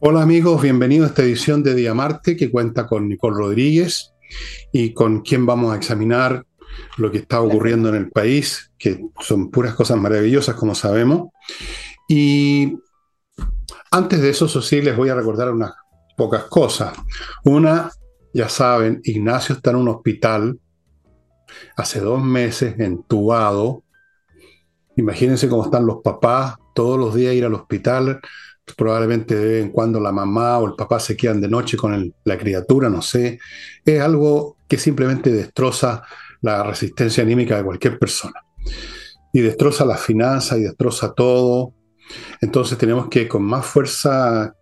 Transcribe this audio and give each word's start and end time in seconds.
Hola 0.00 0.22
amigos, 0.22 0.62
bienvenidos 0.62 1.06
a 1.06 1.08
esta 1.08 1.22
edición 1.24 1.64
de 1.64 1.74
Día 1.74 1.92
Marte 1.92 2.36
que 2.36 2.52
cuenta 2.52 2.86
con 2.86 3.08
Nicole 3.08 3.36
Rodríguez 3.36 4.14
y 4.70 4.94
con 4.94 5.22
quien 5.22 5.44
vamos 5.44 5.72
a 5.72 5.76
examinar 5.76 6.46
lo 6.98 7.10
que 7.10 7.18
está 7.18 7.40
ocurriendo 7.40 7.88
en 7.88 7.96
el 7.96 8.08
país, 8.08 8.70
que 8.78 9.04
son 9.18 9.50
puras 9.50 9.74
cosas 9.74 9.98
maravillosas 9.98 10.54
como 10.54 10.76
sabemos. 10.76 11.30
Y 12.08 12.78
antes 13.90 14.22
de 14.22 14.30
eso, 14.30 14.46
sí, 14.48 14.80
les 14.82 14.96
voy 14.96 15.08
a 15.08 15.16
recordar 15.16 15.50
unas 15.50 15.72
pocas 16.16 16.44
cosas. 16.44 16.96
Una, 17.44 17.90
ya 18.32 18.48
saben, 18.48 19.00
Ignacio 19.02 19.56
está 19.56 19.70
en 19.70 19.76
un 19.78 19.88
hospital 19.88 20.60
hace 21.76 21.98
dos 21.98 22.22
meses, 22.22 22.78
entubado. 22.78 23.82
Imagínense 24.94 25.48
cómo 25.48 25.64
están 25.64 25.86
los 25.86 26.02
papás, 26.04 26.54
todos 26.72 27.00
los 27.00 27.16
días 27.16 27.34
ir 27.34 27.44
al 27.44 27.54
hospital, 27.54 28.20
probablemente 28.76 29.34
de 29.34 29.44
vez 29.44 29.64
en 29.64 29.70
cuando 29.70 30.00
la 30.00 30.12
mamá 30.12 30.58
o 30.58 30.66
el 30.66 30.74
papá 30.74 31.00
se 31.00 31.16
quedan 31.16 31.40
de 31.40 31.48
noche 31.48 31.76
con 31.76 32.14
la 32.24 32.38
criatura, 32.38 32.88
no 32.88 33.02
sé. 33.02 33.38
Es 33.84 34.00
algo 34.00 34.56
que 34.66 34.78
simplemente 34.78 35.30
destroza 35.30 36.02
la 36.40 36.62
resistencia 36.62 37.22
anímica 37.22 37.56
de 37.56 37.64
cualquier 37.64 37.98
persona. 37.98 38.44
Y 39.32 39.40
destroza 39.40 39.84
las 39.84 40.00
finanzas 40.00 40.58
y 40.58 40.62
destroza 40.62 41.12
todo. 41.12 41.74
Entonces 42.40 42.78
tenemos 42.78 43.08
que 43.08 43.28
con 43.28 43.42
más 43.42 43.66
fuerza 43.66 44.54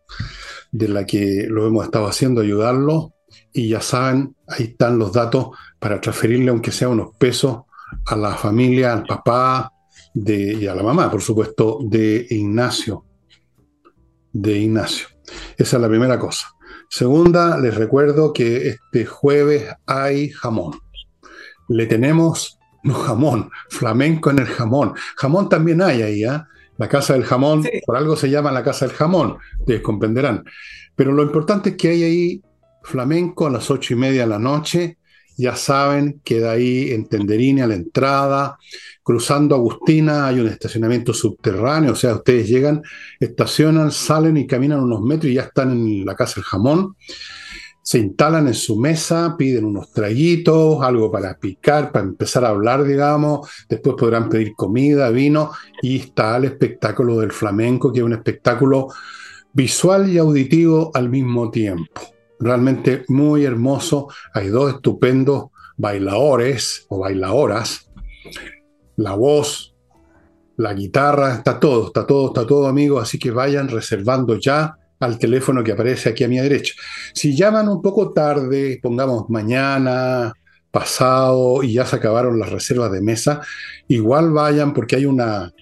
de 0.73 0.89
la 0.89 1.07
que 1.07 1.47
lo 1.49 1.67
hemos 1.67 1.85
estado 1.85 2.07
haciendo 2.07 2.41
ayudarlo. 2.41 3.13
Y 3.53 3.71
ya 3.71 3.81
saben, 3.81 4.37
ahí 4.49 4.65
están 4.65 4.99
los 4.99 5.13
datos 5.13 5.49
para 5.79 6.01
transferirle, 6.01 6.51
aunque 6.51 6.73
sea 6.73 6.89
unos 6.89 7.17
pesos, 7.17 7.63
a 8.07 8.17
la 8.17 8.35
familia, 8.35 8.93
al 8.93 9.05
papá 9.05 9.73
de, 10.13 10.55
y 10.55 10.67
a 10.67 10.75
la 10.75 10.83
mamá, 10.83 11.11
por 11.11 11.23
supuesto, 11.23 11.79
de 11.83 12.27
Ignacio 12.31 13.06
de 14.41 14.59
Ignacio. 14.59 15.09
Esa 15.57 15.77
es 15.77 15.83
la 15.83 15.89
primera 15.89 16.19
cosa. 16.19 16.49
Segunda, 16.89 17.59
les 17.59 17.75
recuerdo 17.75 18.33
que 18.33 18.69
este 18.69 19.07
jueves 19.07 19.65
hay 19.87 20.31
jamón. 20.31 20.79
Le 21.69 21.87
tenemos, 21.87 22.59
no 22.85 22.95
jamón, 22.95 23.51
flamenco 23.71 24.31
en 24.31 24.39
el 24.39 24.47
jamón. 24.47 24.95
Jamón 25.17 25.49
también 25.49 25.83
hay 25.83 26.03
ahí, 26.03 26.25
¿ah? 26.25 26.47
La 26.79 26.89
casa 26.89 27.15
del 27.15 27.25
jamón, 27.25 27.67
por 27.87 27.97
algo 27.97 28.17
se 28.17 28.29
llama 28.29 28.53
la 28.53 28.63
casa 28.63 28.87
del 28.87 28.95
jamón, 28.95 29.39
ustedes 29.61 29.81
comprenderán. 29.81 30.45
Pero 30.95 31.13
lo 31.13 31.23
importante 31.23 31.71
es 31.71 31.77
que 31.77 31.89
hay 31.89 32.05
ahí 32.05 32.43
flamenco 32.83 33.47
a 33.47 33.51
las 33.51 33.71
ocho 33.71 33.95
y 33.95 33.97
media 33.97 34.23
de 34.23 34.29
la 34.29 34.39
noche. 34.39 34.99
Ya 35.39 35.57
saben, 35.57 36.21
queda 36.23 36.53
ahí 36.53 36.93
en 36.93 37.09
Tenderini 37.09 37.63
a 37.63 37.67
la 37.67 37.75
entrada. 37.75 38.59
Cruzando 39.07 39.55
Agustina 39.55 40.27
hay 40.27 40.41
un 40.41 40.49
estacionamiento 40.49 41.15
subterráneo, 41.15 41.93
o 41.93 41.95
sea, 41.95 42.17
ustedes 42.17 42.49
llegan, 42.49 42.83
estacionan, 43.21 43.93
salen 43.93 44.37
y 44.37 44.49
caminan 44.49 44.81
unos 44.81 45.01
metros 45.01 45.31
y 45.31 45.35
ya 45.35 45.43
están 45.43 45.71
en 45.71 46.05
la 46.05 46.17
casa 46.17 46.35
del 46.35 46.45
jamón. 46.45 46.97
Se 47.83 48.01
instalan 48.01 48.49
en 48.49 48.55
su 48.55 48.77
mesa, 48.77 49.37
piden 49.39 49.65
unos 49.65 49.93
traguitos, 49.93 50.83
algo 50.83 51.13
para 51.13 51.39
picar, 51.39 51.93
para 51.93 52.05
empezar 52.05 52.45
a 52.45 52.49
hablar, 52.49 52.83
digamos. 52.83 53.49
Después 53.69 53.95
podrán 53.97 54.29
pedir 54.29 54.55
comida, 54.57 55.09
vino 55.11 55.53
y 55.83 55.99
está 55.99 56.37
el 56.39 56.47
espectáculo 56.47 57.21
del 57.21 57.31
flamenco, 57.31 57.93
que 57.93 58.01
es 58.01 58.05
un 58.05 58.15
espectáculo 58.15 58.89
visual 59.53 60.11
y 60.11 60.19
auditivo 60.19 60.91
al 60.95 61.11
mismo 61.11 61.53
tiempo. 61.53 62.03
Realmente 62.41 63.05
muy 63.07 63.45
hermoso. 63.45 64.09
Hay 64.35 64.49
dos 64.49 64.75
estupendos 64.75 65.45
bailadores 65.77 66.87
o 66.89 66.99
bailadoras 66.99 67.87
la 68.97 69.15
voz, 69.15 69.75
la 70.57 70.73
guitarra, 70.73 71.35
está 71.35 71.61
todo, 71.61 71.89
está 71.89 72.07
todo, 72.07 72.29
está 72.29 72.47
todo, 72.47 72.67
amigos, 72.67 73.03
así 73.03 73.19
que 73.19 73.31
vayan 73.31 73.69
reservando 73.69 74.37
ya 74.37 74.77
al 74.99 75.19
teléfono 75.19 75.63
que 75.63 75.73
aparece 75.73 76.09
aquí 76.09 76.25
a 76.25 76.29
mi 76.29 76.39
derecha. 76.39 76.75
Si 77.13 77.37
llaman 77.37 77.69
un 77.69 77.83
poco 77.83 78.13
tarde, 78.13 78.79
pongamos 78.83 79.29
mañana, 79.29 80.33
pasado 80.71 81.63
y 81.63 81.75
ya 81.75 81.87
se 81.87 81.97
acabaron 81.97 82.39
las 82.39 82.51
reservas 82.51 82.93
de 82.93 83.01
mesa, 83.01 83.41
igual 83.89 84.33
vayan 84.33 84.73
porque 84.73 84.97
hay 84.97 85.07
una, 85.07 85.53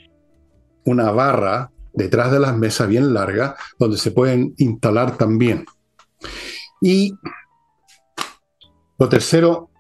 una 0.85 1.11
barra 1.11 1.71
detrás 1.93 2.33
de 2.33 2.41
las 2.41 2.57
mesas 2.57 2.89
bien 2.89 3.15
larga 3.15 3.57
donde 3.79 3.97
se 3.97 4.11
pueden 4.11 4.55
instalar 4.59 5.17
también. 5.17 5.65
Y 6.81 7.15
lo 8.99 9.09
tercero 9.09 9.71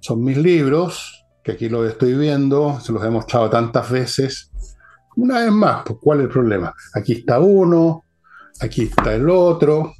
son 0.00 0.22
mis 0.22 0.36
libros, 0.36 1.13
que 1.44 1.52
aquí 1.52 1.68
lo 1.68 1.86
estoy 1.86 2.14
viendo, 2.14 2.80
se 2.80 2.90
los 2.90 3.04
he 3.04 3.10
mostrado 3.10 3.50
tantas 3.50 3.90
veces. 3.90 4.50
Una 5.16 5.40
vez 5.40 5.52
más, 5.52 5.82
pues 5.84 5.98
¿cuál 6.00 6.20
es 6.20 6.24
el 6.24 6.30
problema? 6.30 6.74
Aquí 6.94 7.12
está 7.12 7.38
uno, 7.38 8.02
aquí 8.60 8.84
está 8.84 9.14
el 9.14 9.28
otro, 9.28 9.92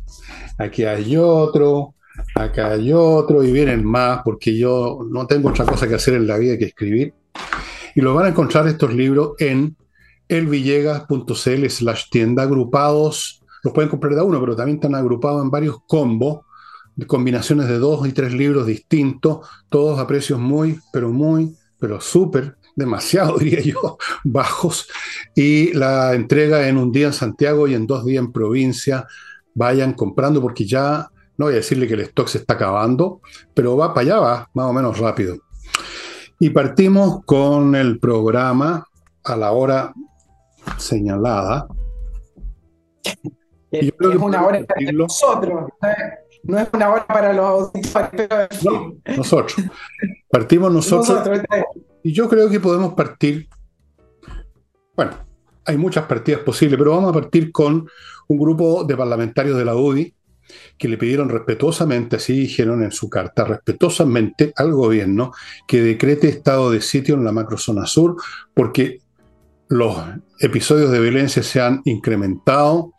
aquí 0.59 0.85
hay 0.85 1.17
otro, 1.19 1.95
acá 2.35 2.73
hay 2.73 2.93
otro, 2.93 3.45
y 3.45 3.53
vienen 3.53 3.85
más, 3.85 4.23
porque 4.25 4.57
yo 4.57 5.01
no 5.09 5.27
tengo 5.27 5.51
otra 5.51 5.67
cosa 5.67 5.87
que 5.87 5.97
hacer 5.97 6.15
en 6.15 6.27
la 6.27 6.39
vida 6.39 6.57
que 6.57 6.65
escribir. 6.65 7.13
Y 7.95 8.01
lo 8.01 8.15
van 8.15 8.27
a 8.27 8.29
encontrar 8.31 8.67
estos 8.67 8.95
libros 8.95 9.33
en 9.39 9.77
elvillegas.cl 10.29 11.69
slash 11.69 12.05
tienda 12.11 12.43
agrupados. 12.43 13.43
Los 13.63 13.75
pueden 13.75 13.91
comprar 13.91 14.15
de 14.15 14.23
uno, 14.23 14.41
pero 14.41 14.57
también 14.57 14.79
están 14.79 14.95
agrupados 14.95 15.43
en 15.43 15.51
varios 15.51 15.77
combos 15.87 16.41
combinaciones 17.07 17.69
de 17.69 17.79
dos 17.79 18.07
y 18.07 18.13
tres 18.13 18.33
libros 18.33 18.67
distintos, 18.67 19.47
todos 19.69 19.99
a 19.99 20.07
precios 20.07 20.39
muy, 20.39 20.79
pero 20.93 21.11
muy, 21.11 21.57
pero 21.79 22.01
súper, 22.01 22.57
demasiado 22.77 23.39
diría 23.39 23.61
yo, 23.61 23.99
bajos, 24.25 24.89
y 25.35 25.73
la 25.73 26.15
entrega 26.15 26.69
en 26.69 26.79
un 26.79 26.93
día 26.93 27.09
en 27.09 27.13
Santiago 27.13 27.67
y 27.67 27.75
en 27.75 27.87
dos 27.87 28.05
días 28.05 28.25
en 28.25 28.33
provincia. 28.33 29.07
Vayan 29.55 29.93
comprando 29.93 30.41
porque 30.41 30.67
ya, 30.67 31.09
no 31.37 31.47
voy 31.47 31.55
a 31.55 31.59
decirle 31.59 31.87
que 31.87 31.95
el 31.95 32.01
stock 32.01 32.29
se 32.29 32.39
está 32.39 32.55
acabando, 32.55 33.21
pero 33.55 33.77
va 33.77 33.95
para 33.95 34.07
allá, 34.07 34.19
va 34.19 34.51
más 34.55 34.67
o 34.67 34.73
menos 34.73 34.99
rápido. 34.99 35.37
Y 36.41 36.51
partimos 36.51 37.25
con 37.25 37.77
el 37.77 38.01
programa 38.01 38.87
a 39.23 39.37
la 39.37 39.53
hora 39.53 39.93
señalada. 40.77 41.69
es 43.71 43.93
una 44.01 44.45
hora 44.45 44.65
nosotros. 44.93 45.71
No 46.45 46.59
es 46.59 46.69
una 46.73 46.91
hora 46.91 47.07
para 47.07 47.33
los 47.33 47.73
auditores. 47.75 48.65
No, 48.65 48.95
nosotros. 49.17 49.55
Partimos 50.31 50.73
nosotros. 50.73 51.41
y 52.03 52.13
yo 52.13 52.29
creo 52.29 52.51
que 52.51 52.61
podemos 52.61 52.95
partir. 52.95 53.49
Bueno, 54.95 55.13
hay 55.65 55.77
muchas 55.77 56.05
partidas 56.05 56.43
posibles, 56.43 56.79
pero 56.79 56.93
vamos 56.93 57.11
a 57.11 57.15
partir 57.15 57.51
con 57.51 57.89
un 58.29 58.39
grupo 58.39 58.85
de 58.85 58.97
parlamentarios 58.97 59.57
de 59.57 59.65
la 59.65 59.75
UDI 59.75 60.15
que 60.77 60.89
le 60.89 60.99
pidieron 60.99 61.29
respetuosamente, 61.29 62.17
así 62.17 62.35
dijeron 62.35 62.83
en 62.83 62.93
su 62.93 63.09
carta, 63.09 63.45
respetuosamente 63.45 64.53
al 64.57 64.73
gobierno 64.73 65.33
que 65.67 65.81
decrete 65.81 66.29
estado 66.29 66.71
de 66.71 66.83
sitio 66.83 67.15
en 67.15 67.25
la 67.25 67.33
macrozona 67.33 67.87
sur, 67.87 68.17
porque 68.53 68.99
los 69.69 69.97
episodios 70.41 70.91
de 70.91 71.01
violencia 71.01 71.43
se 71.43 71.61
han 71.61 71.81
incrementado 71.85 72.93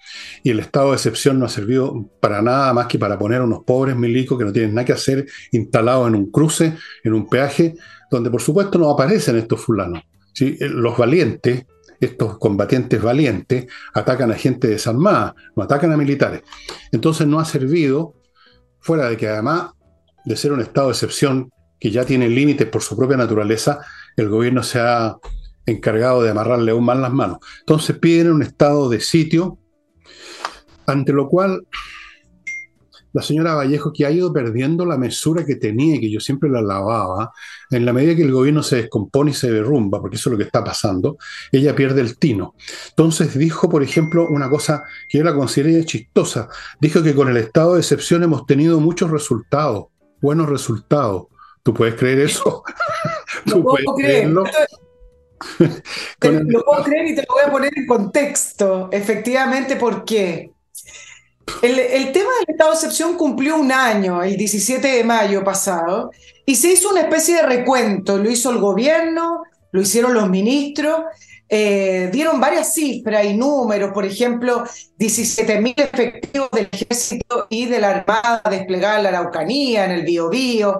y 0.43 0.49
el 0.49 0.59
estado 0.59 0.89
de 0.89 0.95
excepción 0.95 1.39
no 1.39 1.45
ha 1.45 1.49
servido 1.49 2.09
para 2.19 2.41
nada 2.41 2.73
más 2.73 2.87
que 2.87 2.97
para 2.97 3.17
poner 3.17 3.41
a 3.41 3.43
unos 3.43 3.63
pobres 3.63 3.95
milicos 3.95 4.37
que 4.37 4.45
no 4.45 4.51
tienen 4.51 4.73
nada 4.73 4.85
que 4.85 4.93
hacer 4.93 5.25
instalados 5.51 6.07
en 6.07 6.15
un 6.15 6.31
cruce, 6.31 6.75
en 7.03 7.13
un 7.13 7.29
peaje, 7.29 7.75
donde 8.09 8.29
por 8.29 8.41
supuesto 8.41 8.79
no 8.79 8.89
aparecen 8.89 9.37
estos 9.37 9.61
fulanos. 9.61 10.03
¿sí? 10.33 10.57
Eh, 10.59 10.69
los 10.69 10.97
valientes, 10.97 11.65
estos 11.99 12.37
combatientes 12.39 13.01
valientes, 13.01 13.67
atacan 13.93 14.31
a 14.31 14.35
gente 14.35 14.67
desarmada, 14.67 15.35
no 15.55 15.63
atacan 15.63 15.91
a 15.91 15.97
militares. 15.97 16.41
Entonces 16.91 17.27
no 17.27 17.39
ha 17.39 17.45
servido, 17.45 18.13
fuera 18.79 19.09
de 19.09 19.17
que 19.17 19.27
además 19.27 19.71
de 20.25 20.35
ser 20.35 20.51
un 20.51 20.61
estado 20.61 20.87
de 20.87 20.93
excepción 20.93 21.51
que 21.79 21.91
ya 21.91 22.05
tiene 22.05 22.27
límites 22.27 22.67
por 22.67 22.81
su 22.81 22.97
propia 22.97 23.17
naturaleza, 23.17 23.79
el 24.15 24.29
gobierno 24.29 24.63
se 24.63 24.79
ha 24.79 25.15
encargado 25.65 26.23
de 26.23 26.31
amarrarle 26.31 26.71
aún 26.71 26.85
más 26.85 26.97
las 26.97 27.13
manos. 27.13 27.37
Entonces 27.59 27.97
piden 27.97 28.31
un 28.31 28.43
estado 28.43 28.89
de 28.89 28.99
sitio, 28.99 29.57
ante 30.85 31.13
lo 31.13 31.27
cual 31.27 31.65
la 33.15 33.21
señora 33.21 33.55
Vallejo, 33.55 33.93
que 33.93 34.05
ha 34.05 34.11
ido 34.11 34.33
perdiendo 34.33 34.85
la 34.85 34.97
mesura 34.97 35.45
que 35.45 35.55
tenía 35.55 35.95
y 35.95 36.01
que 36.01 36.11
yo 36.11 36.19
siempre 36.19 36.49
la 36.49 36.61
lavaba, 36.61 37.31
en 37.71 37.85
la 37.85 37.93
medida 37.93 38.13
que 38.13 38.23
el 38.23 38.33
gobierno 38.33 38.61
se 38.61 38.75
descompone 38.75 39.31
y 39.31 39.33
se 39.33 39.49
derrumba, 39.49 40.01
porque 40.01 40.17
eso 40.17 40.27
es 40.27 40.31
lo 40.33 40.37
que 40.37 40.43
está 40.43 40.65
pasando, 40.65 41.17
ella 41.49 41.73
pierde 41.73 42.01
el 42.01 42.17
tino. 42.17 42.55
Entonces 42.89 43.37
dijo, 43.37 43.69
por 43.69 43.83
ejemplo, 43.83 44.27
una 44.27 44.49
cosa 44.49 44.83
que 45.07 45.19
yo 45.19 45.23
la 45.23 45.33
consideré 45.33 45.85
chistosa. 45.85 46.49
Dijo 46.81 47.01
que 47.03 47.15
con 47.15 47.29
el 47.29 47.37
estado 47.37 47.75
de 47.75 47.79
excepción 47.79 48.21
hemos 48.21 48.45
tenido 48.45 48.81
muchos 48.81 49.09
resultados, 49.09 49.85
buenos 50.21 50.49
resultados. 50.49 51.27
¿Tú 51.63 51.73
puedes 51.73 51.95
creer 51.95 52.19
eso? 52.19 52.63
¿Tú 53.45 53.63
puedes 53.63 53.87
creerlo? 53.95 54.43
lo 56.21 56.63
puedo 56.63 56.83
creer 56.83 57.07
y 57.07 57.15
te 57.15 57.21
lo 57.21 57.33
voy 57.33 57.43
a 57.45 57.51
poner 57.51 57.71
en 57.75 57.85
contexto, 57.85 58.89
efectivamente, 58.91 59.75
¿por 59.75 60.05
qué? 60.05 60.51
El, 61.61 61.79
el, 61.79 62.11
tema 62.11 62.31
del 62.39 62.55
estado 62.55 62.71
de 62.71 62.75
excepción 62.75 63.17
cumplió 63.17 63.55
un 63.57 63.71
año, 63.71 64.23
el 64.23 64.35
17 64.35 64.87
de 64.87 65.03
mayo 65.03 65.43
pasado, 65.43 66.11
y 66.45 66.55
se 66.55 66.71
hizo 66.71 66.89
una 66.89 67.01
especie 67.01 67.35
de 67.35 67.43
recuento. 67.43 68.17
Lo 68.17 68.29
hizo 68.29 68.49
el 68.51 68.57
gobierno, 68.57 69.43
lo 69.71 69.81
hicieron 69.81 70.13
los 70.13 70.29
ministros, 70.29 71.01
eh, 71.47 72.09
dieron 72.11 72.39
varias 72.39 72.73
cifras 72.73 73.25
y 73.25 73.35
números, 73.35 73.91
por 73.93 74.05
ejemplo, 74.05 74.63
17.000 74.97 75.73
efectivos 75.77 76.49
del 76.51 76.69
ejército 76.71 77.47
y 77.49 77.67
de 77.67 77.79
la 77.79 77.89
Armada 77.89 78.41
desplegada 78.49 78.97
en 78.97 79.03
la 79.03 79.09
Araucanía, 79.09 79.85
en 79.85 79.91
el 79.91 80.03
Biobío, 80.03 80.79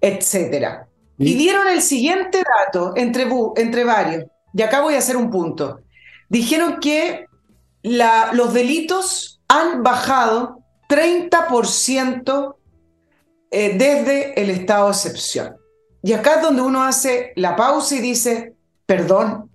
etc. 0.00 0.86
Y 1.18 1.34
dieron 1.34 1.68
el 1.68 1.80
siguiente 1.80 2.42
dato 2.42 2.92
entre, 2.96 3.28
entre 3.56 3.84
varios, 3.84 4.24
y 4.52 4.62
acá 4.62 4.80
voy 4.80 4.94
a 4.94 4.98
hacer 4.98 5.16
un 5.16 5.30
punto. 5.30 5.80
Dijeron 6.28 6.78
que 6.80 7.26
la, 7.82 8.32
los 8.32 8.52
delitos 8.52 9.40
han 9.48 9.82
bajado 9.82 10.60
30% 10.88 12.56
eh, 13.50 13.76
desde 13.76 14.40
el 14.40 14.50
estado 14.50 14.86
de 14.86 14.92
excepción. 14.92 15.56
Y 16.02 16.12
acá 16.12 16.34
es 16.36 16.42
donde 16.42 16.62
uno 16.62 16.82
hace 16.82 17.32
la 17.36 17.56
pausa 17.56 17.94
y 17.94 18.00
dice, 18.00 18.54
perdón, 18.86 19.50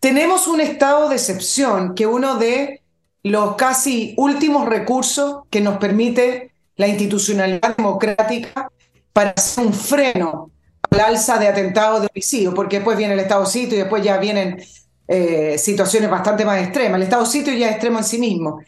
tenemos 0.00 0.46
un 0.46 0.60
estado 0.60 1.08
de 1.08 1.16
excepción 1.16 1.94
que 1.94 2.06
uno 2.06 2.36
de 2.36 2.82
los 3.22 3.56
casi 3.56 4.14
últimos 4.16 4.66
recursos 4.66 5.42
que 5.50 5.60
nos 5.60 5.78
permite 5.78 6.52
la 6.76 6.88
institucionalidad 6.88 7.76
democrática 7.76 8.70
para 9.12 9.30
hacer 9.30 9.66
un 9.66 9.72
freno 9.72 10.50
al 10.90 11.00
alza 11.00 11.38
de 11.38 11.48
atentados 11.48 12.02
de 12.02 12.08
homicidio, 12.08 12.54
porque 12.54 12.76
después 12.76 12.96
viene 12.96 13.14
el 13.14 13.20
estado 13.20 13.46
sitio 13.46 13.76
y 13.76 13.80
después 13.80 14.02
ya 14.02 14.18
vienen 14.18 14.62
eh, 15.08 15.56
situaciones 15.58 16.10
bastante 16.10 16.44
más 16.44 16.60
extremas. 16.62 16.96
El 16.96 17.04
estado 17.04 17.26
sitio 17.26 17.52
ya 17.54 17.66
es 17.66 17.72
extremo 17.72 17.98
en 17.98 18.04
sí 18.04 18.18
mismo. 18.18 18.60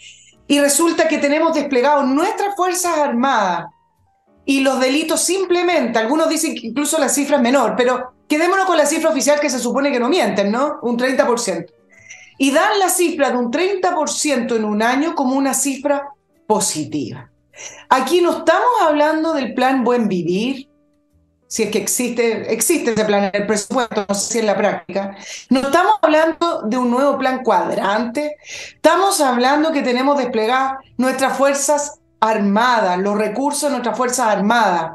Y 0.46 0.60
resulta 0.60 1.08
que 1.08 1.18
tenemos 1.18 1.54
desplegados 1.54 2.06
nuestras 2.06 2.56
Fuerzas 2.56 2.96
Armadas 2.98 3.66
y 4.44 4.60
los 4.60 4.80
delitos 4.80 5.20
simplemente, 5.20 5.98
algunos 5.98 6.28
dicen 6.28 6.54
que 6.54 6.68
incluso 6.68 6.98
la 6.98 7.10
cifra 7.10 7.36
es 7.36 7.42
menor, 7.42 7.74
pero 7.76 8.14
quedémonos 8.26 8.64
con 8.64 8.78
la 8.78 8.86
cifra 8.86 9.10
oficial 9.10 9.40
que 9.40 9.50
se 9.50 9.58
supone 9.58 9.92
que 9.92 10.00
no 10.00 10.08
mienten, 10.08 10.50
¿no? 10.50 10.78
Un 10.80 10.96
30%. 10.96 11.66
Y 12.38 12.50
dan 12.50 12.78
la 12.78 12.88
cifra 12.88 13.30
de 13.30 13.36
un 13.36 13.50
30% 13.50 14.56
en 14.56 14.64
un 14.64 14.82
año 14.82 15.14
como 15.14 15.36
una 15.36 15.52
cifra 15.52 16.08
positiva. 16.46 17.30
Aquí 17.90 18.22
no 18.22 18.38
estamos 18.38 18.70
hablando 18.86 19.34
del 19.34 19.52
plan 19.52 19.84
Buen 19.84 20.08
Vivir, 20.08 20.68
si 21.48 21.62
es 21.62 21.70
que 21.70 21.78
existe, 21.78 22.52
existe 22.52 22.92
ese 22.92 23.04
plan 23.06 23.24
en 23.24 23.30
el 23.32 23.46
presupuesto, 23.46 24.04
no 24.06 24.14
sé 24.14 24.32
si 24.32 24.38
en 24.38 24.46
la 24.46 24.56
práctica. 24.56 25.16
No 25.48 25.60
estamos 25.60 25.94
hablando 26.02 26.62
de 26.62 26.76
un 26.76 26.90
nuevo 26.90 27.18
plan 27.18 27.42
cuadrante, 27.42 28.36
estamos 28.74 29.20
hablando 29.22 29.72
que 29.72 29.82
tenemos 29.82 30.18
desplegadas 30.18 30.74
nuestras 30.98 31.36
fuerzas 31.36 32.00
armadas, 32.20 32.98
los 32.98 33.16
recursos 33.16 33.62
de 33.62 33.70
nuestras 33.70 33.96
fuerzas 33.96 34.28
armadas, 34.28 34.92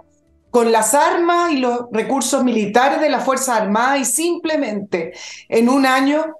con 0.51 0.71
las 0.71 0.93
armas 0.93 1.51
y 1.51 1.57
los 1.57 1.87
recursos 1.91 2.43
militares 2.43 3.01
de 3.01 3.09
las 3.09 3.25
fuerzas 3.25 3.59
armadas 3.61 4.01
y 4.01 4.05
simplemente 4.05 5.13
en 5.49 5.67
un 5.67 5.87
año 5.87 6.35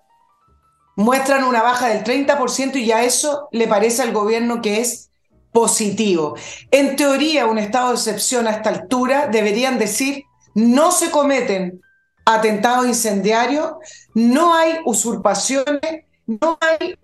muestran 0.96 1.44
una 1.44 1.64
baja 1.64 1.88
del 1.88 2.04
30% 2.04 2.76
y 2.76 2.86
ya 2.86 3.04
eso 3.04 3.48
le 3.52 3.68
parece 3.68 4.04
al 4.04 4.14
gobierno 4.14 4.62
que 4.62 4.82
es 4.82 5.10
positivo. 5.54 6.36
En 6.72 6.96
teoría, 6.96 7.46
un 7.46 7.58
estado 7.58 7.90
de 7.90 7.96
excepción 7.96 8.48
a 8.48 8.52
esta 8.52 8.70
altura 8.70 9.28
deberían 9.28 9.78
decir 9.78 10.24
no 10.56 10.92
se 10.92 11.10
cometen 11.10 11.82
atentados 12.26 12.88
incendiarios, 12.88 13.74
no 14.14 14.54
hay 14.54 14.78
usurpaciones, 14.86 16.06
no 16.26 16.58
hay 16.62 16.96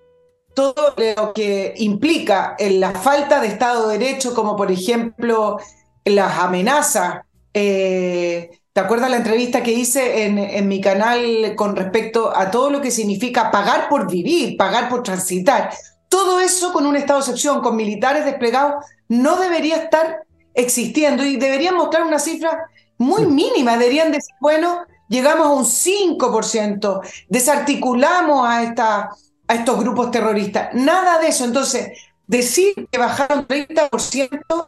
todo 0.54 0.94
lo 0.98 1.34
que 1.34 1.74
implica 1.78 2.56
en 2.57 2.80
la 2.80 2.92
falta 2.92 3.40
de 3.40 3.48
Estado 3.48 3.88
de 3.88 3.98
Derecho, 3.98 4.34
como 4.34 4.56
por 4.56 4.72
ejemplo 4.72 5.57
las 6.06 6.40
amenazas. 6.40 7.22
Eh, 7.54 8.50
¿Te 8.74 8.81
acuerdas 8.81 9.10
la 9.10 9.18
entrevista 9.18 9.63
que 9.63 9.72
hice 9.72 10.25
en, 10.25 10.38
en, 10.38 10.68
mi 10.68 10.80
canal 10.80 11.54
con 11.56 11.75
respecto 11.75 12.36
a 12.36 12.51
todo 12.51 12.69
lo 12.69 12.81
que 12.81 12.92
significa 12.92 13.51
pagar 13.51 13.90
por 13.90 14.10
vivir, 14.10 14.56
pagar 14.57 14.90
por 14.90 15.04
transitar? 15.04 15.72
Todo 16.09 16.39
eso 16.39 16.73
con 16.73 16.85
un 16.85 16.95
estado 16.95 17.19
de 17.19 17.25
excepción, 17.25 17.61
con 17.61 17.75
militares 17.75 18.25
desplegados, 18.25 18.83
no 19.07 19.38
debería 19.38 19.77
estar 19.77 20.23
existiendo 20.53 21.23
y 21.23 21.38
deberían 21.38 21.75
mostrar 21.75 22.03
una 22.03 22.19
cifra 22.19 22.69
muy 22.97 23.25
mínima. 23.25 23.77
Deberían 23.77 24.11
decir, 24.11 24.35
bueno, 24.41 24.85
llegamos 25.07 25.47
a 25.47 25.51
un 25.51 25.65
5%, 25.65 27.01
desarticulamos 27.29 28.47
a, 28.47 28.63
esta, 28.63 29.09
a 29.47 29.56
estos 29.56 29.79
grupos 29.79 30.11
terroristas. 30.11 30.69
Nada 30.73 31.19
de 31.19 31.27
eso. 31.27 31.45
Entonces, 31.45 31.91
decir 32.27 32.88
que 32.91 32.97
bajaron 32.97 33.47
30% 33.47 34.67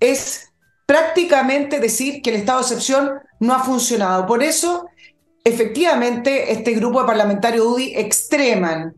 es 0.00 0.52
prácticamente 0.86 1.80
decir 1.80 2.22
que 2.22 2.30
el 2.30 2.36
estado 2.36 2.58
de 2.58 2.64
excepción 2.64 3.12
no 3.40 3.54
ha 3.54 3.60
funcionado. 3.60 4.26
Por 4.26 4.42
eso, 4.42 4.86
efectivamente, 5.44 6.52
este 6.52 6.72
grupo 6.72 7.00
de 7.00 7.06
parlamentarios 7.06 7.66
UDI 7.66 7.94
extreman 7.96 8.94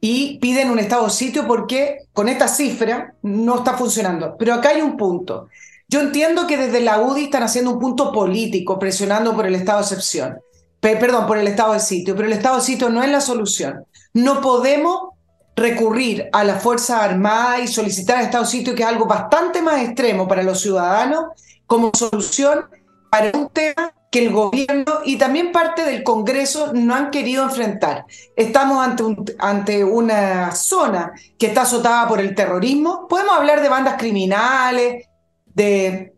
y 0.00 0.38
piden 0.38 0.70
un 0.70 0.78
estado 0.78 1.08
sitio 1.10 1.46
porque 1.46 1.98
con 2.12 2.28
esta 2.28 2.48
cifra 2.48 3.14
no 3.22 3.56
está 3.58 3.74
funcionando. 3.74 4.36
Pero 4.38 4.54
acá 4.54 4.70
hay 4.70 4.80
un 4.80 4.96
punto. 4.96 5.48
Yo 5.88 6.00
entiendo 6.00 6.46
que 6.46 6.56
desde 6.56 6.80
la 6.80 7.00
UDI 7.00 7.24
están 7.24 7.42
haciendo 7.42 7.72
un 7.72 7.78
punto 7.78 8.12
político, 8.12 8.78
presionando 8.78 9.34
por 9.34 9.46
el 9.46 9.54
estado 9.54 9.78
de 9.78 9.84
excepción, 9.84 10.38
perdón, 10.80 11.26
por 11.26 11.38
el 11.38 11.48
estado 11.48 11.72
de 11.72 11.80
sitio, 11.80 12.14
pero 12.14 12.28
el 12.28 12.34
estado 12.34 12.56
de 12.56 12.62
sitio 12.62 12.90
no 12.90 13.02
es 13.02 13.10
la 13.10 13.20
solución. 13.20 13.84
No 14.12 14.40
podemos 14.40 15.14
recurrir 15.56 16.28
a 16.32 16.44
la 16.44 16.56
Fuerza 16.56 17.02
Armada 17.02 17.60
y 17.60 17.68
solicitar 17.68 18.18
el 18.18 18.26
estado 18.26 18.44
de 18.44 18.50
sitio, 18.50 18.74
que 18.74 18.82
es 18.82 18.88
algo 18.88 19.06
bastante 19.06 19.62
más 19.62 19.82
extremo 19.82 20.28
para 20.28 20.42
los 20.42 20.60
ciudadanos, 20.60 21.24
como 21.66 21.90
solución 21.94 22.66
para 23.10 23.36
un 23.36 23.48
tema 23.48 23.92
el 24.18 24.32
gobierno 24.32 25.00
y 25.04 25.16
también 25.16 25.52
parte 25.52 25.84
del 25.84 26.02
Congreso 26.02 26.72
no 26.74 26.94
han 26.94 27.10
querido 27.10 27.44
enfrentar. 27.44 28.04
Estamos 28.36 28.84
ante, 28.84 29.34
ante 29.38 29.84
una 29.84 30.52
zona 30.52 31.12
que 31.38 31.46
está 31.46 31.62
azotada 31.62 32.06
por 32.08 32.20
el 32.20 32.34
terrorismo. 32.34 33.06
Podemos 33.08 33.36
hablar 33.36 33.62
de 33.62 33.68
bandas 33.68 33.96
criminales, 33.98 35.06
de 35.46 36.14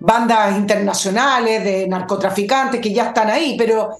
bandas 0.00 0.56
internacionales, 0.56 1.64
de 1.64 1.86
narcotraficantes 1.88 2.80
que 2.80 2.92
ya 2.92 3.08
están 3.08 3.30
ahí, 3.30 3.56
pero 3.58 3.90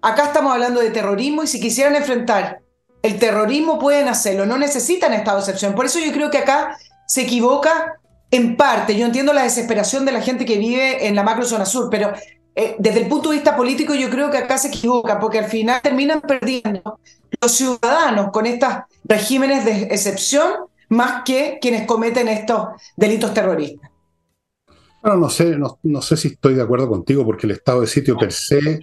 acá 0.00 0.26
estamos 0.26 0.52
hablando 0.52 0.80
de 0.80 0.90
terrorismo 0.90 1.42
y 1.42 1.46
si 1.46 1.60
quisieran 1.60 1.96
enfrentar 1.96 2.60
el 3.02 3.18
terrorismo 3.18 3.78
pueden 3.78 4.08
hacerlo, 4.08 4.46
no 4.46 4.58
necesitan 4.58 5.12
estado 5.12 5.38
de 5.38 5.42
excepción. 5.42 5.74
Por 5.74 5.86
eso 5.86 5.98
yo 5.98 6.12
creo 6.12 6.30
que 6.30 6.38
acá 6.38 6.76
se 7.06 7.22
equivoca 7.22 7.98
en 8.30 8.56
parte. 8.56 8.96
Yo 8.96 9.06
entiendo 9.06 9.32
la 9.32 9.44
desesperación 9.44 10.04
de 10.04 10.12
la 10.12 10.20
gente 10.20 10.44
que 10.44 10.58
vive 10.58 11.06
en 11.06 11.14
la 11.14 11.22
macro 11.22 11.44
zona 11.44 11.64
sur, 11.64 11.88
pero 11.90 12.12
eh, 12.60 12.74
desde 12.76 13.02
el 13.02 13.08
punto 13.08 13.28
de 13.28 13.36
vista 13.36 13.56
político 13.56 13.94
yo 13.94 14.10
creo 14.10 14.32
que 14.32 14.38
acá 14.38 14.58
se 14.58 14.66
equivoca, 14.66 15.20
porque 15.20 15.38
al 15.38 15.44
final 15.44 15.80
terminan 15.80 16.20
perdiendo 16.20 16.98
los 17.40 17.52
ciudadanos 17.52 18.32
con 18.32 18.46
estos 18.46 18.68
regímenes 19.04 19.64
de 19.64 19.82
excepción 19.82 20.50
más 20.88 21.22
que 21.24 21.58
quienes 21.60 21.86
cometen 21.86 22.26
estos 22.26 22.70
delitos 22.96 23.32
terroristas. 23.32 23.88
Bueno, 25.00 25.18
no 25.18 25.30
sé, 25.30 25.56
no, 25.56 26.02
sé 26.02 26.16
si 26.16 26.28
estoy 26.28 26.54
de 26.54 26.62
acuerdo 26.62 26.88
contigo, 26.88 27.24
porque 27.24 27.46
el 27.46 27.52
estado 27.52 27.82
de 27.82 27.86
sitio 27.86 28.16
per 28.18 28.32
se 28.32 28.80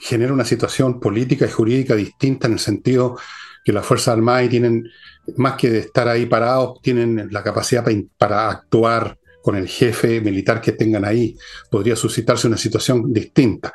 genera 0.00 0.32
una 0.32 0.44
situación 0.44 0.98
política 0.98 1.46
y 1.46 1.50
jurídica 1.50 1.94
distinta 1.94 2.48
en 2.48 2.54
el 2.54 2.58
sentido 2.58 3.16
que 3.64 3.72
las 3.72 3.86
Fuerzas 3.86 4.14
Armadas 4.14 4.48
tienen, 4.48 4.88
más 5.36 5.54
que 5.54 5.70
de 5.70 5.78
estar 5.78 6.08
ahí 6.08 6.26
parados, 6.26 6.80
tienen 6.82 7.28
la 7.30 7.44
capacidad 7.44 7.86
para 8.18 8.50
actuar 8.50 9.16
con 9.46 9.54
el 9.54 9.68
jefe 9.68 10.20
militar 10.20 10.60
que 10.60 10.72
tengan 10.72 11.04
ahí. 11.04 11.38
Podría 11.70 11.94
suscitarse 11.94 12.48
una 12.48 12.56
situación 12.56 13.12
distinta. 13.12 13.72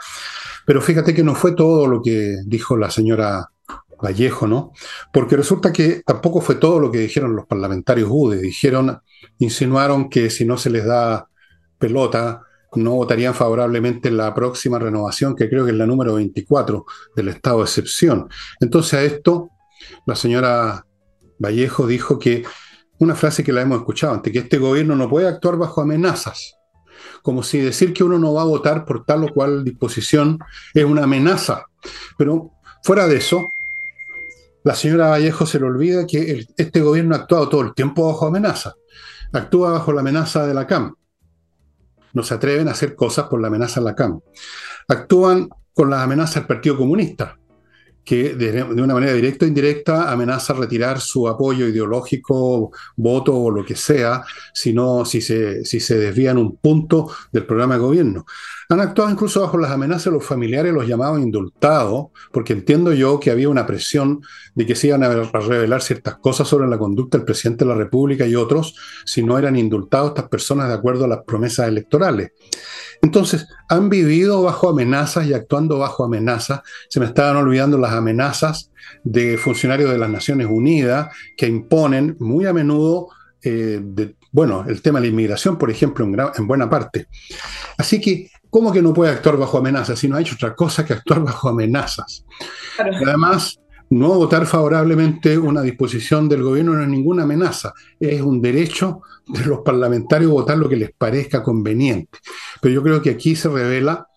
Pero 0.65 0.81
fíjate 0.81 1.13
que 1.13 1.23
no 1.23 1.33
fue 1.33 1.53
todo 1.55 1.87
lo 1.87 2.01
que 2.01 2.39
dijo 2.45 2.75
la 2.75 2.91
señora 2.91 3.49
Vallejo, 4.03 4.47
¿no? 4.47 4.73
Porque 5.13 5.37
resulta 5.37 5.71
que 5.71 6.01
tampoco 6.05 6.41
fue 6.41 6.55
todo 6.55 6.77
lo 6.77 6.91
que 6.91 6.99
dijeron 6.99 7.37
los 7.37 7.47
parlamentarios 7.47 8.09
UDE. 8.11 8.41
Dijeron, 8.41 8.99
insinuaron 9.39 10.09
que 10.09 10.29
si 10.29 10.43
no 10.43 10.57
se 10.57 10.71
les 10.71 10.83
da 10.83 11.29
pelota, 11.79 12.41
no 12.75 12.91
votarían 12.91 13.33
favorablemente 13.33 14.09
en 14.09 14.17
la 14.17 14.33
próxima 14.33 14.77
renovación, 14.77 15.37
que 15.37 15.47
creo 15.47 15.63
que 15.63 15.71
es 15.71 15.77
la 15.77 15.85
número 15.85 16.15
24 16.15 16.85
del 17.15 17.29
estado 17.29 17.59
de 17.59 17.63
excepción. 17.63 18.27
Entonces 18.59 18.93
a 18.95 19.03
esto, 19.03 19.51
la 20.05 20.17
señora 20.17 20.85
Vallejo 21.39 21.87
dijo 21.87 22.19
que 22.19 22.43
una 23.01 23.15
frase 23.15 23.43
que 23.43 23.51
la 23.51 23.62
hemos 23.62 23.79
escuchado 23.79 24.13
antes, 24.13 24.31
que 24.31 24.39
este 24.39 24.60
gobierno 24.60 24.96
no 24.96 25.10
puede 25.10 25.27
actuar 25.27 25.58
bajo 25.58 25.81
amenazas, 25.81 26.58
como 27.24 27.41
si 27.41 27.58
decir 27.58 27.93
que 27.93 28.03
uno 28.03 28.20
no 28.20 28.34
va 28.36 28.43
a 28.43 28.46
votar 28.46 28.86
por 28.86 29.05
tal 29.05 29.24
o 29.24 29.34
cual 29.34 29.63
disposición 29.63 30.38
es 30.74 30.86
una 30.86 31.03
amenaza. 31.03 31.65
Pero 32.15 32.51
fuera 32.84 33.08
de 33.08 33.17
eso, 33.17 33.51
la 34.63 34.75
señora 34.75 35.10
Vallejo 35.10 35.48
se 35.48 35.60
le 35.60 35.65
olvida 35.65 36.05
que 36.05 36.46
este 36.55 36.81
gobierno 36.81 37.15
ha 37.15 37.20
actuado 37.20 37.50
todo 37.50 37.62
el 37.62 37.74
tiempo 37.74 38.05
bajo 38.05 38.27
amenaza. 38.27 38.75
Actúa 39.34 39.72
bajo 39.72 39.91
la 39.93 40.01
amenaza 40.01 40.46
de 40.46 40.53
la 40.53 40.67
CAM. 40.67 40.93
No 42.13 42.22
se 42.22 42.36
atreven 42.36 42.67
a 42.67 42.72
hacer 42.72 42.96
cosas 42.96 43.27
por 43.27 43.41
la 43.41 43.48
amenaza 43.48 43.79
de 43.79 43.86
la 43.86 43.96
CAM. 43.96 44.20
Actúan 44.88 45.50
con 45.74 45.89
las 45.89 46.03
amenazas 46.03 46.36
del 46.36 46.46
Partido 46.46 46.77
Comunista 46.77 47.40
que 48.03 48.36
de, 48.36 48.63
una 48.63 48.93
manera 48.93 49.13
directa 49.13 49.46
o 49.46 49.48
indirecta 49.48 50.12
amenaza 50.12 50.53
retirar 50.53 51.00
su 51.00 51.27
apoyo 51.27 51.67
ideológico, 51.67 52.72
voto 52.96 53.36
o 53.36 53.51
lo 53.51 53.63
que 53.63 53.75
sea, 53.75 54.24
si, 54.53 54.75
si, 55.05 55.22
se, 55.22 55.63
si 55.65 55.79
se 55.79 55.98
desvían 55.98 56.38
un 56.38 56.58
punto 56.58 57.12
del 57.31 57.46
programa 57.46 57.75
de 57.75 57.81
gobierno. 57.81 58.25
Han 58.71 58.79
actuado 58.79 59.11
incluso 59.11 59.41
bajo 59.41 59.57
las 59.57 59.71
amenazas 59.71 60.05
de 60.05 60.11
los 60.11 60.25
familiares, 60.25 60.73
los 60.73 60.87
llamados 60.87 61.19
indultados, 61.19 62.07
porque 62.31 62.53
entiendo 62.53 62.93
yo 62.93 63.19
que 63.19 63.29
había 63.29 63.49
una 63.49 63.65
presión 63.65 64.21
de 64.55 64.65
que 64.65 64.75
se 64.75 64.87
iban 64.87 65.03
a 65.03 65.09
revelar 65.09 65.81
ciertas 65.81 66.15
cosas 66.15 66.47
sobre 66.47 66.69
la 66.69 66.77
conducta 66.77 67.17
del 67.17 67.25
presidente 67.25 67.65
de 67.65 67.69
la 67.69 67.75
República 67.75 68.25
y 68.25 68.35
otros 68.35 68.75
si 69.05 69.23
no 69.23 69.37
eran 69.37 69.57
indultados 69.57 70.11
estas 70.11 70.29
personas 70.29 70.69
de 70.69 70.75
acuerdo 70.75 71.03
a 71.03 71.09
las 71.09 71.19
promesas 71.25 71.67
electorales. 71.67 72.31
Entonces, 73.01 73.45
han 73.67 73.89
vivido 73.89 74.41
bajo 74.43 74.69
amenazas 74.69 75.25
y 75.25 75.33
actuando 75.33 75.77
bajo 75.79 76.05
amenazas. 76.05 76.61
Se 76.87 77.01
me 77.01 77.07
estaban 77.07 77.35
olvidando 77.35 77.77
las 77.77 77.91
amenazas 77.91 78.71
de 79.03 79.37
funcionarios 79.37 79.91
de 79.91 79.97
las 79.97 80.09
Naciones 80.09 80.47
Unidas 80.49 81.13
que 81.35 81.47
imponen 81.47 82.15
muy 82.19 82.45
a 82.45 82.53
menudo, 82.53 83.09
eh, 83.43 83.81
bueno, 84.31 84.63
el 84.65 84.81
tema 84.81 84.99
de 84.99 85.07
la 85.07 85.11
inmigración, 85.11 85.57
por 85.57 85.69
ejemplo, 85.69 86.05
en, 86.05 86.47
buena 86.47 86.69
parte. 86.69 87.07
Así 87.77 87.99
que, 87.99 88.29
¿cómo 88.51 88.72
que 88.72 88.84
no 88.84 88.93
puede 88.93 89.12
actuar 89.12 89.38
bajo 89.38 89.58
amenazas 89.58 89.98
si 89.98 90.08
no 90.08 90.17
ha 90.17 90.22
hecho 90.22 90.36
otra 90.36 90.55
cosa 90.55 90.86
que 90.86 90.93
actuar 90.93 91.24
bajo 91.24 91.50
amenazas? 91.50 92.24
Además, 92.77 93.60
no 93.89 94.10
votar 94.10 94.46
favorablemente 94.46 95.38
una 95.38 95.62
disposición 95.62 96.29
del 96.29 96.43
gobierno 96.43 96.74
no 96.74 96.84
es 96.84 96.89
ninguna 96.89 97.24
amenaza, 97.24 97.74
es 98.00 98.22
un 98.22 98.41
derecho 98.41 99.01
de 99.27 99.46
los 99.46 99.60
parlamentarios 99.62 100.31
votar 100.31 100.58
lo 100.58 100.70
que 100.70 100.75
les 100.75 100.91
parezca 100.91 101.41
conveniente. 101.41 102.20
Pero 102.62 102.75
yo 102.75 102.84
creo 102.84 103.01
que 103.01 103.10
aquí 103.10 103.36
se 103.36 103.50
revela 103.50 104.08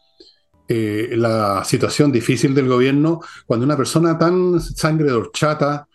eh, 0.69 1.15
la 1.17 1.65
situación 1.65 2.13
difícil 2.13 2.55
del 2.55 2.69
gobierno 2.69 3.21
cuando 3.47 3.67
una 3.67 3.77
persona 3.77 4.19
tan 4.19 4.61
sangre 4.61 5.07
de 5.07 5.13
horchata, 5.13 5.89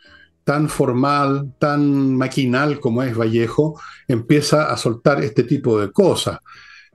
tan 0.44 0.68
formal, 0.68 1.54
tan 1.58 2.16
maquinal 2.16 2.80
como 2.80 3.04
es 3.04 3.18
Vallejo, 3.18 3.80
empieza 4.08 4.72
a 4.72 4.78
soltar 4.78 5.24
este 5.24 5.44
tipo 5.44 5.80
de 5.80 5.92
cosas. 5.92 6.40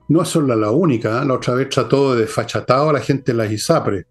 No 0.07 0.21
es 0.21 0.29
solo 0.29 0.55
la 0.55 0.71
única, 0.71 1.21
¿eh? 1.21 1.25
la 1.25 1.33
otra 1.33 1.55
vez 1.55 1.69
trató 1.69 2.13
de 2.13 2.21
desfachatado 2.21 2.89
a 2.89 2.93
la 2.93 2.99
gente 2.99 3.31
de 3.31 3.37
la 3.37 3.45
ISAPRE 3.45 4.05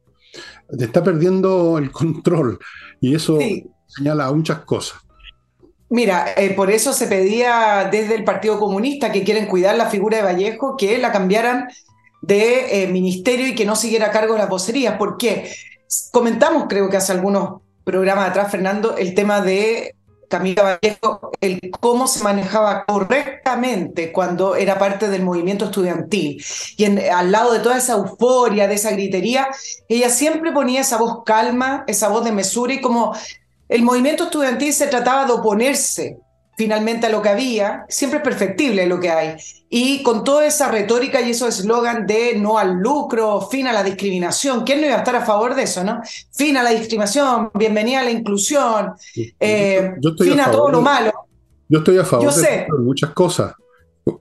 está 0.78 1.02
perdiendo 1.02 1.78
el 1.78 1.90
control 1.90 2.58
y 3.00 3.14
eso 3.14 3.38
señala 3.86 4.32
muchas 4.32 4.60
cosas. 4.60 4.98
Mira, 5.90 6.32
eh, 6.36 6.50
por 6.54 6.70
eso 6.70 6.92
se 6.92 7.06
pedía 7.06 7.88
desde 7.90 8.14
el 8.14 8.24
Partido 8.24 8.58
Comunista 8.58 9.12
que 9.12 9.22
quieren 9.22 9.46
cuidar 9.46 9.76
la 9.76 9.90
figura 9.90 10.16
de 10.16 10.24
Vallejo, 10.24 10.76
que 10.76 10.98
la 10.98 11.12
cambiaran 11.12 11.68
de 12.22 12.82
eh, 12.82 12.88
ministerio 12.88 13.46
y 13.46 13.54
que 13.54 13.66
no 13.66 13.76
siguiera 13.76 14.06
a 14.06 14.10
cargo 14.10 14.32
de 14.32 14.40
las 14.40 14.48
vocerías. 14.48 14.96
¿Por 14.96 15.18
qué? 15.18 15.52
Comentamos, 16.10 16.64
creo 16.68 16.88
que 16.88 16.96
hace 16.96 17.12
algunos 17.12 17.60
programas 17.84 18.30
atrás, 18.30 18.50
Fernando, 18.50 18.96
el 18.96 19.14
tema 19.14 19.40
de 19.42 19.94
Camila 20.34 20.78
Vallejo, 20.82 21.30
el 21.40 21.70
cómo 21.78 22.08
se 22.08 22.24
manejaba 22.24 22.84
correctamente 22.86 24.10
cuando 24.10 24.56
era 24.56 24.80
parte 24.80 25.08
del 25.08 25.22
movimiento 25.22 25.66
estudiantil. 25.66 26.44
Y 26.76 26.84
al 26.84 27.30
lado 27.30 27.52
de 27.52 27.60
toda 27.60 27.78
esa 27.78 27.92
euforia, 27.92 28.66
de 28.66 28.74
esa 28.74 28.90
gritería, 28.90 29.46
ella 29.88 30.10
siempre 30.10 30.50
ponía 30.50 30.80
esa 30.80 30.96
voz 30.96 31.22
calma, 31.24 31.84
esa 31.86 32.08
voz 32.08 32.24
de 32.24 32.32
mesura 32.32 32.74
y 32.74 32.80
como 32.80 33.14
el 33.68 33.82
movimiento 33.82 34.24
estudiantil 34.24 34.72
se 34.72 34.88
trataba 34.88 35.24
de 35.24 35.34
oponerse 35.34 36.18
finalmente 36.56 37.06
a 37.06 37.10
lo 37.10 37.22
que 37.22 37.28
había, 37.28 37.84
siempre 37.88 38.18
es 38.18 38.24
perfectible 38.24 38.86
lo 38.86 39.00
que 39.00 39.10
hay. 39.10 39.36
Y 39.68 40.02
con 40.02 40.24
toda 40.24 40.46
esa 40.46 40.70
retórica 40.70 41.20
y 41.20 41.30
esos 41.30 41.58
eslogan 41.58 42.06
de 42.06 42.36
no 42.36 42.58
al 42.58 42.74
lucro, 42.74 43.40
fin 43.50 43.66
a 43.66 43.72
la 43.72 43.82
discriminación, 43.82 44.64
¿quién 44.64 44.80
no 44.80 44.86
iba 44.86 44.96
a 44.96 44.98
estar 44.98 45.16
a 45.16 45.24
favor 45.24 45.54
de 45.54 45.64
eso, 45.64 45.82
no? 45.82 46.00
Fin 46.32 46.56
a 46.56 46.62
la 46.62 46.70
discriminación, 46.70 47.50
bienvenida 47.54 48.00
a 48.00 48.04
la 48.04 48.10
inclusión, 48.10 48.92
eh, 49.14 49.94
fin 50.18 50.40
a, 50.40 50.50
todo 50.50 50.70
lo 50.70 50.80
malo. 50.80 51.12
Yo 51.68 51.78
estoy 51.78 51.98
a 51.98 52.04
favor 52.04 52.32
de 52.32 52.66
muchas 52.78 53.10
cosas. 53.10 53.54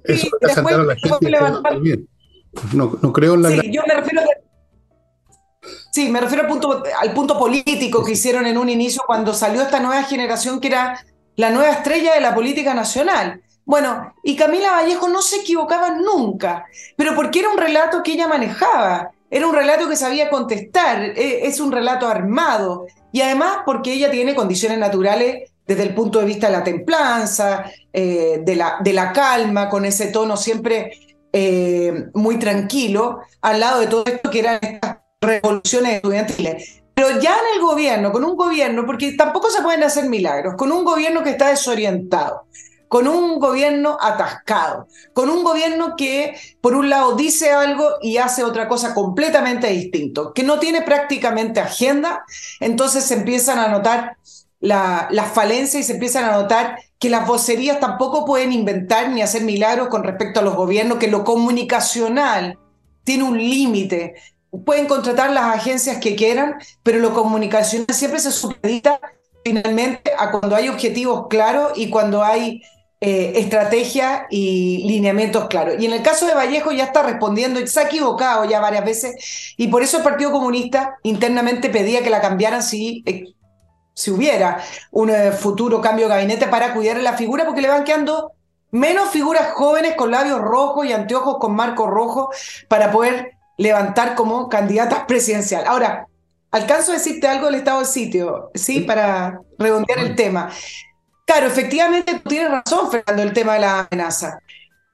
Eso 0.03 0.27
después, 0.41 0.75
a 0.75 0.83
la 0.83 0.95
gente 0.95 2.07
no, 2.73 2.97
no, 3.01 3.11
creo 3.11 3.33
en 3.33 3.41
la... 3.41 3.49
Sí, 3.49 3.71
yo 3.71 3.81
me 3.87 3.95
refiero 3.95 4.21
Sí, 5.91 6.09
me 6.09 6.19
refiero 6.19 6.43
al 6.43 6.49
punto, 6.49 6.83
al 6.99 7.13
punto 7.13 7.37
político 7.37 8.03
que 8.03 8.13
hicieron 8.13 8.45
en 8.47 8.57
un 8.57 8.67
inicio 8.67 9.03
cuando 9.05 9.33
salió 9.33 9.61
esta 9.61 9.79
nueva 9.79 10.03
generación 10.03 10.59
que 10.59 10.67
era 10.67 11.05
la 11.35 11.49
nueva 11.49 11.71
estrella 11.71 12.13
de 12.13 12.21
la 12.21 12.35
política 12.35 12.73
nacional. 12.73 13.41
Bueno, 13.65 14.13
y 14.23 14.35
Camila 14.35 14.71
Vallejo 14.71 15.07
no 15.07 15.21
se 15.21 15.37
equivocaba 15.37 15.91
nunca, 15.91 16.65
pero 16.97 17.15
porque 17.15 17.39
era 17.39 17.49
un 17.49 17.57
relato 17.57 18.03
que 18.03 18.13
ella 18.13 18.27
manejaba, 18.27 19.11
era 19.29 19.47
un 19.47 19.55
relato 19.55 19.87
que 19.87 19.95
sabía 19.95 20.29
contestar, 20.29 21.01
e, 21.01 21.47
es 21.47 21.59
un 21.59 21.71
relato 21.71 22.07
armado, 22.07 22.85
y 23.11 23.21
además 23.21 23.59
porque 23.65 23.93
ella 23.93 24.11
tiene 24.11 24.35
condiciones 24.35 24.77
naturales 24.77 25.49
desde 25.65 25.83
el 25.83 25.95
punto 25.95 26.19
de 26.19 26.25
vista 26.25 26.47
de 26.47 26.53
la 26.53 26.63
templanza, 26.63 27.71
eh, 27.93 28.41
de, 28.43 28.55
la, 28.55 28.77
de, 28.81 28.91
la, 28.93 29.13
calma, 29.13 29.69
con 29.69 29.85
ese 29.85 30.07
tono 30.07 30.35
siempre 30.35 30.91
eh, 31.31 32.07
muy 32.13 32.37
tranquilo, 32.37 33.21
al 33.41 33.61
lado 33.61 33.79
de 33.79 33.87
todo 33.87 34.03
esto 34.05 34.29
que 34.29 34.39
eran 34.39 34.59
estas 34.61 34.97
revoluciones 35.21 35.95
estudiantiles. 35.95 36.82
Pero 36.93 37.19
ya 37.19 37.35
en 37.35 37.55
el 37.55 37.61
gobierno, 37.61 38.11
con 38.11 38.23
un 38.23 38.35
gobierno, 38.35 38.85
porque 38.85 39.13
tampoco 39.13 39.49
se 39.49 39.61
pueden 39.61 39.83
hacer 39.83 40.07
milagros, 40.09 40.55
con 40.55 40.71
un 40.71 40.83
gobierno 40.83 41.23
que 41.23 41.31
está 41.31 41.49
desorientado, 41.49 42.45
con 42.87 43.07
un 43.07 43.39
gobierno 43.39 43.97
atascado, 43.99 44.87
con 45.13 45.29
un 45.31 45.43
gobierno 45.43 45.95
que 45.97 46.35
por 46.61 46.75
un 46.75 46.91
lado 46.91 47.15
dice 47.15 47.51
algo 47.51 47.89
y 48.01 48.17
hace 48.17 48.43
otra 48.43 48.67
cosa 48.67 48.93
completamente 48.93 49.67
distinto, 49.67 50.33
que 50.33 50.43
no 50.43 50.59
tiene 50.59 50.83
prácticamente 50.83 51.59
agenda, 51.59 52.23
entonces 52.59 53.03
se 53.05 53.15
empiezan 53.15 53.57
a 53.57 53.69
notar 53.69 54.17
las 54.59 55.11
la 55.11 55.23
falencias 55.23 55.83
y 55.83 55.87
se 55.87 55.93
empiezan 55.93 56.25
a 56.25 56.33
notar 56.33 56.77
que 56.99 57.09
las 57.09 57.27
vocerías 57.27 57.79
tampoco 57.79 58.25
pueden 58.25 58.53
inventar 58.53 59.09
ni 59.09 59.21
hacer 59.21 59.41
milagros 59.41 59.87
con 59.87 60.03
respecto 60.03 60.39
a 60.39 60.43
los 60.43 60.55
gobiernos, 60.55 60.99
que 60.99 61.07
lo 61.07 61.23
comunicacional 61.23 62.59
tiene 63.03 63.23
un 63.23 63.37
límite, 63.37 64.15
pueden 64.65 64.87
contratar 64.87 65.31
las 65.31 65.55
agencias 65.55 65.97
que 65.97 66.15
quieran, 66.15 66.55
pero 66.83 66.99
lo 66.99 67.13
comunicacional 67.13 67.87
siempre 67.91 68.19
se 68.19 68.31
supedita 68.31 68.99
finalmente 69.43 70.11
a 70.17 70.31
cuando 70.31 70.55
hay 70.55 70.69
objetivos 70.69 71.27
claros 71.27 71.73
y 71.75 71.89
cuando 71.89 72.23
hay 72.23 72.61
eh, 73.01 73.33
estrategia 73.35 74.27
y 74.29 74.87
lineamientos 74.87 75.47
claros. 75.47 75.75
Y 75.79 75.85
en 75.85 75.93
el 75.93 76.01
caso 76.01 76.25
de 76.25 76.35
Vallejo 76.35 76.71
ya 76.71 76.85
está 76.85 77.03
respondiendo, 77.03 77.65
se 77.67 77.79
ha 77.79 77.83
equivocado 77.83 78.45
ya 78.45 78.61
varias 78.61 78.85
veces, 78.85 79.53
y 79.57 79.67
por 79.67 79.83
eso 79.83 79.97
el 79.97 80.03
Partido 80.03 80.31
Comunista 80.31 80.97
internamente 81.03 81.69
pedía 81.69 82.01
que 82.01 82.09
la 82.09 82.21
cambiaran 82.21 82.63
si, 82.63 83.03
eh, 83.05 83.25
si 83.93 84.11
hubiera 84.11 84.63
un 84.91 85.09
eh, 85.09 85.31
futuro 85.31 85.81
cambio 85.81 86.05
de 86.05 86.15
gabinete 86.15 86.47
para 86.47 86.73
cuidar 86.73 86.97
la 87.01 87.13
figura, 87.13 87.45
porque 87.45 87.61
le 87.61 87.67
van 87.67 87.83
quedando 87.83 88.31
menos 88.71 89.09
figuras 89.09 89.51
jóvenes 89.51 89.95
con 89.95 90.09
labios 90.09 90.39
rojos 90.39 90.85
y 90.85 90.93
anteojos 90.93 91.37
con 91.39 91.55
marco 91.55 91.87
rojo 91.87 92.29
para 92.69 92.91
poder 92.91 93.33
levantar 93.57 94.15
como 94.15 94.49
candidata 94.49 95.05
presidencial. 95.07 95.65
Ahora, 95.67 96.07
alcanzo 96.51 96.91
a 96.91 96.95
decirte 96.95 97.27
algo 97.27 97.47
del 97.47 97.55
estado 97.55 97.79
del 97.79 97.87
sitio, 97.87 98.51
¿sí? 98.53 98.81
Para 98.81 99.39
redondear 99.57 99.99
el 99.99 100.15
tema. 100.15 100.51
Claro, 101.25 101.47
efectivamente 101.47 102.19
tú 102.19 102.29
tienes 102.29 102.51
razón, 102.51 102.91
Fernando, 102.91 103.23
el 103.23 103.33
tema 103.33 103.53
de 103.55 103.59
la 103.61 103.87
amenaza. 103.89 104.39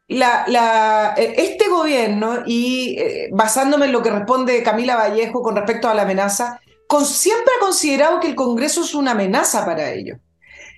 La, 0.08 0.46
la, 0.48 1.14
eh, 1.18 1.36
este 1.38 1.68
gobierno, 1.68 2.40
y 2.46 2.96
eh, 2.98 3.30
basándome 3.32 3.86
en 3.86 3.92
lo 3.92 4.02
que 4.02 4.10
responde 4.10 4.64
Camila 4.64 4.96
Vallejo 4.96 5.42
con 5.42 5.56
respecto 5.56 5.88
a 5.88 5.94
la 5.94 6.04
amenaza, 6.04 6.60
con, 6.88 7.06
siempre 7.06 7.54
ha 7.58 7.60
considerado 7.60 8.20
que 8.20 8.28
el 8.28 8.36
Congreso 8.36 8.82
es 8.82 8.96
una 8.96 9.12
amenaza 9.12 9.66
para 9.66 9.92
ellos. 9.92 10.18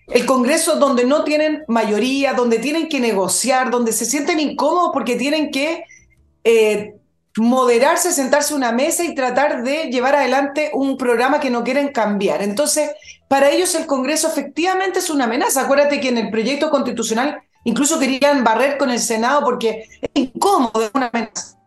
El 0.08 0.26
Congreso 0.26 0.76
donde 0.76 1.06
no 1.06 1.24
tienen 1.24 1.64
mayoría, 1.68 2.34
donde 2.34 2.60
tienen 2.60 2.90
que 2.90 3.00
negociar, 3.00 3.72
donde 3.72 3.94
se 3.94 4.06
sienten 4.06 4.40
incómodos 4.40 4.92
porque 4.94 5.16
tienen 5.16 5.52
que 5.52 5.86
eh, 6.44 6.96
moderarse, 7.38 8.12
sentarse 8.12 8.54
a 8.54 8.58
una 8.58 8.72
mesa 8.72 9.04
y 9.04 9.16
tratar 9.16 9.64
de 9.64 9.86
llevar 9.86 10.16
adelante 10.16 10.72
un 10.74 10.98
programa 10.98 11.40
que 11.40 11.50
no 11.50 11.64
quieren 11.64 11.90
cambiar. 11.90 12.42
Entonces, 12.42 12.92
para 13.28 13.50
ellos 13.50 13.74
el 13.76 13.86
Congreso 13.86 14.28
efectivamente 14.28 15.00
es 15.00 15.10
una 15.10 15.26
amenaza. 15.26 15.62
Acuérdate 15.62 16.00
que 16.00 16.10
en 16.10 16.18
el 16.18 16.30
proyecto 16.30 16.70
constitucional 16.70 17.42
incluso 17.64 18.00
querían 18.00 18.44
barrer 18.44 18.78
con 18.78 18.92
el 18.92 19.00
Senado 19.00 19.44
porque 19.44 19.86
es 20.02 20.10
incómodo, 20.14 20.84
es 20.84 20.92
una 20.94 21.08
amenaza. 21.08 21.58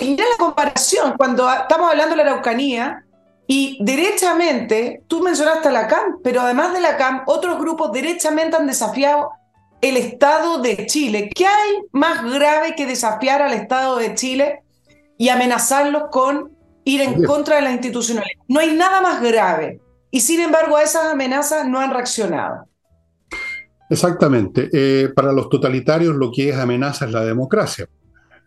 Mira 0.00 0.24
la 0.30 0.36
comparación, 0.36 1.14
cuando 1.16 1.52
estamos 1.52 1.90
hablando 1.90 2.14
de 2.14 2.24
la 2.24 2.30
Araucanía, 2.30 3.04
y 3.50 3.78
derechamente, 3.80 5.02
tú 5.08 5.22
mencionaste 5.22 5.68
a 5.68 5.72
la 5.72 5.88
CAM, 5.88 6.18
pero 6.22 6.42
además 6.42 6.74
de 6.74 6.82
la 6.82 6.98
CAM, 6.98 7.22
otros 7.26 7.58
grupos 7.58 7.90
derechamente 7.92 8.58
han 8.58 8.66
desafiado 8.66 9.30
el 9.80 9.96
Estado 9.96 10.58
de 10.58 10.84
Chile. 10.84 11.30
¿Qué 11.34 11.46
hay 11.46 11.78
más 11.90 12.30
grave 12.30 12.74
que 12.76 12.84
desafiar 12.84 13.40
al 13.40 13.54
Estado 13.54 13.96
de 13.96 14.14
Chile 14.14 14.62
y 15.18 15.28
amenazarlos 15.28 16.04
con 16.10 16.52
ir 16.84 17.02
en 17.02 17.22
contra 17.24 17.56
de 17.56 17.62
las 17.62 17.72
institucionales. 17.72 18.32
No 18.48 18.60
hay 18.60 18.74
nada 18.74 19.02
más 19.02 19.20
grave. 19.20 19.80
Y 20.10 20.20
sin 20.20 20.40
embargo 20.40 20.76
a 20.76 20.82
esas 20.82 21.06
amenazas 21.12 21.68
no 21.68 21.78
han 21.80 21.90
reaccionado. 21.90 22.66
Exactamente. 23.90 24.70
Eh, 24.72 25.08
para 25.14 25.32
los 25.32 25.50
totalitarios 25.50 26.14
lo 26.14 26.30
que 26.32 26.48
es 26.48 26.56
amenaza 26.56 27.04
es 27.04 27.12
la 27.12 27.24
democracia. 27.24 27.86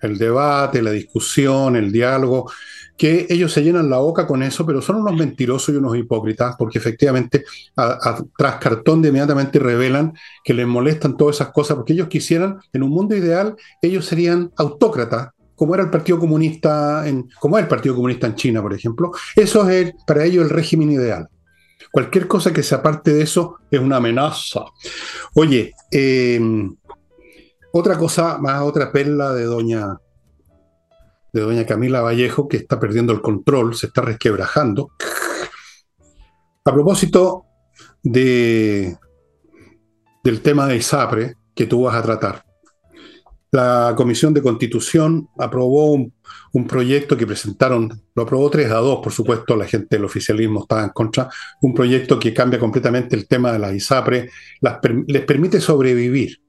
El 0.01 0.17
debate, 0.17 0.81
la 0.81 0.91
discusión, 0.91 1.75
el 1.75 1.91
diálogo, 1.91 2.49
que 2.97 3.27
ellos 3.29 3.51
se 3.51 3.63
llenan 3.63 3.89
la 3.89 3.97
boca 3.97 4.27
con 4.27 4.43
eso, 4.43 4.65
pero 4.65 4.81
son 4.81 4.97
unos 4.97 5.15
mentirosos 5.15 5.73
y 5.73 5.77
unos 5.77 5.95
hipócritas, 5.95 6.55
porque 6.57 6.77
efectivamente 6.77 7.43
tras 8.37 8.55
cartón 8.57 9.01
de 9.01 9.09
inmediatamente 9.09 9.57
revelan 9.59 10.13
que 10.43 10.53
les 10.53 10.67
molestan 10.67 11.17
todas 11.17 11.37
esas 11.37 11.49
cosas, 11.49 11.77
porque 11.77 11.93
ellos 11.93 12.07
quisieran, 12.07 12.59
en 12.73 12.83
un 12.83 12.89
mundo 12.91 13.15
ideal, 13.15 13.55
ellos 13.81 14.05
serían 14.05 14.51
autócratas, 14.55 15.29
como 15.61 15.75
era 15.75 15.83
el 15.83 15.91
Partido 15.91 16.17
Comunista, 16.17 17.07
en, 17.07 17.29
como 17.39 17.55
es 17.55 17.61
el 17.61 17.69
Partido 17.69 17.93
Comunista 17.93 18.25
en 18.25 18.33
China, 18.33 18.63
por 18.63 18.73
ejemplo, 18.73 19.11
eso 19.35 19.69
es 19.69 19.93
para 20.07 20.25
ellos 20.25 20.43
el 20.43 20.49
régimen 20.49 20.91
ideal. 20.91 21.29
Cualquier 21.91 22.27
cosa 22.27 22.51
que 22.51 22.63
se 22.63 22.73
aparte 22.73 23.13
de 23.13 23.21
eso 23.21 23.57
es 23.69 23.79
una 23.79 23.97
amenaza. 23.97 24.61
Oye, 25.35 25.71
em, 25.91 26.75
otra 27.73 27.95
cosa, 27.95 28.39
más 28.39 28.63
otra 28.63 28.91
perla 28.91 29.35
de 29.35 29.43
doña, 29.43 29.99
de 31.31 31.41
doña 31.41 31.67
Camila 31.67 32.01
Vallejo, 32.01 32.47
que 32.47 32.57
está 32.57 32.79
perdiendo 32.79 33.13
el 33.13 33.21
control, 33.21 33.75
se 33.75 33.85
está 33.85 34.01
resquebrajando. 34.01 34.89
A 36.65 36.73
propósito 36.73 37.45
de, 38.01 38.97
del 40.23 40.41
tema 40.41 40.65
de 40.65 40.77
ISAPRE 40.77 41.35
que 41.53 41.67
tú 41.67 41.83
vas 41.83 41.93
a 41.93 42.01
tratar. 42.01 42.50
La 43.51 43.93
Comisión 43.97 44.33
de 44.33 44.41
Constitución 44.41 45.27
aprobó 45.37 45.91
un, 45.91 46.13
proyecto 46.69 47.17
que 47.17 47.27
presentaron, 47.27 48.01
lo 48.15 48.23
aprobó 48.23 48.49
3 48.49 48.71
a 48.71 48.75
2, 48.75 48.99
por 49.03 49.11
supuesto, 49.11 49.57
la 49.57 49.65
gente 49.65 49.97
del 49.97 50.05
oficialismo 50.05 50.61
estaba 50.61 50.83
en 50.83 50.91
contra, 50.91 51.29
un 51.61 51.73
proyecto 51.73 52.17
que 52.17 52.33
cambia 52.33 52.57
completamente 52.57 53.13
el 53.13 53.27
tema 53.27 53.51
de 53.51 53.59
la 53.59 53.73
ISAPRE, 53.73 54.29
les 55.07 55.21
permite 55.23 55.59
sobrevivir. 55.59 56.41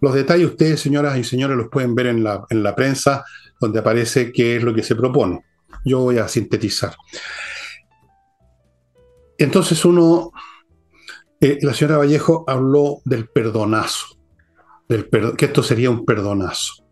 Los 0.00 0.14
detalles 0.14 0.46
ustedes, 0.46 0.80
señoras 0.80 1.18
y 1.18 1.24
señores, 1.24 1.56
los 1.56 1.68
pueden 1.68 1.96
ver 1.96 2.06
en 2.06 2.22
la, 2.22 2.44
en 2.50 2.62
la 2.62 2.76
prensa, 2.76 3.24
donde 3.60 3.80
aparece 3.80 4.30
qué 4.30 4.56
es 4.56 4.62
lo 4.62 4.72
que 4.72 4.84
se 4.84 4.94
propone. 4.94 5.44
Yo 5.84 6.00
voy 6.00 6.18
a 6.18 6.28
sintetizar. 6.28 6.94
Entonces 9.38 9.84
uno, 9.84 10.30
eh, 11.40 11.58
la 11.62 11.74
señora 11.74 11.98
Vallejo 11.98 12.44
habló 12.46 13.00
del 13.04 13.28
perdonazo 13.28 14.21
que 14.88 15.44
esto 15.44 15.62
sería 15.62 15.90
un 15.90 16.04
perdonazo. 16.04 16.84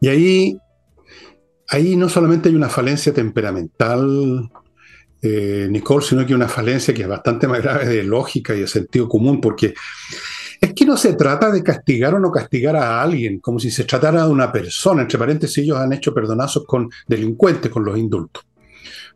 Y 0.00 0.08
ahí, 0.08 0.56
ahí 1.68 1.96
no 1.96 2.08
solamente 2.08 2.48
hay 2.48 2.54
una 2.54 2.68
falencia 2.68 3.12
temperamental, 3.12 4.50
eh, 5.20 5.68
Nicole, 5.70 6.04
sino 6.04 6.26
que 6.26 6.34
una 6.34 6.48
falencia 6.48 6.92
que 6.92 7.02
es 7.02 7.08
bastante 7.08 7.46
más 7.46 7.62
grave 7.62 7.86
de 7.86 8.02
lógica 8.02 8.54
y 8.54 8.60
de 8.60 8.66
sentido 8.66 9.08
común, 9.08 9.40
porque 9.40 9.74
es 10.60 10.74
que 10.74 10.84
no 10.84 10.96
se 10.96 11.14
trata 11.14 11.50
de 11.50 11.62
castigar 11.62 12.14
o 12.14 12.20
no 12.20 12.30
castigar 12.30 12.76
a 12.76 13.02
alguien, 13.02 13.40
como 13.40 13.58
si 13.58 13.70
se 13.70 13.84
tratara 13.84 14.24
de 14.24 14.30
una 14.30 14.50
persona. 14.50 15.02
Entre 15.02 15.18
paréntesis, 15.18 15.58
ellos 15.58 15.78
han 15.78 15.92
hecho 15.92 16.14
perdonazos 16.14 16.64
con 16.66 16.88
delincuentes, 17.06 17.70
con 17.70 17.84
los 17.84 17.98
indultos. 17.98 18.44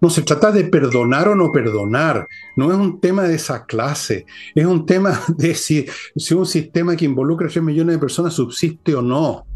No 0.01 0.11
se 0.11 0.23
trata 0.23 0.53
de 0.53 0.65
perdonar 0.65 1.29
o 1.29 1.35
no 1.35 1.53
perdonar, 1.53 2.27
no 2.57 2.71
es 2.71 2.79
un 2.79 3.01
tema 3.01 3.25
de 3.25 3.37
esa 3.37 3.65
clase, 3.65 4.27
es 4.55 4.67
un 4.67 4.87
tema 4.87 5.21
de 5.37 5.55
si, 5.55 5.87
si 6.17 6.35
un 6.35 6.47
sistema 6.47 6.97
que 6.97 7.05
involucra 7.05 7.47
a 7.47 7.51
3 7.51 7.65
millones 7.65 7.97
de 7.97 8.01
personas 8.01 8.35
subsiste 8.35 8.95
o 8.95 9.03
no. 9.03 9.47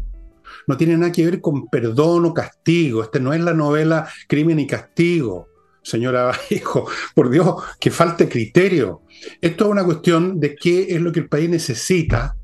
No 0.67 0.77
tiene 0.77 0.97
nada 0.97 1.11
que 1.11 1.25
ver 1.25 1.41
con 1.41 1.67
perdón 1.67 2.25
o 2.25 2.33
castigo. 2.33 3.01
Este 3.03 3.19
no 3.19 3.33
es 3.33 3.41
la 3.41 3.53
novela 3.53 4.07
Crimen 4.27 4.59
y 4.59 4.67
Castigo, 4.67 5.47
señora 5.81 6.25
Vallejo. 6.49 6.87
Por 7.15 7.29
Dios, 7.29 7.55
que 7.79 7.91
falte 7.91 8.29
criterio. 8.29 9.01
Esto 9.41 9.65
es 9.65 9.71
una 9.71 9.83
cuestión 9.83 10.39
de 10.39 10.55
qué 10.55 10.87
es 10.89 11.01
lo 11.01 11.11
que 11.11 11.21
el 11.21 11.29
país 11.29 11.49
necesita, 11.49 12.35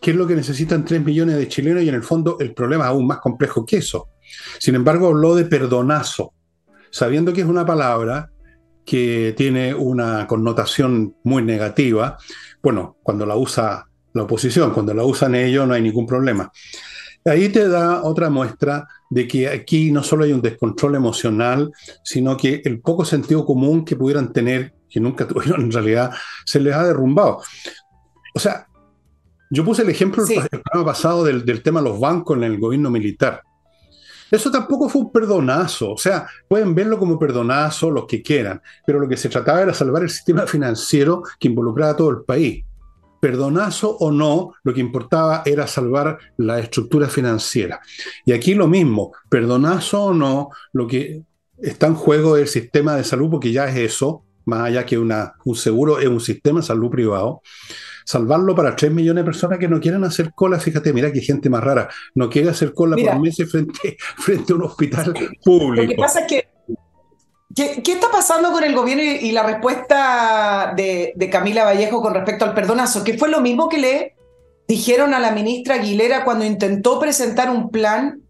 qué 0.00 0.12
es 0.12 0.16
lo 0.16 0.26
que 0.26 0.36
necesitan 0.36 0.84
3 0.84 1.04
millones 1.04 1.36
de 1.36 1.48
chilenos 1.48 1.82
y 1.82 1.88
en 1.88 1.94
el 1.96 2.02
fondo 2.02 2.36
el 2.40 2.54
problema 2.54 2.84
es 2.84 2.90
aún 2.90 3.06
más 3.06 3.18
complejo 3.18 3.66
que 3.66 3.78
eso. 3.78 4.08
Sin 4.58 4.74
embargo, 4.74 5.08
habló 5.08 5.34
de 5.34 5.44
perdonazo 5.44 6.32
sabiendo 6.94 7.32
que 7.32 7.40
es 7.40 7.46
una 7.48 7.66
palabra 7.66 8.30
que 8.86 9.34
tiene 9.36 9.74
una 9.74 10.28
connotación 10.28 11.16
muy 11.24 11.42
negativa, 11.42 12.16
bueno, 12.62 12.98
cuando 13.02 13.26
la 13.26 13.36
usa 13.36 13.88
la 14.12 14.22
oposición, 14.22 14.70
cuando 14.72 14.94
la 14.94 15.02
usan 15.02 15.34
ellos 15.34 15.66
no 15.66 15.74
hay 15.74 15.82
ningún 15.82 16.06
problema. 16.06 16.52
Ahí 17.24 17.48
te 17.48 17.68
da 17.68 18.04
otra 18.04 18.30
muestra 18.30 18.86
de 19.10 19.26
que 19.26 19.48
aquí 19.48 19.90
no 19.90 20.04
solo 20.04 20.22
hay 20.22 20.32
un 20.32 20.40
descontrol 20.40 20.94
emocional, 20.94 21.72
sino 22.04 22.36
que 22.36 22.62
el 22.64 22.80
poco 22.80 23.04
sentido 23.04 23.44
común 23.44 23.84
que 23.84 23.96
pudieran 23.96 24.32
tener, 24.32 24.72
que 24.88 25.00
nunca 25.00 25.26
tuvieron 25.28 25.62
en 25.62 25.72
realidad, 25.72 26.12
se 26.46 26.60
les 26.60 26.76
ha 26.76 26.84
derrumbado. 26.84 27.42
O 28.36 28.38
sea, 28.38 28.68
yo 29.50 29.64
puse 29.64 29.82
el 29.82 29.90
ejemplo 29.90 30.24
el 30.24 30.48
programa 30.48 30.92
pasado 30.92 31.24
del, 31.24 31.44
del 31.44 31.60
tema 31.60 31.80
de 31.80 31.88
los 31.88 31.98
bancos 31.98 32.36
en 32.36 32.44
el 32.44 32.60
gobierno 32.60 32.88
militar. 32.88 33.42
Eso 34.34 34.50
tampoco 34.50 34.88
fue 34.88 35.02
un 35.02 35.12
perdonazo, 35.12 35.92
o 35.92 35.96
sea, 35.96 36.26
pueden 36.48 36.74
verlo 36.74 36.98
como 36.98 37.20
perdonazo 37.20 37.88
los 37.88 38.04
que 38.06 38.20
quieran, 38.20 38.60
pero 38.84 38.98
lo 38.98 39.08
que 39.08 39.16
se 39.16 39.28
trataba 39.28 39.62
era 39.62 39.72
salvar 39.72 40.02
el 40.02 40.10
sistema 40.10 40.44
financiero 40.44 41.22
que 41.38 41.46
involucraba 41.46 41.92
a 41.92 41.96
todo 41.96 42.10
el 42.10 42.24
país. 42.24 42.64
Perdonazo 43.20 43.96
o 43.96 44.10
no, 44.10 44.54
lo 44.64 44.74
que 44.74 44.80
importaba 44.80 45.42
era 45.46 45.68
salvar 45.68 46.18
la 46.36 46.58
estructura 46.58 47.08
financiera. 47.08 47.80
Y 48.26 48.32
aquí 48.32 48.54
lo 48.54 48.66
mismo, 48.66 49.12
perdonazo 49.28 50.06
o 50.06 50.12
no, 50.12 50.50
lo 50.72 50.88
que 50.88 51.22
está 51.62 51.86
en 51.86 51.94
juego 51.94 52.36
es 52.36 52.42
el 52.42 52.62
sistema 52.62 52.96
de 52.96 53.04
salud, 53.04 53.30
porque 53.30 53.52
ya 53.52 53.68
es 53.68 53.76
eso, 53.76 54.24
más 54.44 54.68
allá 54.68 54.84
que 54.84 54.98
una, 54.98 55.34
un 55.44 55.56
seguro, 55.56 55.98
es 55.98 56.08
un 56.08 56.20
sistema 56.20 56.60
de 56.60 56.66
salud 56.66 56.90
privado 56.90 57.42
salvarlo 58.04 58.54
para 58.54 58.76
3 58.76 58.92
millones 58.92 59.22
de 59.22 59.24
personas 59.24 59.58
que 59.58 59.68
no 59.68 59.80
quieren 59.80 60.04
hacer 60.04 60.32
cola. 60.34 60.60
Fíjate, 60.60 60.92
mira 60.92 61.12
qué 61.12 61.20
gente 61.20 61.48
más 61.48 61.64
rara. 61.64 61.88
No 62.14 62.28
quiere 62.28 62.50
hacer 62.50 62.74
cola 62.74 62.96
por 62.96 63.20
meses 63.20 63.50
frente, 63.50 63.96
frente 64.18 64.52
a 64.52 64.56
un 64.56 64.64
hospital 64.64 65.14
público. 65.42 65.82
Lo 65.82 65.88
que 65.88 65.96
pasa 65.96 66.20
es 66.20 66.26
que 66.26 66.48
¿Qué, 67.54 67.80
está 67.86 68.10
pasando 68.10 68.50
con 68.50 68.64
el 68.64 68.74
gobierno 68.74 69.04
y, 69.04 69.30
la 69.30 69.44
respuesta 69.44 70.72
de, 70.76 71.12
de, 71.14 71.30
Camila 71.30 71.62
Vallejo 71.62 72.02
con 72.02 72.12
respecto 72.12 72.44
al 72.44 72.52
perdonazo? 72.52 73.04
Que 73.04 73.16
fue 73.16 73.28
lo 73.28 73.40
mismo 73.40 73.68
que 73.68 73.78
le 73.78 74.16
dijeron 74.66 75.14
a 75.14 75.20
la 75.20 75.30
ministra 75.30 75.76
Aguilera 75.76 76.24
cuando 76.24 76.44
intentó 76.44 76.98
presentar 76.98 77.50
un 77.50 77.70
plan 77.70 78.22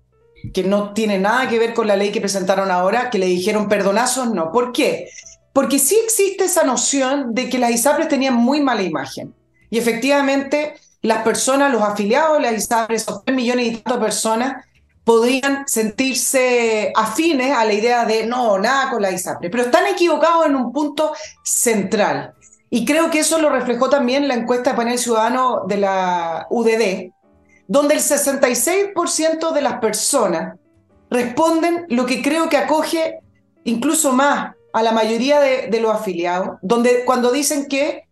que 0.53 0.63
no 0.63 0.93
tiene 0.93 1.19
nada 1.19 1.49
que 1.49 1.59
ver 1.59 1.73
con 1.73 1.87
la 1.87 1.97
ley 1.97 2.13
que 2.13 2.21
presentaron 2.21 2.71
ahora, 2.71 3.09
que 3.09 3.19
le 3.19 3.25
dijeron 3.25 3.67
perdonazos, 3.67 4.31
no. 4.31 4.53
¿Por 4.53 4.73
qué? 4.73 5.09
Porque 5.55 5.79
sí 5.79 5.97
existe 6.05 6.45
esa 6.45 6.65
noción 6.65 7.33
de 7.33 7.49
que 7.49 7.59
las 7.59 7.71
ISAPRES 7.71 8.09
tenían 8.09 8.35
muy 8.35 8.61
mala 8.61 8.83
imagen. 8.83 9.33
Y 9.71 9.79
efectivamente, 9.79 10.75
las 11.01 11.23
personas, 11.23 11.73
los 11.73 11.81
afiliados 11.81 12.39
de 12.39 12.43
la 12.43 12.53
ISAPRE, 12.53 12.97
esos 12.97 13.25
3 13.25 13.37
millones 13.37 13.67
y 13.69 13.77
tantas 13.77 14.03
personas, 14.03 14.65
podrían 15.05 15.63
sentirse 15.69 16.93
afines 16.97 17.57
a 17.57 17.65
la 17.65 17.73
idea 17.73 18.05
de 18.05 18.27
no, 18.27 18.59
nada 18.59 18.91
con 18.91 19.01
la 19.01 19.13
ISAPRE, 19.13 19.49
pero 19.49 19.63
están 19.63 19.87
equivocados 19.87 20.47
en 20.47 20.57
un 20.57 20.73
punto 20.73 21.13
central. 21.45 22.35
Y 22.69 22.85
creo 22.85 23.09
que 23.09 23.21
eso 23.21 23.39
lo 23.39 23.49
reflejó 23.49 23.89
también 23.89 24.27
la 24.27 24.35
encuesta 24.35 24.71
de 24.71 24.77
panel 24.77 24.99
ciudadano 24.99 25.67
de 25.69 25.77
la 25.77 26.49
UDD, 26.51 27.13
donde 27.69 27.95
el 27.95 28.01
66% 28.01 29.53
de 29.53 29.63
las 29.63 29.79
personas 29.79 30.59
responden 31.11 31.87
lo 31.91 32.07
que 32.07 32.23
creo 32.23 32.49
que 32.49 32.57
acoge 32.57 33.21
incluso 33.63 34.13
más 34.13 34.57
a 34.75 34.83
la 34.83 34.91
mayoría 34.91 35.41
de, 35.41 35.81
los 35.81 35.95
afiliados, 35.95 36.59
donde 36.61 37.05
cuando 37.05 37.31
dicen 37.31 37.67
que 37.69 38.09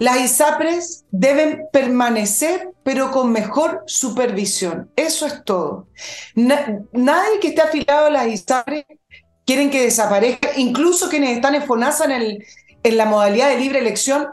las 0.00 0.20
ISAPRES 0.20 1.04
deben 1.12 1.68
permanecer, 1.72 2.70
pero 2.82 3.12
con 3.12 3.30
mejor 3.30 3.84
supervisión. 3.86 4.90
Eso 4.96 5.26
es 5.26 5.44
todo. 5.44 5.86
nadie 6.34 7.38
que 7.40 7.48
esté 7.48 7.62
afiliado 7.62 8.06
a 8.06 8.10
las 8.10 8.26
ISAPRES 8.26 8.86
quieren 9.46 9.70
que 9.70 9.82
desaparezca, 9.82 10.48
incluso 10.56 11.08
quienes 11.08 11.36
están 11.36 11.54
en 11.54 11.62
FONASA 11.62 12.12
en, 12.12 12.44
en 12.82 12.96
la 12.96 13.04
modalidad 13.04 13.50
de 13.50 13.60
libre 13.60 13.78
elección. 13.78 14.26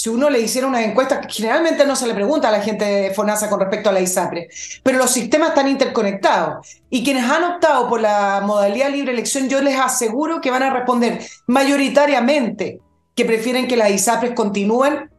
Si 0.00 0.08
uno 0.08 0.30
le 0.30 0.40
hiciera 0.40 0.66
una 0.66 0.82
encuesta, 0.82 1.20
generalmente 1.28 1.84
no 1.84 1.94
se 1.94 2.06
le 2.06 2.14
pregunta 2.14 2.48
a 2.48 2.52
la 2.52 2.62
gente 2.62 2.86
de 2.86 3.10
FONASA 3.12 3.50
con 3.50 3.60
respecto 3.60 3.90
a 3.90 3.92
la 3.92 4.00
ISAPRE, 4.00 4.48
pero 4.82 4.96
los 4.96 5.10
sistemas 5.10 5.50
están 5.50 5.68
interconectados. 5.68 6.66
Y 6.88 7.04
quienes 7.04 7.24
han 7.24 7.44
optado 7.44 7.86
por 7.86 8.00
la 8.00 8.40
modalidad 8.42 8.88
libre 8.88 9.12
elección, 9.12 9.50
yo 9.50 9.60
les 9.60 9.78
aseguro 9.78 10.40
que 10.40 10.50
van 10.50 10.62
a 10.62 10.72
responder 10.72 11.20
mayoritariamente 11.46 12.80
que 13.14 13.26
prefieren 13.26 13.68
que 13.68 13.76
las 13.76 13.90
ISAPRES 13.90 14.32
continúen, 14.32 15.10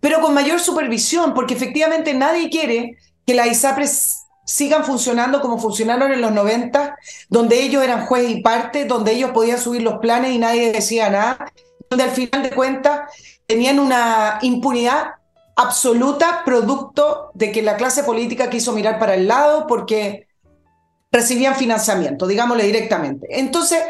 pero 0.00 0.20
con 0.20 0.34
mayor 0.34 0.58
supervisión, 0.58 1.32
porque 1.32 1.54
efectivamente 1.54 2.12
nadie 2.12 2.50
quiere 2.50 2.96
que 3.24 3.34
las 3.34 3.46
ISAPRES 3.46 4.16
sigan 4.44 4.84
funcionando 4.84 5.40
como 5.40 5.58
funcionaron 5.58 6.10
en 6.10 6.22
los 6.22 6.32
90, 6.32 6.96
donde 7.28 7.62
ellos 7.62 7.84
eran 7.84 8.04
juez 8.06 8.28
y 8.30 8.42
parte, 8.42 8.84
donde 8.84 9.12
ellos 9.12 9.30
podían 9.30 9.60
subir 9.60 9.84
los 9.84 9.98
planes 9.98 10.32
y 10.32 10.38
nadie 10.38 10.72
decía 10.72 11.08
nada, 11.08 11.52
donde 11.88 12.02
al 12.02 12.10
final 12.10 12.42
de 12.42 12.50
cuentas 12.50 13.02
tenían 13.46 13.78
una 13.78 14.38
impunidad 14.42 15.12
absoluta 15.54 16.42
producto 16.44 17.30
de 17.34 17.52
que 17.52 17.62
la 17.62 17.76
clase 17.76 18.04
política 18.04 18.50
quiso 18.50 18.72
mirar 18.72 18.98
para 18.98 19.14
el 19.14 19.26
lado 19.26 19.66
porque 19.66 20.26
recibían 21.10 21.54
financiamiento, 21.54 22.26
digámosle 22.26 22.64
directamente. 22.64 23.26
Entonces, 23.30 23.80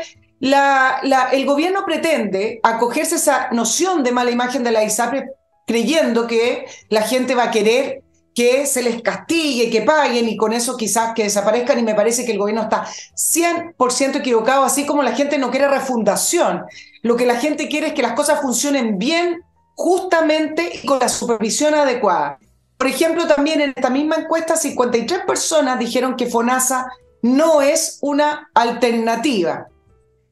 el 0.41 1.47
gobierno 1.47 1.85
pretende 1.85 2.61
acogerse 2.63 3.15
a 3.15 3.19
esa 3.19 3.49
noción 3.51 4.05
de 4.05 4.13
mala 4.13 4.31
imagen 4.31 4.63
de 4.63 4.71
la 4.71 4.85
ISAPRE 4.85 5.31
creyendo 5.67 6.27
que 6.27 6.67
la 6.91 7.03
gente 7.03 7.35
va 7.35 7.45
a 7.45 7.51
querer 7.51 8.03
que 8.35 8.67
se 8.67 8.83
les 8.83 9.01
castigue, 9.01 9.71
que 9.71 9.81
paguen 9.81 10.29
y 10.29 10.37
con 10.37 10.53
eso 10.53 10.77
quizás 10.77 11.15
que 11.15 11.23
desaparezcan 11.25 11.79
y 11.79 11.83
me 11.83 11.95
parece 11.95 12.27
que 12.27 12.33
el 12.33 12.39
gobierno 12.39 12.65
está 12.65 12.87
100% 13.17 14.17
equivocado, 14.17 14.63
así 14.63 14.85
como 14.85 15.03
la 15.03 15.15
gente 15.15 15.39
no 15.39 15.51
quiere 15.51 15.69
refundación. 15.69 16.67
Lo 17.03 17.17
que 17.17 17.25
la 17.25 17.37
gente 17.37 17.67
quiere 17.67 17.89
es 17.89 17.93
que 17.95 18.03
las 18.03 18.13
cosas 18.13 18.43
funcionen 18.43 18.99
bien, 18.99 19.43
justamente 19.77 20.81
con 20.85 20.99
la 20.99 21.09
supervisión 21.09 21.75
adecuada. 21.75 22.39
Por 22.77 22.89
ejemplo, 22.89 23.27
también 23.27 23.61
en 23.61 23.73
esta 23.77 23.91
misma 23.91 24.17
encuesta, 24.17 24.57
53 24.57 25.21
personas 25.27 25.79
dijeron 25.79 26.17
que 26.17 26.27
FONASA 26.27 26.89
no 27.23 27.63
es 27.63 27.99
una 28.03 28.51
alternativa. 28.55 29.69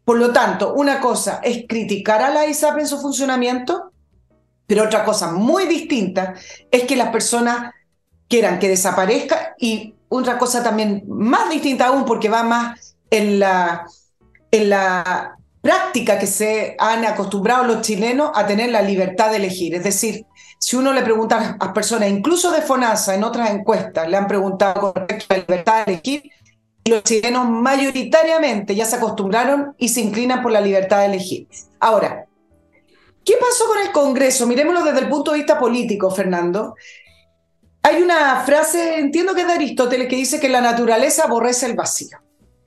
Por 0.04 0.18
lo 0.18 0.33
tanto, 0.33 0.74
una 0.74 1.00
cosa 1.00 1.40
es 1.42 1.64
criticar 1.68 2.22
a 2.22 2.30
la 2.30 2.46
ISAP 2.46 2.78
en 2.78 2.88
su 2.88 3.00
funcionamiento, 3.00 3.92
pero 4.66 4.85
otra 4.85 5.04
cosa 5.04 5.30
muy 5.30 5.66
distinta 5.66 6.35
es 6.70 6.85
que 6.85 6.96
las 6.96 7.11
personas 7.11 7.72
quieran 8.28 8.59
que 8.59 8.68
desaparezca 8.68 9.54
y 9.59 9.94
otra 10.09 10.38
cosa 10.38 10.62
también 10.62 11.04
más 11.09 11.50
distinta 11.50 11.87
aún 11.87 12.04
porque 12.04 12.28
va 12.28 12.42
más 12.42 12.96
en 13.11 13.38
la, 13.38 13.87
en 14.50 14.70
la 14.70 15.37
práctica 15.64 16.18
que 16.18 16.27
se 16.27 16.77
han 16.79 17.07
acostumbrado 17.07 17.64
los 17.64 17.81
chilenos 17.81 18.33
a 18.35 18.46
tener 18.46 18.70
la 18.70 18.83
libertad 18.83 19.31
de 19.31 19.38
elegir. 19.38 19.74
Es 19.74 19.83
decir, 19.83 20.27
si 20.59 20.77
uno 20.77 20.92
le 20.92 21.00
pregunta 21.00 21.57
a 21.59 21.64
las 21.64 21.72
personas, 21.72 22.11
incluso 22.11 22.53
de 22.53 22.61
FONASA, 22.61 23.14
en 23.14 23.24
otras 23.24 23.48
encuestas, 23.48 24.07
le 24.07 24.18
han 24.18 24.27
preguntado 24.27 24.92
con 24.92 24.94
respecto 24.94 25.24
a 25.31 25.38
la 25.38 25.44
libertad 25.48 25.87
de 25.87 25.92
elegir, 25.94 26.31
los 26.85 27.03
chilenos 27.03 27.48
mayoritariamente 27.48 28.74
ya 28.74 28.85
se 28.85 28.96
acostumbraron 28.96 29.74
y 29.79 29.88
se 29.88 30.03
inclinan 30.03 30.42
por 30.42 30.53
la 30.53 30.61
libertad 30.61 30.98
de 30.98 31.07
elegir. 31.07 31.48
Ahora, 31.81 32.27
¿qué 33.24 33.33
pasó 33.40 33.66
con 33.66 33.79
el 33.79 33.90
Congreso? 33.90 34.46
Miremoslo 34.46 34.85
desde 34.85 35.00
el 35.00 35.09
punto 35.09 35.31
de 35.31 35.38
vista 35.38 35.59
político, 35.59 36.11
Fernando. 36.11 36.74
Hay 37.83 38.03
una 38.03 38.44
frase, 38.44 38.98
entiendo 38.98 39.35
que 39.35 39.40
es 39.40 39.46
de 39.46 39.55
Aristóteles, 39.55 40.09
que 40.09 40.16
dice 40.16 40.38
que 40.38 40.50
la 40.50 40.61
naturaleza 40.61 41.24
aborrece 41.24 41.64
el 41.64 41.74
vacío. 41.74 42.18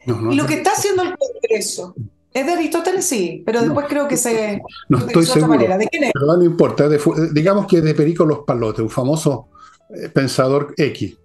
y 0.03 0.35
lo 0.35 0.47
que 0.47 0.55
está 0.55 0.71
haciendo 0.71 1.03
el 1.03 1.15
Congreso 1.15 1.93
es 2.39 2.45
de 2.45 2.53
Aristóteles, 2.53 3.05
sí, 3.05 3.43
pero 3.45 3.61
después 3.61 3.87
creo 3.87 4.07
que 4.07 4.17
se. 4.17 4.61
No 4.89 4.99
estoy 4.99 5.25
seguro. 5.25 5.49
Manera. 5.49 5.77
¿De 5.77 5.87
quién 5.87 6.05
es? 6.05 6.11
Pero 6.13 6.37
no 6.37 6.43
importa. 6.43 6.87
digamos 7.31 7.67
que 7.67 7.77
es 7.77 7.83
de 7.83 7.93
Perico 7.93 8.25
Los 8.25 8.39
Palotes, 8.39 8.81
un 8.81 8.89
famoso 8.89 9.49
eh, 9.89 10.09
pensador 10.09 10.73
X. 10.77 11.17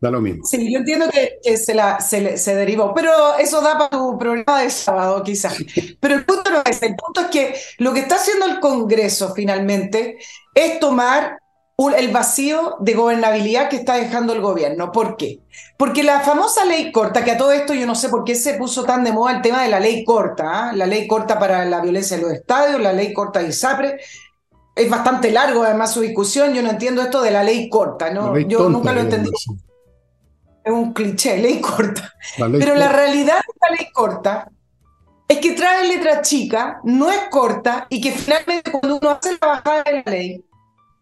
Da 0.00 0.10
lo 0.10 0.20
mismo. 0.20 0.44
Sí, 0.44 0.72
yo 0.72 0.78
entiendo 0.78 1.06
que, 1.10 1.56
se, 1.56 1.74
la, 1.74 1.98
se, 2.00 2.54
derivó, 2.54 2.94
pero 2.94 3.36
eso 3.36 3.60
da 3.60 3.76
para 3.76 3.90
tu 3.90 4.16
programa 4.16 4.62
de 4.62 4.70
sábado, 4.70 5.22
quizás. 5.24 5.56
Pero 5.98 6.14
el 6.14 6.24
punto 6.24 6.50
no 6.50 6.62
es, 6.64 6.80
el 6.82 6.94
punto 6.94 7.22
es 7.22 7.26
que 7.28 7.54
lo 7.78 7.92
que 7.92 8.00
está 8.00 8.14
haciendo 8.14 8.46
el 8.46 8.60
Congreso 8.60 9.34
finalmente 9.34 10.18
es 10.54 10.78
tomar 10.78 11.38
el 11.96 12.10
vacío 12.10 12.76
de 12.80 12.94
gobernabilidad 12.94 13.68
que 13.68 13.76
está 13.76 13.94
dejando 13.94 14.32
el 14.32 14.40
gobierno. 14.40 14.90
¿Por 14.90 15.16
qué? 15.16 15.40
Porque 15.76 16.02
la 16.02 16.20
famosa 16.20 16.64
ley 16.64 16.90
corta, 16.90 17.24
que 17.24 17.30
a 17.30 17.38
todo 17.38 17.52
esto 17.52 17.72
yo 17.72 17.86
no 17.86 17.94
sé 17.94 18.08
por 18.08 18.24
qué 18.24 18.34
se 18.34 18.54
puso 18.54 18.84
tan 18.84 19.04
de 19.04 19.12
moda 19.12 19.36
el 19.36 19.42
tema 19.42 19.62
de 19.62 19.68
la 19.68 19.78
ley 19.78 20.04
corta, 20.04 20.70
¿ah? 20.70 20.72
la 20.72 20.86
ley 20.86 21.06
corta 21.06 21.38
para 21.38 21.64
la 21.66 21.80
violencia 21.80 22.16
en 22.16 22.24
los 22.24 22.32
estadios, 22.32 22.80
la 22.80 22.92
ley 22.92 23.12
corta 23.12 23.38
de 23.38 23.50
ISAPRE, 23.50 24.00
es 24.74 24.90
bastante 24.90 25.30
largo 25.30 25.62
además 25.62 25.92
su 25.92 26.00
discusión, 26.00 26.52
yo 26.52 26.62
no 26.62 26.70
entiendo 26.70 27.00
esto 27.00 27.22
de 27.22 27.30
la 27.30 27.44
ley 27.44 27.68
corta, 27.68 28.10
¿no? 28.10 28.36
yo 28.36 28.68
nunca 28.68 28.92
lo 28.92 29.02
entendí. 29.02 29.30
Es 30.64 30.72
un 30.72 30.92
cliché, 30.92 31.38
ley 31.38 31.60
corta. 31.60 32.12
Pero 32.36 32.74
la 32.74 32.88
realidad 32.88 33.36
de 33.36 33.52
esta 33.54 33.70
ley 33.70 33.92
corta 33.92 34.50
es 35.28 35.38
que 35.38 35.52
trae 35.52 35.86
letra 35.86 36.22
chica, 36.22 36.80
no 36.82 37.08
es 37.08 37.20
corta 37.30 37.86
y 37.88 38.00
que 38.00 38.10
finalmente 38.10 38.72
cuando 38.72 38.98
uno 38.98 39.10
hace 39.10 39.38
la 39.40 39.46
bajada 39.46 39.84
de 39.84 39.92
la 39.92 40.10
ley, 40.10 40.44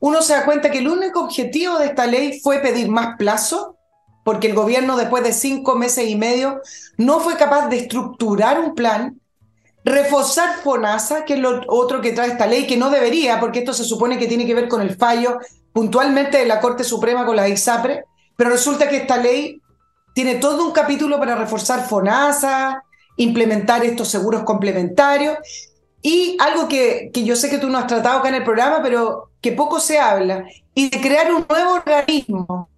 uno 0.01 0.23
se 0.23 0.35
da 0.35 0.45
cuenta 0.45 0.71
que 0.71 0.79
el 0.79 0.89
único 0.89 1.21
objetivo 1.21 1.79
de 1.79 1.87
esta 1.87 2.07
ley 2.07 2.41
fue 2.41 2.59
pedir 2.59 2.89
más 2.89 3.17
plazo, 3.17 3.77
porque 4.25 4.49
el 4.49 4.55
gobierno 4.55 4.97
después 4.97 5.23
de 5.23 5.33
cinco 5.33 5.77
meses 5.77 6.09
y 6.09 6.17
medio 6.17 6.61
no 6.99 7.21
fue 7.21 7.37
capaz 7.37 7.69
de 7.69 7.79
estructurar 7.79 8.59
un 8.59 8.75
plan, 8.75 9.21
reforzar 9.85 10.57
FONASA, 10.65 11.25
que 11.25 11.35
es 11.35 11.41
lo 11.41 11.61
otro 11.69 12.01
que 12.01 12.13
trae 12.13 12.29
esta 12.29 12.47
ley, 12.47 12.67
que 12.67 12.77
no 12.77 12.91
debería, 12.91 13.39
porque 13.39 13.61
esto 13.61 13.73
se 13.73 13.85
supone 13.85 14.19
que 14.19 14.27
tiene 14.27 14.45
que 14.45 14.55
ver 14.55 14.69
con 14.69 14.83
el 14.83 14.97
fallo 14.97 15.39
puntualmente 15.73 16.39
de 16.39 16.47
la 16.47 16.61
Corte 16.61 16.83
Suprema 16.83 17.25
con 17.25 17.37
la 17.37 17.49
ISAPRE, 17.49 18.05
pero 18.37 18.51
resulta 18.51 18.89
que 18.89 18.97
esta 18.97 19.17
ley 19.17 19.61
tiene 20.13 20.37
todo 20.37 20.65
un 20.65 20.73
capítulo 20.73 21.19
para 21.19 21.37
reforzar 21.37 21.87
FONASA, 21.87 22.83
implementar 23.17 23.85
estos 23.85 24.09
seguros 24.09 24.43
complementarios 24.43 25.39
y 26.03 26.37
algo 26.41 26.67
que, 26.69 27.11
que, 27.13 27.25
yo 27.25 27.37
sé 27.37 27.49
que 27.49 27.59
tú 27.59 27.69
no 27.69 27.79
has 27.79 27.87
tratado 27.87 28.19
acá 28.19 28.29
en 28.29 28.37
el 28.37 28.45
programa, 28.45 28.81
pero 28.83 29.26
que 29.41 29.53
poco 29.53 29.81
se 29.81 29.99
habla, 29.99 30.45
y 30.75 30.91
de 30.91 31.01
crear 31.01 31.33
un 31.33 31.47
nuevo 31.49 31.75
organismo. 31.75 32.69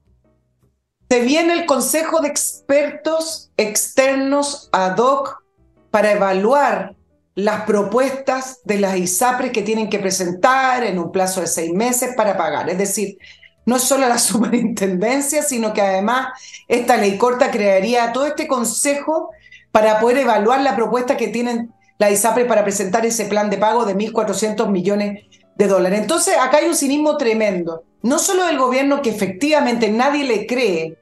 Se 1.10 1.20
viene 1.20 1.54
el 1.54 1.66
Consejo 1.66 2.20
de 2.20 2.28
Expertos 2.28 3.50
Externos 3.56 4.68
ad 4.72 4.98
hoc 4.98 5.42
para 5.90 6.12
evaluar 6.12 6.94
las 7.34 7.62
propuestas 7.62 8.60
de 8.64 8.78
las 8.78 8.96
ISAPRES 8.96 9.52
que 9.52 9.62
tienen 9.62 9.88
que 9.88 9.98
presentar 9.98 10.84
en 10.84 10.98
un 10.98 11.12
plazo 11.12 11.40
de 11.40 11.46
seis 11.46 11.72
meses 11.72 12.14
para 12.16 12.36
pagar. 12.36 12.68
Es 12.68 12.78
decir, 12.78 13.16
no 13.64 13.78
solo 13.78 14.08
la 14.08 14.18
superintendencia, 14.18 15.42
sino 15.42 15.72
que 15.72 15.80
además 15.80 16.28
esta 16.66 16.96
ley 16.96 17.16
corta 17.16 17.50
crearía 17.50 18.12
todo 18.12 18.26
este 18.26 18.46
consejo 18.46 19.30
para 19.70 20.00
poder 20.00 20.18
evaluar 20.18 20.60
la 20.62 20.74
propuesta 20.74 21.16
que 21.16 21.28
tienen 21.28 21.72
la 21.98 22.10
ISAPRE 22.10 22.44
para 22.44 22.64
presentar 22.64 23.04
ese 23.06 23.26
plan 23.26 23.50
de 23.50 23.58
pago 23.58 23.84
de 23.84 23.96
1.400 23.96 24.68
millones 24.68 25.24
de 25.58 25.66
dólares. 25.66 26.00
Entonces, 26.00 26.34
acá 26.40 26.58
hay 26.58 26.68
un 26.68 26.76
cinismo 26.76 27.16
tremendo. 27.16 27.82
No 28.02 28.18
solo 28.18 28.46
del 28.46 28.58
gobierno 28.58 29.02
que 29.02 29.10
efectivamente 29.10 29.90
nadie 29.90 30.24
le 30.24 30.46
cree 30.46 30.96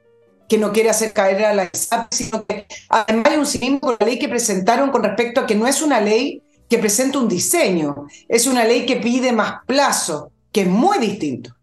que 0.49 0.57
no 0.57 0.71
quiere 0.71 0.89
hacer 0.89 1.13
caer 1.13 1.45
a 1.45 1.53
la 1.53 1.69
ISAPRE, 1.71 2.07
sino 2.11 2.45
que 2.45 2.65
además 2.89 3.25
hay 3.27 3.37
un 3.37 3.45
cinismo 3.45 3.79
con 3.79 3.97
la 3.99 4.05
ley 4.05 4.17
que 4.17 4.29
presentaron 4.29 4.91
con 4.91 5.03
respecto 5.03 5.41
a 5.41 5.45
que 5.45 5.55
no 5.55 5.67
es 5.67 5.81
una 5.81 6.01
ley 6.01 6.41
que 6.69 6.79
presenta 6.79 7.19
un 7.19 7.27
diseño, 7.27 8.07
es 8.27 8.47
una 8.47 8.65
ley 8.65 8.85
que 8.85 8.97
pide 8.97 9.31
más 9.31 9.59
plazo, 9.65 10.31
que 10.51 10.61
es 10.61 10.67
muy 10.67 10.97
distinto. 10.97 11.53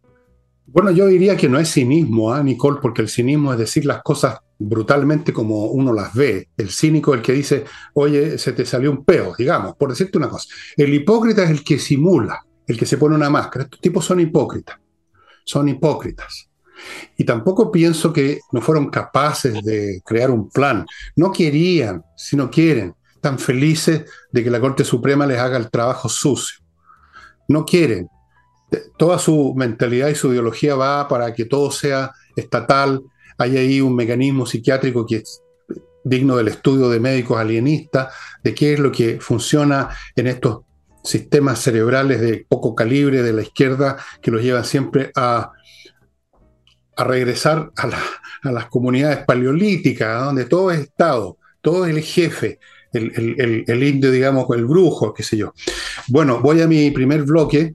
Bueno, 0.66 0.90
yo 0.90 1.06
diría 1.06 1.36
que 1.36 1.48
no 1.48 1.58
es 1.58 1.72
cinismo, 1.72 2.36
¿eh, 2.36 2.42
Nicole, 2.42 2.78
porque 2.80 3.02
el 3.02 3.08
cinismo 3.08 3.52
es 3.52 3.58
decir 3.58 3.84
las 3.84 4.02
cosas 4.02 4.38
brutalmente 4.58 5.32
como 5.32 5.66
uno 5.66 5.92
las 5.92 6.14
ve. 6.14 6.48
El 6.56 6.70
cínico 6.70 7.12
es 7.12 7.18
el 7.18 7.24
que 7.24 7.32
dice, 7.32 7.64
oye, 7.94 8.38
se 8.38 8.52
te 8.52 8.64
salió 8.64 8.90
un 8.90 9.04
peo, 9.04 9.34
digamos, 9.36 9.76
por 9.76 9.90
decirte 9.90 10.18
una 10.18 10.28
cosa. 10.28 10.48
El 10.76 10.94
hipócrita 10.94 11.44
es 11.44 11.50
el 11.50 11.64
que 11.64 11.78
simula, 11.78 12.44
el 12.66 12.78
que 12.78 12.86
se 12.86 12.98
pone 12.98 13.14
una 13.14 13.30
máscara. 13.30 13.64
Estos 13.64 13.80
tipos 13.80 14.04
son 14.04 14.20
hipócritas, 14.20 14.78
son 15.44 15.68
hipócritas. 15.68 16.48
Y 17.16 17.24
tampoco 17.24 17.70
pienso 17.70 18.12
que 18.12 18.40
no 18.52 18.60
fueron 18.60 18.90
capaces 18.90 19.62
de 19.62 20.02
crear 20.04 20.30
un 20.30 20.50
plan. 20.50 20.84
No 21.16 21.32
querían, 21.32 22.04
si 22.16 22.36
no 22.36 22.50
quieren, 22.50 22.94
están 23.14 23.38
felices 23.38 24.04
de 24.32 24.44
que 24.44 24.50
la 24.50 24.60
Corte 24.60 24.84
Suprema 24.84 25.26
les 25.26 25.38
haga 25.38 25.56
el 25.56 25.70
trabajo 25.70 26.08
sucio. 26.08 26.64
No 27.48 27.64
quieren. 27.64 28.08
Toda 28.98 29.18
su 29.18 29.54
mentalidad 29.54 30.08
y 30.08 30.14
su 30.14 30.32
ideología 30.32 30.74
va 30.74 31.06
para 31.06 31.32
que 31.32 31.44
todo 31.44 31.70
sea 31.70 32.12
estatal, 32.34 33.00
hay 33.38 33.56
ahí 33.56 33.80
un 33.80 33.94
mecanismo 33.94 34.46
psiquiátrico 34.46 35.06
que 35.06 35.16
es 35.16 35.42
digno 36.04 36.36
del 36.36 36.48
estudio 36.48 36.88
de 36.88 37.00
médicos 37.00 37.38
alienistas, 37.38 38.12
de 38.42 38.54
qué 38.54 38.74
es 38.74 38.80
lo 38.80 38.92
que 38.92 39.20
funciona 39.20 39.88
en 40.14 40.26
estos 40.26 40.60
sistemas 41.04 41.60
cerebrales 41.60 42.20
de 42.20 42.46
poco 42.48 42.74
calibre 42.74 43.22
de 43.22 43.32
la 43.32 43.42
izquierda 43.42 43.98
que 44.22 44.30
los 44.30 44.42
llevan 44.42 44.64
siempre 44.64 45.12
a, 45.14 45.52
a 46.96 47.04
regresar 47.04 47.70
a, 47.76 48.50
las 48.50 48.66
comunidades 48.66 49.24
paleolíticas, 49.24 50.24
donde 50.24 50.46
todo 50.46 50.70
es 50.70 50.80
Estado, 50.80 51.38
todo 51.62 51.86
es 51.86 51.94
el 51.94 52.02
jefe, 52.02 52.58
el, 52.92 53.64
el, 53.66 53.82
indio, 53.82 54.10
digamos, 54.10 54.46
el 54.54 54.66
brujo, 54.66 55.12
qué 55.14 55.22
sé 55.22 55.36
yo. 55.36 55.52
Bueno, 56.08 56.40
voy 56.40 56.60
a 56.60 56.66
mi 56.66 56.90
primer 56.90 57.22
bloque 57.22 57.74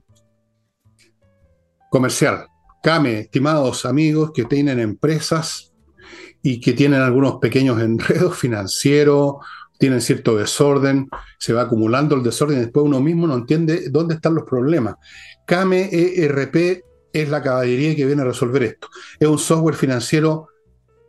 comercial. 1.90 2.46
Came, 2.82 3.20
estimados 3.20 3.84
amigos 3.84 4.30
que 4.32 4.44
tienen 4.44 4.78
empresas 4.78 5.72
y 6.42 6.60
que 6.60 6.72
tienen 6.72 7.00
algunos 7.00 7.38
pequeños 7.40 7.80
enredos 7.82 8.38
financieros, 8.38 9.34
tienen 9.80 10.02
cierto 10.02 10.36
desorden, 10.36 11.08
se 11.38 11.54
va 11.54 11.62
acumulando 11.62 12.14
el 12.14 12.22
desorden 12.22 12.60
después 12.60 12.84
uno 12.84 13.00
mismo 13.00 13.26
no 13.26 13.34
entiende 13.34 13.88
dónde 13.88 14.16
están 14.16 14.34
los 14.34 14.44
problemas. 14.44 14.96
Came 15.46 15.88
ERP 15.90 16.84
es 17.14 17.28
la 17.30 17.42
caballería 17.42 17.96
que 17.96 18.04
viene 18.04 18.20
a 18.20 18.26
resolver 18.26 18.62
esto. 18.62 18.88
Es 19.18 19.26
un 19.26 19.38
software 19.38 19.74
financiero 19.74 20.48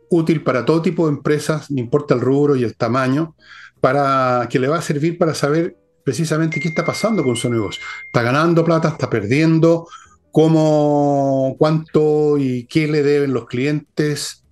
útil 0.08 0.42
para 0.42 0.64
todo 0.64 0.80
tipo 0.80 1.06
de 1.06 1.12
empresas, 1.12 1.70
no 1.70 1.80
importa 1.80 2.14
el 2.14 2.22
rubro 2.22 2.56
y 2.56 2.64
el 2.64 2.74
tamaño, 2.74 3.36
para 3.82 4.48
que 4.50 4.58
le 4.58 4.68
va 4.68 4.78
a 4.78 4.82
servir 4.82 5.18
para 5.18 5.34
saber 5.34 5.76
precisamente 6.02 6.58
qué 6.58 6.68
está 6.68 6.82
pasando 6.82 7.22
con 7.22 7.36
su 7.36 7.50
negocio. 7.50 7.82
Está 8.06 8.22
ganando 8.22 8.64
plata, 8.64 8.88
está 8.88 9.10
perdiendo, 9.10 9.86
cómo, 10.30 11.56
cuánto 11.58 12.38
y 12.38 12.64
qué 12.64 12.88
le 12.88 13.02
deben 13.02 13.34
los 13.34 13.44
clientes, 13.44 14.46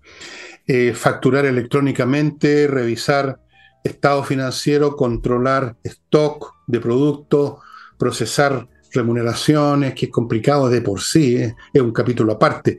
eh, 0.66 0.92
facturar 0.94 1.46
electrónicamente, 1.46 2.66
revisar 2.66 3.40
estado 3.84 4.24
financiero, 4.24 4.96
controlar 4.96 5.76
stock 5.84 6.54
de 6.66 6.80
productos, 6.80 7.58
procesar 7.98 8.68
remuneraciones, 8.92 9.94
que 9.94 10.06
es 10.06 10.12
complicado 10.12 10.68
de 10.68 10.80
por 10.80 11.00
sí, 11.00 11.36
eh, 11.36 11.54
es 11.72 11.80
un 11.80 11.92
capítulo 11.92 12.32
aparte, 12.32 12.78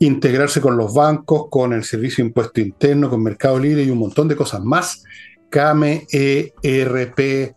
integrarse 0.00 0.60
con 0.60 0.76
los 0.76 0.92
bancos, 0.92 1.46
con 1.50 1.72
el 1.72 1.84
Servicio 1.84 2.24
de 2.24 2.28
Impuesto 2.28 2.60
Interno, 2.60 3.08
con 3.08 3.22
Mercado 3.22 3.58
Libre 3.58 3.84
y 3.84 3.90
un 3.90 3.98
montón 3.98 4.28
de 4.28 4.36
cosas 4.36 4.62
más. 4.62 5.04
CAME, 5.50 6.06
ERP, 6.10 7.54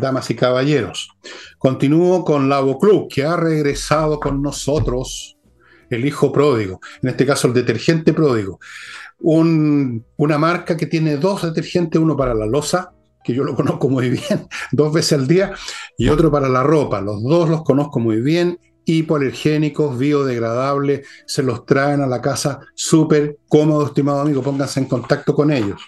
damas 0.00 0.28
y 0.30 0.34
caballeros. 0.34 1.10
Continúo 1.56 2.24
con 2.24 2.48
Lavo 2.48 2.78
Club, 2.78 3.06
que 3.08 3.24
ha 3.24 3.36
regresado 3.36 4.18
con 4.18 4.42
nosotros 4.42 5.36
el 5.88 6.04
hijo 6.04 6.32
pródigo, 6.32 6.80
en 7.02 7.10
este 7.10 7.24
caso 7.24 7.46
el 7.46 7.54
detergente 7.54 8.12
pródigo. 8.12 8.58
Una 9.20 10.38
marca 10.38 10.76
que 10.76 10.86
tiene 10.86 11.16
dos 11.16 11.42
detergentes, 11.42 12.00
uno 12.00 12.16
para 12.16 12.34
la 12.34 12.46
losa, 12.46 12.92
que 13.24 13.34
yo 13.34 13.44
lo 13.44 13.54
conozco 13.56 13.88
muy 13.88 14.10
bien, 14.10 14.48
dos 14.72 14.92
veces 14.92 15.18
al 15.18 15.28
día, 15.28 15.54
y 15.96 16.08
otro 16.08 16.30
para 16.30 16.48
la 16.48 16.62
ropa. 16.62 17.00
Los 17.00 17.22
dos 17.22 17.48
los 17.48 17.62
conozco 17.62 18.00
muy 18.00 18.20
bien, 18.20 18.58
hipoalergénicos, 18.84 19.98
biodegradables, 19.98 21.06
se 21.26 21.42
los 21.42 21.66
traen 21.66 22.00
a 22.00 22.06
la 22.06 22.22
casa 22.22 22.60
súper 22.74 23.38
cómodo, 23.48 23.86
estimado 23.86 24.20
amigo, 24.20 24.42
pónganse 24.42 24.80
en 24.80 24.86
contacto 24.86 25.34
con 25.34 25.50
ellos. 25.50 25.80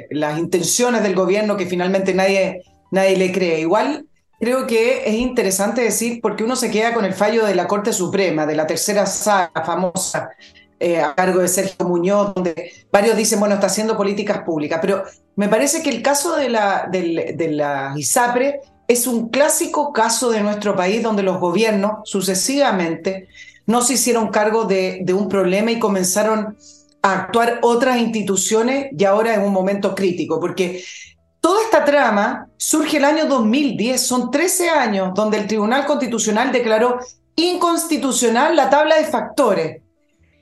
las 0.09 0.37
intenciones 0.37 1.01
del 1.03 1.15
gobierno 1.15 1.55
que 1.55 1.65
finalmente 1.65 2.13
nadie, 2.13 2.63
nadie 2.91 3.17
le 3.17 3.31
cree. 3.31 3.61
Igual 3.61 4.05
creo 4.39 4.65
que 4.65 5.03
es 5.05 5.15
interesante 5.15 5.81
decir, 5.81 6.19
porque 6.21 6.43
uno 6.43 6.55
se 6.55 6.71
queda 6.71 6.93
con 6.93 7.05
el 7.05 7.13
fallo 7.13 7.45
de 7.45 7.55
la 7.55 7.67
Corte 7.67 7.93
Suprema, 7.93 8.45
de 8.45 8.55
la 8.55 8.65
tercera 8.65 9.05
saga 9.05 9.63
famosa, 9.65 10.29
eh, 10.79 11.01
a 11.01 11.13
cargo 11.13 11.41
de 11.41 11.49
Sergio 11.49 11.85
Muñoz, 11.85 12.33
donde 12.33 12.71
varios 12.91 13.17
dicen, 13.17 13.39
bueno, 13.39 13.55
está 13.55 13.67
haciendo 13.67 13.97
políticas 13.97 14.43
públicas, 14.43 14.79
pero 14.81 15.03
me 15.35 15.49
parece 15.49 15.83
que 15.83 15.89
el 15.89 16.01
caso 16.01 16.37
de 16.37 16.47
la, 16.47 16.87
de, 16.89 17.49
la 17.51 17.93
ISAPRE 17.97 18.61
es 18.87 19.05
un 19.05 19.27
clásico 19.29 19.91
caso 19.91 20.31
de 20.31 20.41
nuestro 20.41 20.75
país 20.77 21.03
donde 21.03 21.21
los 21.21 21.37
gobiernos 21.39 22.09
sucesivamente 22.09 23.27
no 23.65 23.81
se 23.81 23.93
hicieron 23.95 24.29
cargo 24.29 24.63
de, 24.63 25.01
de 25.03 25.13
un 25.13 25.27
problema 25.27 25.69
y 25.71 25.79
comenzaron 25.79 26.57
a 27.01 27.13
actuar 27.13 27.59
otras 27.61 27.97
instituciones 27.99 28.87
y 28.97 29.03
ahora 29.03 29.33
es 29.33 29.39
un 29.39 29.51
momento 29.51 29.93
crítico, 29.95 30.39
porque 30.39 30.81
Toda 31.41 31.63
esta 31.63 31.85
trama 31.85 32.49
surge 32.57 32.97
el 32.97 33.05
año 33.05 33.25
2010, 33.25 34.05
son 34.05 34.31
13 34.31 34.69
años 34.69 35.13
donde 35.13 35.37
el 35.37 35.47
Tribunal 35.47 35.85
Constitucional 35.85 36.51
declaró 36.51 36.99
inconstitucional 37.35 38.55
la 38.55 38.69
tabla 38.69 38.97
de 38.97 39.05
factores. 39.05 39.81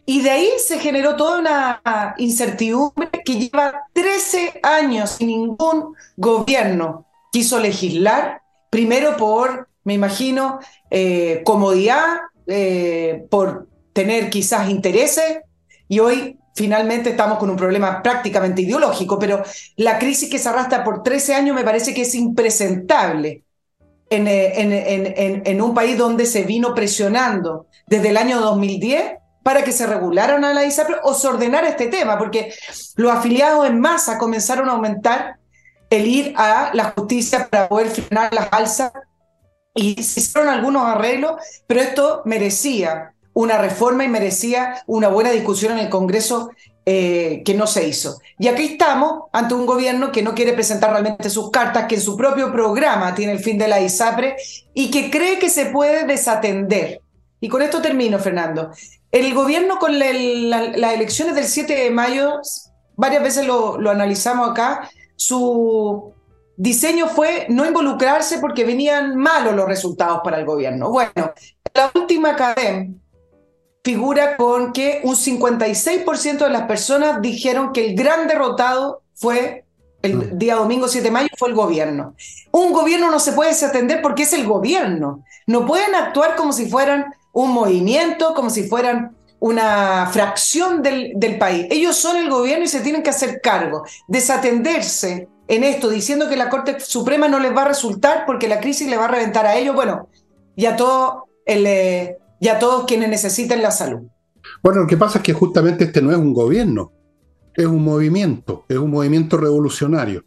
Y 0.05 0.21
de 0.21 0.29
ahí 0.31 0.49
se 0.65 0.79
generó 0.79 1.15
toda 1.15 1.39
una 1.39 2.15
incertidumbre 2.17 3.10
que 3.23 3.36
lleva 3.36 3.83
13 3.93 4.62
años 4.63 5.17
y 5.19 5.25
ningún 5.25 5.93
gobierno. 6.15 7.05
Quiso 7.31 7.60
legislar, 7.60 8.41
primero 8.69 9.17
por, 9.17 9.67
me 9.83 9.93
imagino, 9.93 10.60
eh, 10.89 11.41
comodidad, 11.45 12.19
eh, 12.47 13.27
por 13.29 13.67
tener 13.93 14.29
quizás 14.29 14.69
intereses, 14.69 15.39
y 15.89 15.99
hoy 15.99 16.39
finalmente 16.57 17.11
estamos 17.11 17.37
con 17.37 17.51
un 17.51 17.55
problema 17.55 18.01
prácticamente 18.01 18.63
ideológico, 18.63 19.19
pero 19.19 19.43
la 19.75 19.99
crisis 19.99 20.27
que 20.29 20.39
se 20.39 20.49
arrastra 20.49 20.83
por 20.83 21.03
13 21.03 21.35
años 21.35 21.55
me 21.55 21.63
parece 21.63 21.93
que 21.93 22.01
es 22.01 22.15
impresentable 22.15 23.43
en, 24.09 24.27
eh, 24.27 25.41
en 25.45 25.61
un 25.61 25.73
país 25.75 25.97
donde 25.97 26.25
se 26.25 26.43
vino 26.43 26.73
presionando 26.73 27.67
desde 27.85 28.09
el 28.09 28.17
año 28.17 28.39
2010 28.41 29.13
para 29.43 29.63
que 29.63 29.71
se 29.71 29.85
regularan 29.85 30.43
a 30.43 30.53
la 30.53 30.65
ISAPRE 30.65 30.97
o 31.03 31.13
se 31.13 31.27
ordenara 31.27 31.69
este 31.69 31.87
tema, 31.87 32.17
porque 32.17 32.53
los 32.95 33.11
afiliados 33.13 33.67
en 33.67 33.79
masa 33.79 34.17
comenzaron 34.17 34.67
a 34.67 34.73
aumentar 34.73 35.37
el 35.89 36.07
ir 36.07 36.33
a 36.35 36.71
la 36.73 36.85
justicia 36.91 37.47
para 37.47 37.69
poder 37.69 37.89
frenar 37.89 38.33
las 38.33 38.49
alzas 38.51 38.91
y 39.73 40.01
se 40.01 40.21
hicieron 40.21 40.49
algunos 40.49 40.83
arreglos, 40.83 41.39
pero 41.67 41.81
esto 41.81 42.23
merecía 42.25 43.13
una 43.38 43.60
reforma 43.60 44.04
y 44.04 44.10
merecía 44.10 44.82
una 44.88 45.10
buena 45.10 45.30
discusión 45.30 45.73
en 45.73 45.78
el 45.78 45.89
Congreso 45.89 46.50
eh, 46.88 47.43
que 47.45 47.54
no 47.54 47.67
se 47.67 47.88
hizo. 47.88 48.19
Y 48.39 48.47
aquí 48.47 48.63
estamos 48.63 49.26
ante 49.32 49.54
un 49.54 49.67
gobierno 49.67 50.12
que 50.12 50.23
no 50.23 50.34
quiere 50.34 50.54
presentar 50.54 50.89
realmente 50.89 51.30
sus 51.30 51.52
cartas, 51.52 51.86
que 51.86 51.95
en 51.95 52.02
su 52.02 52.17
propio 52.17 52.52
programa 52.52 53.13
tiene 53.13 53.34
el 53.34 53.39
fin 53.39 53.60
de 53.60 53.67
la 53.67 53.80
ISAPRE 53.80 54.38
y 54.73 54.89
que 54.89 55.12
cree 55.12 55.38
que 55.38 55.52
se 55.52 55.67
puede 55.67 56.08
desatender. 56.08 57.02
Y 57.39 57.47
con 57.47 57.62
esto 57.62 57.80
termino, 57.80 58.17
Fernando. 58.17 58.71
El 59.12 59.32
gobierno 59.36 59.78
con 59.78 60.00
las 60.00 60.93
elecciones 60.95 61.36
del 61.36 61.45
7 61.45 61.76
de 61.76 61.91
mayo, 61.91 62.41
varias 62.95 63.21
veces 63.21 63.45
lo, 63.45 63.78
analizamos 63.88 64.50
acá, 64.50 64.89
su 65.15 66.12
diseño 66.56 67.08
fue 67.08 67.45
no 67.50 67.67
involucrarse 67.67 68.39
porque 68.39 68.65
venían 68.65 69.15
malos 69.15 69.54
los 69.54 69.67
resultados 69.67 70.21
para 70.23 70.39
el 70.39 70.45
gobierno. 70.45 70.89
Bueno, 70.89 71.34
la 71.76 71.91
última 71.93 72.36
cadena 72.36 72.88
figura 73.88 74.36
con 74.36 74.73
que 74.73 75.00
un 75.06 75.15
56% 75.15 76.39
de 76.39 76.50
las 76.50 76.63
personas 76.63 77.21
dijeron 77.21 77.71
que 77.71 77.86
el 77.86 77.95
gran 77.95 78.28
derrotado 78.28 79.02
fue 79.13 79.63
el 80.02 80.15
mm. 80.17 80.38
día 80.38 80.56
domingo 80.56 80.89
7 80.89 81.06
de 81.06 81.12
mayo 81.12 81.30
fue 81.38 81.47
el 81.47 81.56
gobierno. 81.56 82.13
Un 82.52 82.73
gobierno 82.73 83.10
no 83.10 83.21
se 83.21 83.32
puede 83.32 83.52
desatender 83.52 84.02
porque 84.02 84.23
es 84.23 84.34
el 84.34 84.45
gobierno. 84.45 85.23
No 85.45 85.65
pueden 85.65 85.95
actuar 85.95 86.36
como 86.36 86.52
si 86.52 86.69
fueran 86.69 87.06
un 87.32 87.52
movimiento, 87.52 88.34
como 88.34 88.50
si 88.50 88.67
fueran 88.67 89.15
una 89.39 90.10
fracción 90.12 90.82
del, 90.82 91.13
del, 91.15 91.38
país. 91.38 91.67
Ellos 91.69 91.95
son 91.95 92.17
el 92.17 92.30
gobierno 92.30 92.65
y 92.65 92.67
se 92.67 92.82
tienen 92.82 93.04
que 93.04 93.12
hacer 93.12 93.39
cargo. 93.39 93.86
Desatenderse 94.10 95.30
en 95.47 95.63
esto, 95.63 95.88
diciendo 95.88 96.28
que 96.28 96.36
la 96.36 96.50
Corte 96.50 96.82
Suprema 96.82 97.30
no 97.30 97.39
les 97.39 97.56
va 97.56 97.62
a 97.62 97.69
resultar 97.69 98.26
porque 98.26 98.50
la 98.50 98.60
crisis 98.60 98.89
le 98.89 98.97
va 98.97 99.06
a 99.06 99.15
reventar 99.15 99.45
a 99.45 99.56
ellos, 99.56 99.73
bueno, 99.73 100.10
y 100.58 100.65
a, 100.65 100.76
todo 100.76 101.28
el, 101.45 101.65
eh, 101.65 102.17
y 102.39 102.47
a 102.47 102.60
todos 102.60 102.86
quienes 102.86 103.10
necesiten 103.10 103.62
la 103.62 103.71
salud. 103.71 104.08
Bueno, 104.63 104.82
lo 104.82 104.88
que 104.88 104.97
pasa 104.97 105.19
es 105.19 105.23
que 105.23 105.34
justamente 105.34 105.86
este 105.86 106.02
no 106.02 106.12
es 106.12 106.17
un 106.17 106.34
gobierno, 106.34 106.91
es 107.54 107.65
un 107.65 107.84
movimiento, 107.84 108.65
es 108.69 108.78
un 108.78 108.91
movimiento 108.91 109.38
revolucionario. 109.38 110.23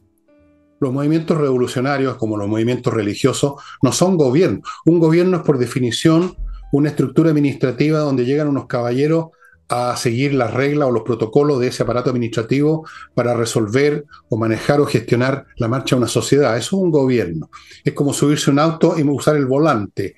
Los 0.81 0.93
movimientos 0.93 1.37
revolucionarios, 1.37 2.17
como 2.17 2.37
los 2.37 2.49
movimientos 2.49 2.93
religiosos, 2.93 3.55
no 3.83 3.93
son 3.93 4.17
gobiernos. 4.17 4.69
Un 4.87 4.99
gobierno 4.99 5.39
es 5.39 5.43
por 5.43 5.59
definición 5.59 6.35
una 6.73 6.89
estructura 6.89 7.31
administrativa 7.31 7.99
donde 7.99 8.25
llegan 8.25 8.49
unos 8.49 8.67
caballeros 8.67 9.27
a 9.71 9.97
seguir 9.97 10.35
las 10.35 10.53
reglas 10.53 10.89
o 10.89 10.91
los 10.91 11.05
protocolos 11.05 11.61
de 11.61 11.69
ese 11.69 11.85
aparato 11.85 12.11
administrativo 12.11 12.89
para 13.15 13.35
resolver 13.35 14.05
o 14.29 14.37
manejar 14.37 14.81
o 14.81 14.87
gestionar 14.87 15.47
la 15.57 15.69
marcha 15.69 15.95
de 15.95 16.01
una 16.01 16.09
sociedad. 16.09 16.57
Eso 16.57 16.77
es 16.77 16.83
un 16.83 16.91
gobierno. 16.91 17.51
Es 17.85 17.93
como 17.93 18.13
subirse 18.13 18.51
un 18.51 18.59
auto 18.59 18.99
y 18.99 19.03
usar 19.03 19.37
el 19.37 19.47
volante. 19.47 20.17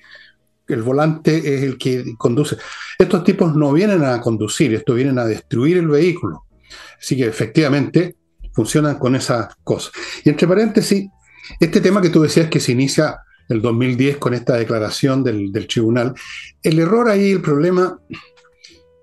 El 0.67 0.81
volante 0.81 1.37
es 1.37 1.63
el 1.63 1.77
que 1.77 2.15
conduce. 2.17 2.57
Estos 2.97 3.23
tipos 3.23 3.55
no 3.55 3.73
vienen 3.73 4.03
a 4.03 4.21
conducir, 4.21 4.73
estos 4.73 4.95
vienen 4.95 5.19
a 5.19 5.25
destruir 5.25 5.77
el 5.77 5.87
vehículo. 5.87 6.45
Así 6.97 7.17
que 7.17 7.25
efectivamente 7.25 8.15
funcionan 8.53 8.97
con 8.97 9.15
esa 9.15 9.49
cosa. 9.63 9.91
Y 10.23 10.29
entre 10.29 10.47
paréntesis, 10.47 11.09
este 11.59 11.81
tema 11.81 12.01
que 12.01 12.09
tú 12.09 12.21
decías 12.21 12.49
que 12.49 12.59
se 12.59 12.71
inicia 12.71 13.19
el 13.49 13.61
2010 13.61 14.17
con 14.17 14.33
esta 14.33 14.55
declaración 14.55 15.23
del, 15.23 15.51
tribunal. 15.67 16.13
El 16.61 16.79
error 16.79 17.09
ahí, 17.09 17.31
el 17.31 17.41
problema, 17.41 17.99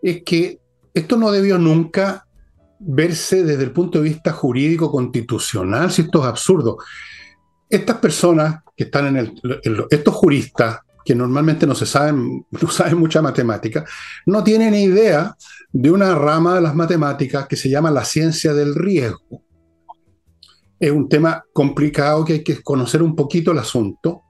es 0.02 0.22
que 0.24 0.60
esto 0.94 1.16
no 1.16 1.30
debió 1.30 1.58
nunca 1.58 2.26
verse 2.78 3.44
desde 3.44 3.64
el 3.64 3.72
punto 3.72 3.98
de 3.98 4.08
vista 4.08 4.32
jurídico 4.32 4.90
constitucional, 4.90 5.90
si 5.90 6.02
esto 6.02 6.20
es 6.20 6.26
absurdo. 6.26 6.78
estas 7.68 7.98
personas 7.98 8.62
que 8.76 8.84
están 8.84 9.08
en 9.08 9.16
el, 9.18 9.86
estos 9.90 10.14
juristas 10.14 10.80
que 11.10 11.16
normalmente 11.16 11.66
no 11.66 11.74
se 11.74 11.86
saben, 11.86 12.46
no 12.62 12.70
saben 12.70 12.96
mucha 12.96 13.20
matemática, 13.20 13.84
no 14.26 14.44
tienen 14.44 14.76
idea 14.76 15.36
de 15.72 15.90
una 15.90 16.14
rama 16.14 16.54
de 16.54 16.60
las 16.60 16.76
matemáticas 16.76 17.48
que 17.48 17.56
se 17.56 17.68
llama 17.68 17.90
la 17.90 18.04
ciencia 18.04 18.54
del 18.54 18.76
riesgo. 18.76 19.42
Es 20.78 20.92
un 20.92 21.08
tema 21.08 21.44
complicado 21.52 22.24
que 22.24 22.34
hay 22.34 22.44
que 22.44 22.62
conocer 22.62 23.02
un 23.02 23.16
poquito 23.16 23.50
el 23.50 23.58
asunto. 23.58 24.22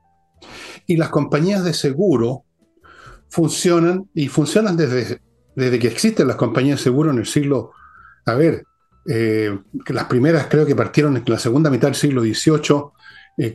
Y 0.87 0.97
las 0.97 1.11
compañías 1.11 1.65
de 1.65 1.75
seguro 1.75 2.45
funcionan 3.29 4.09
y 4.15 4.29
funcionan 4.29 4.75
desde, 4.75 5.21
desde 5.55 5.79
que 5.79 5.89
existen 5.89 6.29
las 6.29 6.37
compañías 6.37 6.79
de 6.79 6.85
seguro 6.85 7.11
en 7.11 7.19
el 7.19 7.27
siglo, 7.27 7.73
a 8.25 8.33
ver, 8.33 8.65
eh, 9.07 9.55
las 9.89 10.05
primeras 10.07 10.47
creo 10.47 10.65
que 10.65 10.75
partieron 10.75 11.19
en 11.19 11.25
la 11.27 11.39
segunda 11.39 11.69
mitad 11.69 11.89
del 11.89 11.95
siglo 11.95 12.23
XVIII 12.23 12.85
eh, 13.37 13.53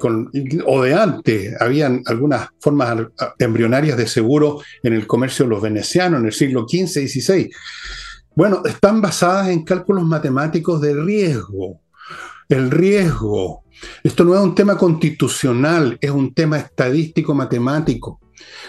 o 0.66 0.82
de 0.82 0.94
antes, 0.94 1.62
habían 1.62 2.02
algunas 2.06 2.50
formas 2.60 3.08
embrionarias 3.40 3.98
de 3.98 4.08
seguro 4.08 4.62
en 4.84 4.94
el 4.94 5.06
comercio 5.06 5.46
de 5.46 5.50
los 5.50 5.62
venecianos 5.62 6.20
en 6.20 6.26
el 6.28 6.34
siglo 6.34 6.66
XV 6.68 7.02
y 7.02 7.08
XVI. 7.08 7.52
Bueno, 8.36 8.64
están 8.66 9.02
basadas 9.02 9.50
en 9.50 9.64
cálculos 9.64 10.04
matemáticos 10.04 10.82
de 10.82 10.94
riesgo. 10.94 11.82
El 12.50 12.70
riesgo. 12.70 13.64
Esto 14.04 14.24
no 14.24 14.36
es 14.36 14.42
un 14.42 14.56
tema 14.56 14.78
constitucional, 14.78 15.98
es 16.02 16.12
un 16.12 16.34
tema 16.34 16.58
estadístico 16.58 17.34
matemático. 17.34 18.20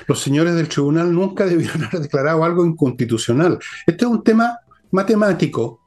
Los 0.07 0.21
señores 0.21 0.55
del 0.55 0.69
tribunal 0.69 1.13
nunca 1.13 1.47
debieron 1.47 1.85
haber 1.85 2.01
declarado 2.01 2.45
algo 2.45 2.65
inconstitucional. 2.65 3.59
Esto 3.87 4.07
es 4.07 4.11
un 4.11 4.23
tema 4.23 4.59
matemático. 4.91 5.81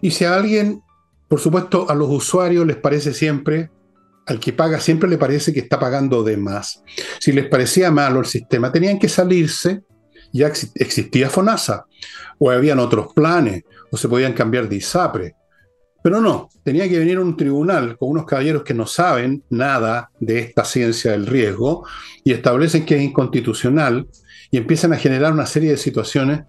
Y 0.00 0.10
si 0.10 0.24
a 0.24 0.34
alguien, 0.34 0.82
por 1.28 1.40
supuesto, 1.40 1.88
a 1.90 1.94
los 1.94 2.08
usuarios 2.10 2.66
les 2.66 2.76
parece 2.76 3.12
siempre 3.12 3.70
al 4.26 4.40
que 4.40 4.52
paga 4.52 4.80
siempre 4.80 5.08
le 5.08 5.18
parece 5.18 5.52
que 5.52 5.60
está 5.60 5.78
pagando 5.78 6.22
de 6.22 6.36
más. 6.36 6.82
Si 7.20 7.32
les 7.32 7.46
parecía 7.48 7.90
malo 7.90 8.20
el 8.20 8.26
sistema, 8.26 8.72
tenían 8.72 8.98
que 8.98 9.08
salirse, 9.08 9.82
ya 10.32 10.52
existía 10.74 11.30
FONASA, 11.30 11.86
o 12.38 12.50
habían 12.50 12.80
otros 12.80 13.12
planes, 13.14 13.62
o 13.90 13.96
se 13.96 14.08
podían 14.08 14.32
cambiar 14.32 14.68
de 14.68 14.76
ISAPRE. 14.76 15.34
Pero 16.02 16.20
no, 16.20 16.48
tenía 16.62 16.88
que 16.88 16.98
venir 16.98 17.18
un 17.18 17.36
tribunal 17.36 17.96
con 17.96 18.10
unos 18.10 18.26
caballeros 18.26 18.62
que 18.62 18.74
no 18.74 18.86
saben 18.86 19.42
nada 19.50 20.10
de 20.20 20.40
esta 20.40 20.64
ciencia 20.64 21.12
del 21.12 21.26
riesgo 21.26 21.86
y 22.24 22.32
establecen 22.32 22.84
que 22.84 22.96
es 22.96 23.02
inconstitucional 23.02 24.06
y 24.50 24.58
empiezan 24.58 24.92
a 24.92 24.98
generar 24.98 25.32
una 25.32 25.46
serie 25.46 25.70
de 25.70 25.76
situaciones 25.76 26.42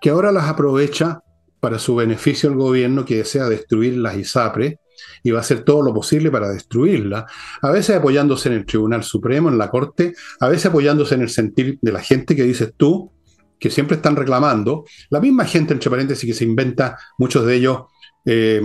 que 0.00 0.10
ahora 0.10 0.32
las 0.32 0.48
aprovecha 0.48 1.20
para 1.60 1.78
su 1.78 1.94
beneficio 1.94 2.48
el 2.50 2.56
gobierno 2.56 3.04
que 3.04 3.18
desea 3.18 3.48
destruir 3.48 3.96
las 3.96 4.16
ISAPRE 4.16 4.80
y 5.22 5.30
va 5.30 5.38
a 5.38 5.42
hacer 5.42 5.64
todo 5.64 5.82
lo 5.82 5.94
posible 5.94 6.30
para 6.30 6.48
destruirla, 6.48 7.26
a 7.62 7.70
veces 7.70 7.96
apoyándose 7.96 8.48
en 8.48 8.54
el 8.56 8.66
Tribunal 8.66 9.02
Supremo, 9.02 9.48
en 9.48 9.58
la 9.58 9.70
Corte, 9.70 10.14
a 10.40 10.48
veces 10.48 10.66
apoyándose 10.66 11.14
en 11.14 11.22
el 11.22 11.28
sentir 11.28 11.78
de 11.80 11.92
la 11.92 12.00
gente 12.00 12.36
que 12.36 12.44
dices 12.44 12.72
tú, 12.76 13.12
que 13.58 13.70
siempre 13.70 13.96
están 13.96 14.16
reclamando, 14.16 14.84
la 15.10 15.20
misma 15.20 15.44
gente, 15.44 15.72
entre 15.72 15.90
paréntesis, 15.90 16.28
que 16.28 16.34
se 16.34 16.44
inventa, 16.44 16.98
muchos 17.18 17.46
de 17.46 17.56
ellos, 17.56 17.84
eh, 18.26 18.62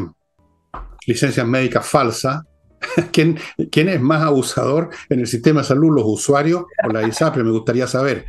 licencias 1.07 1.47
médicas 1.47 1.85
falsas. 1.85 2.43
¿Quién, 3.11 3.37
¿Quién, 3.71 3.89
es 3.89 4.01
más 4.01 4.23
abusador 4.23 4.89
en 5.09 5.21
el 5.21 5.27
sistema 5.27 5.61
de 5.61 5.67
salud, 5.67 5.95
los 5.95 6.05
usuarios 6.05 6.63
o 6.83 6.89
la 6.89 7.07
ISAPRE? 7.07 7.43
Me 7.43 7.51
gustaría 7.51 7.87
saber. 7.87 8.25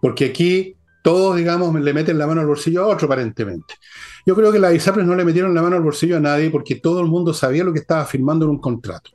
Porque 0.00 0.26
aquí 0.26 0.76
todos, 1.02 1.36
digamos, 1.36 1.74
le 1.74 1.92
meten 1.92 2.18
la 2.18 2.26
mano 2.26 2.40
al 2.40 2.46
bolsillo 2.46 2.84
a 2.84 2.86
otro, 2.86 3.06
aparentemente. 3.06 3.74
Yo 4.24 4.34
creo 4.36 4.52
que 4.52 4.58
las 4.58 4.74
ISAPRES 4.74 5.04
no 5.04 5.14
le 5.14 5.24
metieron 5.24 5.54
la 5.54 5.62
mano 5.62 5.76
al 5.76 5.82
bolsillo 5.82 6.16
a 6.16 6.20
nadie 6.20 6.50
porque 6.50 6.76
todo 6.76 7.00
el 7.00 7.08
mundo 7.08 7.34
sabía 7.34 7.64
lo 7.64 7.72
que 7.72 7.80
estaba 7.80 8.04
firmando 8.04 8.44
en 8.44 8.52
un 8.52 8.60
contrato. 8.60 9.10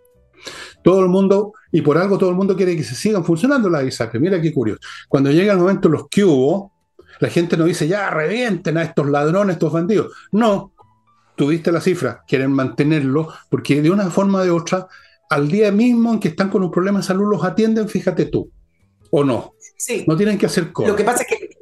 Todo 0.83 1.01
el 1.01 1.09
mundo, 1.09 1.53
y 1.71 1.81
por 1.81 1.97
algo 1.97 2.17
todo 2.17 2.29
el 2.29 2.35
mundo 2.35 2.55
quiere 2.55 2.75
que 2.75 2.83
se 2.83 2.95
sigan 2.95 3.23
funcionando 3.23 3.69
las 3.69 3.85
ISAPRES. 3.85 4.21
Mira 4.21 4.41
qué 4.41 4.53
curioso. 4.53 4.81
Cuando 5.07 5.31
llega 5.31 5.53
el 5.53 5.59
momento 5.59 5.89
los 5.89 6.07
que 6.09 6.23
hubo, 6.23 6.73
la 7.19 7.29
gente 7.29 7.57
no 7.57 7.65
dice, 7.65 7.87
ya, 7.87 8.09
revienten 8.09 8.77
a 8.77 8.83
estos 8.83 9.07
ladrones, 9.07 9.55
estos 9.55 9.71
bandidos. 9.71 10.13
No, 10.31 10.73
tuviste 11.35 11.71
la 11.71 11.81
cifra, 11.81 12.23
quieren 12.27 12.51
mantenerlo 12.51 13.29
porque 13.49 13.81
de 13.81 13.89
una 13.89 14.09
forma 14.09 14.39
o 14.39 14.43
de 14.43 14.51
otra, 14.51 14.87
al 15.29 15.47
día 15.47 15.71
mismo 15.71 16.13
en 16.13 16.19
que 16.19 16.29
están 16.29 16.49
con 16.49 16.63
un 16.63 16.71
problema 16.71 16.99
de 16.99 17.05
salud 17.05 17.29
los 17.29 17.43
atienden, 17.43 17.87
fíjate 17.87 18.25
tú. 18.25 18.51
¿O 19.09 19.23
no? 19.23 19.53
Sí. 19.77 20.03
No 20.07 20.17
tienen 20.17 20.37
que 20.37 20.47
hacer 20.47 20.73
cosas. 20.73 20.91
Lo 20.91 20.95
que 20.95 21.03
pasa 21.03 21.23
es 21.23 21.29
que 21.29 21.56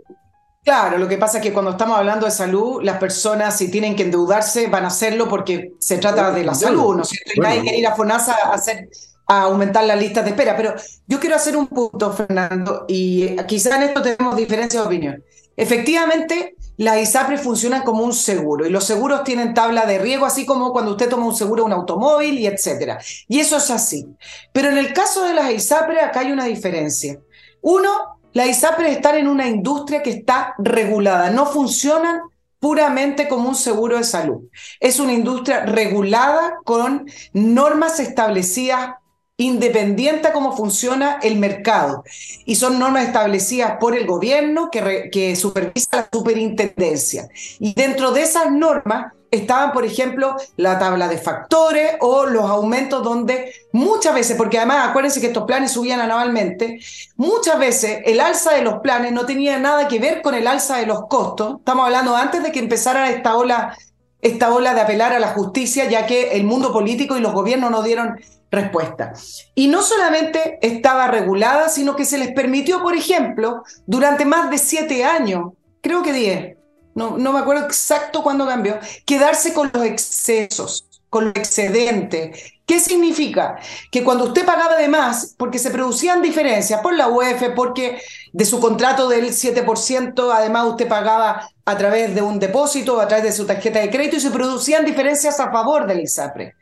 Claro, 0.65 0.97
lo 0.97 1.07
que 1.07 1.19
pasa 1.19 1.37
es 1.37 1.43
que 1.43 1.53
cuando 1.53 1.71
estamos 1.71 1.95
hablando 1.95 2.25
de 2.25 2.31
salud, 2.31 2.81
las 2.81 2.97
personas 2.97 3.55
si 3.55 3.69
tienen 3.69 3.95
que 3.95 4.01
endeudarse 4.01 4.65
van 4.65 4.83
a 4.83 4.87
hacerlo 4.87 5.29
porque 5.29 5.73
se 5.77 5.99
trata 5.99 6.31
de 6.31 6.43
la 6.43 6.55
salud, 6.55 6.95
¿no 6.95 7.03
es 7.03 7.09
cierto? 7.09 7.33
Y 7.35 7.39
nadie 7.39 7.61
quiere 7.61 7.77
ir 7.77 7.87
a 7.87 7.95
FONASA 7.95 8.35
a, 8.45 8.53
hacer, 8.55 8.89
a 9.27 9.43
aumentar 9.43 9.83
las 9.83 9.99
listas 9.99 10.23
de 10.25 10.31
espera. 10.31 10.57
Pero 10.57 10.73
yo 11.05 11.19
quiero 11.19 11.35
hacer 11.35 11.55
un 11.55 11.67
punto, 11.67 12.11
Fernando, 12.13 12.85
y 12.87 13.35
quizá 13.43 13.75
en 13.75 13.83
esto 13.83 14.01
tenemos 14.01 14.35
diferencias 14.35 14.81
de 14.81 14.87
opinión. 14.87 15.23
Efectivamente, 15.55 16.55
las 16.77 16.97
ISAPRES 16.97 17.41
funcionan 17.41 17.83
como 17.83 18.03
un 18.03 18.13
seguro 18.13 18.65
y 18.65 18.71
los 18.71 18.85
seguros 18.85 19.23
tienen 19.23 19.53
tabla 19.53 19.85
de 19.85 19.99
riesgo, 19.99 20.25
así 20.25 20.47
como 20.47 20.71
cuando 20.73 20.91
usted 20.91 21.09
toma 21.09 21.27
un 21.27 21.35
seguro 21.35 21.61
de 21.61 21.67
un 21.67 21.73
automóvil 21.73 22.39
y 22.39 22.47
etcétera. 22.47 22.97
Y 23.27 23.39
eso 23.39 23.57
es 23.57 23.69
así. 23.69 24.07
Pero 24.51 24.69
en 24.69 24.79
el 24.79 24.93
caso 24.93 25.25
de 25.25 25.35
las 25.35 25.51
ISAPRES, 25.51 26.03
acá 26.05 26.21
hay 26.21 26.31
una 26.31 26.45
diferencia. 26.45 27.19
Uno, 27.61 28.14
la 28.35 28.45
ISAPRE 28.47 28.91
están 28.91 29.15
en 29.15 29.29
una 29.29 29.47
industria 29.47 30.03
que 30.03 30.09
está 30.09 30.55
regulada, 30.57 31.29
no 31.29 31.45
funcionan 31.45 32.19
puramente 32.59 33.29
como 33.29 33.47
un 33.47 33.55
seguro 33.55 33.97
de 33.97 34.03
salud. 34.03 34.49
Es 34.81 34.99
una 34.99 35.13
industria 35.13 35.65
regulada 35.65 36.57
con 36.65 37.09
normas 37.31 38.01
establecidas 38.01 38.95
independiente 39.37 40.27
a 40.27 40.33
cómo 40.33 40.53
funciona 40.55 41.17
el 41.23 41.37
mercado. 41.37 42.03
Y 42.45 42.55
son 42.55 42.77
normas 42.77 43.05
establecidas 43.05 43.77
por 43.79 43.95
el 43.95 44.05
gobierno 44.05 44.69
que, 44.69 45.09
que 45.13 45.37
supervisa 45.37 45.87
la 45.93 46.09
superintendencia. 46.11 47.29
Y 47.59 47.73
dentro 47.73 48.11
de 48.11 48.23
esas 48.23 48.51
normas 48.51 49.13
estaban, 49.35 49.71
por 49.71 49.85
ejemplo, 49.85 50.35
la 50.57 50.79
tabla 50.79 51.07
de 51.07 51.17
factores 51.17 51.95
o 51.99 52.25
los 52.25 52.43
aumentos 52.43 53.03
donde 53.03 53.53
muchas 53.71 54.13
veces, 54.13 54.37
porque 54.37 54.57
además 54.57 54.89
acuérdense 54.89 55.21
que 55.21 55.27
estos 55.27 55.45
planes 55.45 55.71
subían 55.71 55.99
anualmente, 55.99 56.79
muchas 57.15 57.59
veces 57.59 57.99
el 58.05 58.19
alza 58.19 58.53
de 58.53 58.61
los 58.61 58.79
planes 58.79 59.11
no 59.11 59.25
tenía 59.25 59.59
nada 59.59 59.87
que 59.87 59.99
ver 59.99 60.21
con 60.21 60.35
el 60.35 60.47
alza 60.47 60.77
de 60.77 60.85
los 60.85 61.07
costos. 61.07 61.57
Estamos 61.59 61.85
hablando 61.85 62.15
antes 62.15 62.43
de 62.43 62.51
que 62.51 62.59
empezara 62.59 63.09
esta 63.09 63.35
ola, 63.35 63.77
esta 64.21 64.53
ola 64.53 64.73
de 64.73 64.81
apelar 64.81 65.13
a 65.13 65.19
la 65.19 65.29
justicia, 65.29 65.89
ya 65.89 66.05
que 66.05 66.31
el 66.31 66.43
mundo 66.43 66.71
político 66.71 67.17
y 67.17 67.21
los 67.21 67.33
gobiernos 67.33 67.71
no 67.71 67.83
dieron 67.83 68.19
respuesta. 68.51 69.13
Y 69.53 69.67
no 69.67 69.81
solamente 69.81 70.57
estaba 70.61 71.07
regulada, 71.07 71.69
sino 71.69 71.95
que 71.95 72.05
se 72.05 72.17
les 72.17 72.31
permitió, 72.31 72.81
por 72.81 72.95
ejemplo, 72.95 73.63
durante 73.85 74.25
más 74.25 74.49
de 74.49 74.57
siete 74.57 75.03
años, 75.03 75.53
creo 75.81 76.01
que 76.01 76.13
diez, 76.13 76.57
no, 76.95 77.17
no 77.17 77.33
me 77.33 77.39
acuerdo 77.39 77.65
exacto 77.65 78.23
cuándo 78.23 78.47
cambió, 78.47 78.79
quedarse 79.05 79.53
con 79.53 79.69
los 79.73 79.85
excesos, 79.85 80.87
con 81.09 81.25
los 81.25 81.35
excedentes. 81.35 82.53
¿Qué 82.65 82.79
significa? 82.79 83.59
Que 83.91 84.03
cuando 84.03 84.23
usted 84.23 84.45
pagaba 84.45 84.77
de 84.77 84.87
más, 84.87 85.35
porque 85.37 85.59
se 85.59 85.69
producían 85.69 86.21
diferencias 86.21 86.81
por 86.81 86.95
la 86.95 87.09
UEF, 87.09 87.51
porque 87.55 88.01
de 88.33 88.45
su 88.45 88.59
contrato 88.59 89.07
del 89.07 89.25
7%, 89.25 90.33
además 90.33 90.65
usted 90.65 90.87
pagaba 90.87 91.47
a 91.65 91.77
través 91.77 92.15
de 92.15 92.21
un 92.21 92.39
depósito 92.39 92.95
o 92.95 92.99
a 93.01 93.07
través 93.07 93.25
de 93.25 93.31
su 93.33 93.45
tarjeta 93.45 93.79
de 93.79 93.91
crédito 93.91 94.15
y 94.15 94.21
se 94.21 94.31
producían 94.31 94.85
diferencias 94.85 95.39
a 95.39 95.51
favor 95.51 95.85
del 95.85 95.99
ISAPRE. 95.99 96.55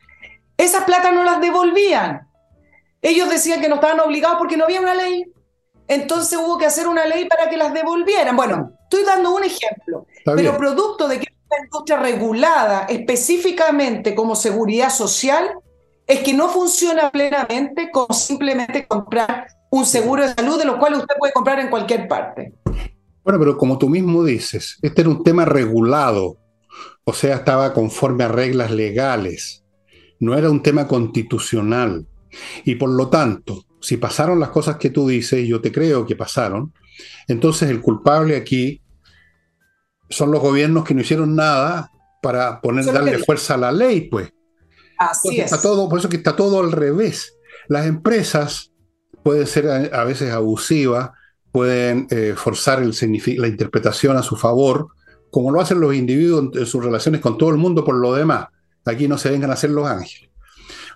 Esas 0.58 0.84
platas 0.84 1.13
no 1.13 1.24
las 1.24 1.39
devolvían. 1.39 2.28
Ellos 3.02 3.30
decían 3.30 3.62
que 3.62 3.69
no 3.69 3.76
estaban 3.76 4.00
obligados 4.00 4.38
porque 4.38 4.58
no 4.58 4.65
había 4.65 4.82
una 4.82 4.96
ley. 4.96 5.26
Entonces 5.88 6.39
hubo 6.39 6.58
que 6.58 6.65
hacer 6.65 6.88
una 6.88 7.06
ley 7.06 7.28
para 7.28 7.50
que 7.50 7.58
las 7.58 7.74
devolvieran. 7.74 8.36
Bueno, 8.36 8.72
estoy 8.84 9.04
dando 9.04 9.36
un 9.36 9.43
ejemplo, 9.43 10.06
pero 10.24 10.58
producto 10.58 11.08
de 11.08 11.19
que 11.19 11.28
una 11.50 11.65
industria 11.65 11.98
regulada 11.98 12.86
específicamente 12.89 14.15
como 14.15 14.36
seguridad 14.36 14.89
social, 14.89 15.52
es 16.08 16.19
que 16.19 16.34
no 16.34 16.50
funciona 16.50 17.12
plenamente 17.12 17.89
como 17.91 18.13
simplemente 18.13 18.88
comprar 18.88 19.48
un 19.69 19.86
seguro 19.86 20.23
de 20.23 20.34
salud 20.34 20.58
de 20.58 20.65
lo 20.65 20.77
cual 20.77 20.96
usted 20.96 21.15
puede 21.17 21.34
comprar 21.34 21.60
en 21.60 21.69
cualquier 21.69 22.08
parte. 22.08 22.54
Bueno, 23.23 23.40
pero 23.40 23.58
como 23.58 23.77
tú 23.77 23.90
mismo 23.90 24.23
dices, 24.23 24.77
este 24.81 25.02
era 25.02 25.10
un 25.10 25.23
tema 25.23 25.46
regulado, 25.46 26.38
o 27.06 27.13
sea, 27.13 27.36
estaba 27.36 27.73
conforme 27.73 28.25
a 28.25 28.27
reglas 28.27 28.71
legales, 28.71 29.63
no 30.19 30.38
era 30.38 30.50
un 30.50 30.62
tema 30.62 30.88
constitucional. 30.88 32.06
Y 32.65 32.75
por 32.75 32.90
lo 32.90 33.10
tanto, 33.10 33.63
si 33.84 33.98
pasaron 33.98 34.40
las 34.40 34.50
cosas 34.50 34.77
que 34.77 34.90
tú 34.90 35.10
dices, 35.10 35.42
y 35.42 35.48
yo 35.48 35.60
te 35.60 35.71
creo 35.71 36.06
que 36.06 36.15
pasaron, 36.15 36.73
entonces 37.27 37.69
el 37.69 37.81
culpable 37.81 38.38
aquí 38.38 38.81
son 40.10 40.31
los 40.31 40.42
gobiernos 40.42 40.86
que 40.86 40.94
no 40.94 41.02
hicieron 41.02 41.36
nada 41.36 41.92
para 42.21 42.62
poner, 42.62 42.86
darle 42.86 43.17
fuerza 43.19 43.56
a 43.56 43.58
la 43.58 43.71
ley, 43.73 44.08
pues. 44.10 44.31
Así 44.98 45.40
es. 45.40 45.52
Está 45.52 45.62
todo, 45.62 45.90
por 45.90 46.00
eso 46.00 46.08
que 46.08 46.15
está 46.15 46.36
todo 46.36 46.62
al 46.62 46.71
revés. 46.71 47.36
Las 47.67 47.86
empresas 47.86 48.71
pueden 49.21 49.48
ser 49.48 49.67
a, 49.94 50.04
veces 50.06 50.31
abusivas, 50.31 51.12
pueden 51.52 52.08
eh, 52.10 52.36
forzar 52.38 52.81
el 52.81 52.96
la 53.38 53.48
interpretación 53.48 54.15
a 54.15 54.23
su 54.23 54.38
favor, 54.38 54.88
como 55.29 55.52
lo 55.52 55.60
hacen 55.60 55.81
los 55.81 55.94
individuos 55.94 56.56
en 56.56 56.65
sus 56.65 56.84
relaciones 56.84 57.19
con 57.19 57.38
todo 57.38 57.50
el 57.50 57.58
mundo 57.58 57.84
por 57.84 57.96
lo 57.96 58.13
demás. 58.13 58.48
Aquí 58.86 59.10
no 59.10 59.17
se 59.17 59.29
vengan 59.29 59.50
a 59.50 59.56
hacer 59.56 59.71
los 59.71 59.88
ángeles. 59.88 60.29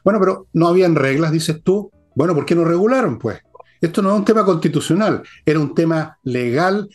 Bueno, 0.05 0.19
pero 0.21 0.47
no 0.53 0.69
habían 0.69 0.95
reglas, 0.95 1.33
dices 1.33 1.61
tú, 1.61 1.91
Bueno, 2.17 2.33
¿por 2.33 2.47
qué 2.47 2.55
no 2.55 2.65
regularon, 2.65 3.19
pues? 3.19 3.39
Esto 3.79 4.01
no 4.01 4.11
es 4.11 4.17
un 4.17 4.25
tema 4.25 4.43
constitucional, 4.43 5.21
era 5.45 5.59
un 5.59 5.75
tema 5.75 6.17
legal, 6.23 6.89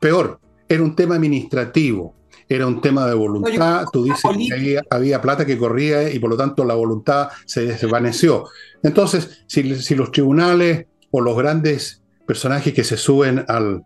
peor, 0.00 0.38
era 0.68 0.84
un 0.84 0.94
tema 0.94 1.16
administrativo, 1.16 2.14
era 2.48 2.64
un 2.64 2.80
tema 2.80 3.04
de 3.08 3.14
voluntad. 3.14 3.86
Tú 3.92 4.04
dices 4.04 4.22
que 4.36 4.80
había, 4.88 5.20
plata 5.20 5.44
que 5.44 5.58
corría 5.58 6.08
y 6.08 6.20
por 6.20 6.30
lo 6.30 6.36
tanto 6.36 6.64
la 6.64 6.74
voluntad 6.74 7.28
se 7.44 7.66
desvaneció. 7.66 8.44
Entonces, 8.84 9.42
si, 9.48 9.82
si 9.82 9.96
los 9.96 10.12
tribunales 10.12 10.86
o 11.10 11.20
los 11.22 11.36
grandes 11.36 12.04
personajes 12.24 12.72
que 12.72 12.84
se 12.84 12.96
suben 12.96 13.44
al 13.48 13.84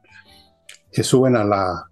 que 0.93 1.03
suben 1.03 1.37
a 1.37 1.45
la, 1.45 1.89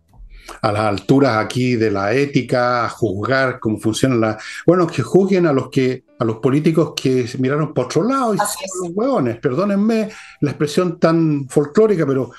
a 0.61 0.73
las 0.73 0.83
alturas 0.83 1.39
aquí 1.39 1.77
de 1.77 1.91
la 1.91 2.13
ética, 2.13 2.85
a 2.85 2.91
juzgar 2.91 3.61
cómo 3.61 3.79
funciona 3.79 4.15
la. 4.17 4.39
Bueno, 4.67 4.87
que 4.87 5.01
juzguen 5.01 5.47
a 5.47 5.55
los 5.55 5.71
que, 5.71 6.05
a 6.21 6.25
los 6.25 6.37
políticos 6.37 6.93
que 6.95 7.29
miraron 7.39 7.75
por 7.75 7.87
otro 7.87 8.05
lado 8.05 8.35
y 8.35 8.39
son 8.39 8.47
los 8.85 8.93
hueones. 8.95 9.39
Perdónenme 9.39 10.09
la 10.41 10.51
expresión 10.51 11.01
tan 11.01 11.49
folclórica, 11.49 12.07
pero 12.07 12.31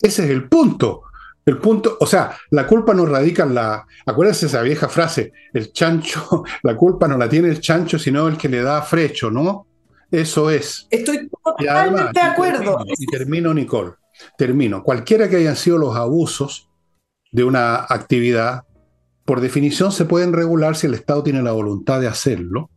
ese 0.00 0.24
es 0.24 0.30
el 0.30 0.48
punto. 0.48 1.02
El 1.44 1.58
punto, 1.58 1.98
o 2.00 2.06
sea, 2.06 2.34
la 2.50 2.66
culpa 2.66 2.94
no 2.94 3.04
radica 3.04 3.42
en 3.42 3.54
la. 3.54 3.86
Acuérdense 4.06 4.46
esa 4.46 4.62
vieja 4.62 4.88
frase: 4.88 5.32
el 5.52 5.72
chancho, 5.72 6.44
la 6.62 6.74
culpa 6.76 7.06
no 7.06 7.18
la 7.18 7.28
tiene 7.28 7.48
el 7.48 7.60
chancho, 7.60 7.98
sino 7.98 8.28
el 8.28 8.38
que 8.38 8.48
le 8.48 8.62
da 8.62 8.80
frecho, 8.80 9.30
¿no? 9.30 9.66
Eso 10.10 10.48
es. 10.48 10.86
Estoy 10.90 11.28
totalmente 11.28 12.18
de 12.18 12.26
acuerdo. 12.26 12.78
y 12.86 13.06
termino, 13.06 13.52
Nicole. 13.52 13.92
Termino. 14.38 14.82
Cualquiera 14.82 15.28
que 15.28 15.36
hayan 15.36 15.56
sido 15.56 15.76
los 15.76 15.96
abusos, 15.96 16.70
de 17.34 17.42
una 17.42 17.84
actividad, 17.88 18.62
por 19.24 19.40
definición 19.40 19.90
se 19.90 20.04
pueden 20.04 20.32
regular 20.32 20.76
si 20.76 20.86
el 20.86 20.94
Estado 20.94 21.24
tiene 21.24 21.42
la 21.42 21.50
voluntad 21.50 22.00
de 22.00 22.06
hacerlo. 22.06 22.70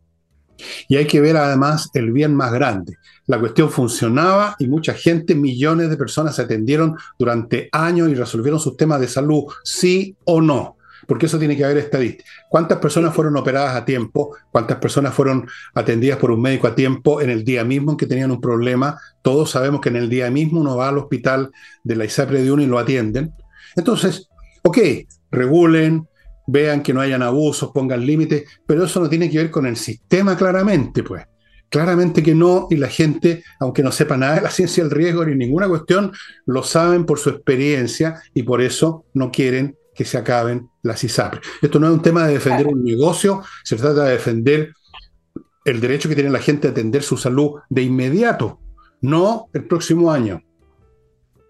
Y 0.88 0.96
hay 0.96 1.06
que 1.06 1.20
ver 1.20 1.36
además 1.36 1.90
el 1.94 2.12
bien 2.12 2.34
más 2.34 2.52
grande. 2.52 2.96
La 3.26 3.38
cuestión 3.38 3.70
funcionaba 3.70 4.56
y 4.58 4.66
mucha 4.66 4.94
gente, 4.94 5.34
millones 5.34 5.90
de 5.90 5.96
personas 5.96 6.36
se 6.36 6.42
atendieron 6.42 6.96
durante 7.18 7.68
años 7.72 8.08
y 8.08 8.14
resolvieron 8.14 8.60
sus 8.60 8.76
temas 8.76 9.00
de 9.00 9.08
salud, 9.08 9.44
sí 9.64 10.16
o 10.24 10.40
no. 10.40 10.76
Porque 11.06 11.26
eso 11.26 11.38
tiene 11.38 11.56
que 11.56 11.64
haber 11.64 11.78
estadística. 11.78 12.28
¿Cuántas 12.50 12.78
personas 12.78 13.14
fueron 13.14 13.36
operadas 13.36 13.76
a 13.76 13.84
tiempo? 13.84 14.36
¿Cuántas 14.50 14.78
personas 14.78 15.14
fueron 15.14 15.48
atendidas 15.74 16.18
por 16.18 16.30
un 16.30 16.42
médico 16.42 16.66
a 16.66 16.74
tiempo 16.74 17.20
en 17.20 17.30
el 17.30 17.44
día 17.44 17.64
mismo 17.64 17.92
en 17.92 17.96
que 17.96 18.06
tenían 18.06 18.30
un 18.30 18.40
problema? 18.40 18.98
Todos 19.22 19.50
sabemos 19.50 19.80
que 19.80 19.88
en 19.88 19.96
el 19.96 20.08
día 20.08 20.30
mismo 20.30 20.60
uno 20.60 20.76
va 20.76 20.88
al 20.88 20.98
hospital 20.98 21.50
de 21.82 21.96
la 21.96 22.04
ISAPRE 22.04 22.42
de 22.42 22.52
uno 22.52 22.62
y 22.62 22.66
lo 22.66 22.78
atienden. 22.78 23.32
Entonces, 23.76 24.28
Ok, 24.68 24.78
regulen, 25.30 26.07
vean 26.48 26.82
que 26.82 26.94
no 26.94 27.00
hayan 27.00 27.22
abusos, 27.22 27.70
pongan 27.72 28.04
límites, 28.04 28.44
pero 28.66 28.84
eso 28.84 29.00
no 29.00 29.08
tiene 29.08 29.30
que 29.30 29.38
ver 29.38 29.50
con 29.50 29.66
el 29.66 29.76
sistema 29.76 30.36
claramente, 30.36 31.02
pues. 31.02 31.24
Claramente 31.68 32.22
que 32.22 32.34
no, 32.34 32.66
y 32.70 32.76
la 32.76 32.88
gente, 32.88 33.44
aunque 33.60 33.82
no 33.82 33.92
sepa 33.92 34.16
nada 34.16 34.36
de 34.36 34.40
la 34.40 34.50
ciencia 34.58 34.82
del 34.82 34.90
riesgo 34.90 35.24
ni 35.24 35.36
ninguna 35.36 35.68
cuestión, 35.68 36.12
lo 36.46 36.62
saben 36.62 37.04
por 37.04 37.18
su 37.18 37.28
experiencia 37.28 38.22
y 38.32 38.42
por 38.42 38.62
eso 38.62 39.04
no 39.12 39.30
quieren 39.30 39.76
que 39.94 40.06
se 40.06 40.16
acaben 40.16 40.68
las 40.82 41.04
ISAPRES. 41.04 41.42
Esto 41.60 41.78
no 41.78 41.88
es 41.88 41.92
un 41.92 42.02
tema 42.02 42.26
de 42.26 42.34
defender 42.34 42.66
un 42.66 42.82
negocio, 42.82 43.42
se 43.62 43.76
trata 43.76 44.04
de 44.04 44.12
defender 44.12 44.72
el 45.64 45.80
derecho 45.80 46.08
que 46.08 46.14
tiene 46.14 46.30
la 46.30 46.38
gente 46.38 46.68
a 46.68 46.70
atender 46.70 47.02
su 47.02 47.18
salud 47.18 47.60
de 47.68 47.82
inmediato, 47.82 48.60
no 49.02 49.50
el 49.52 49.64
próximo 49.66 50.10
año. 50.10 50.42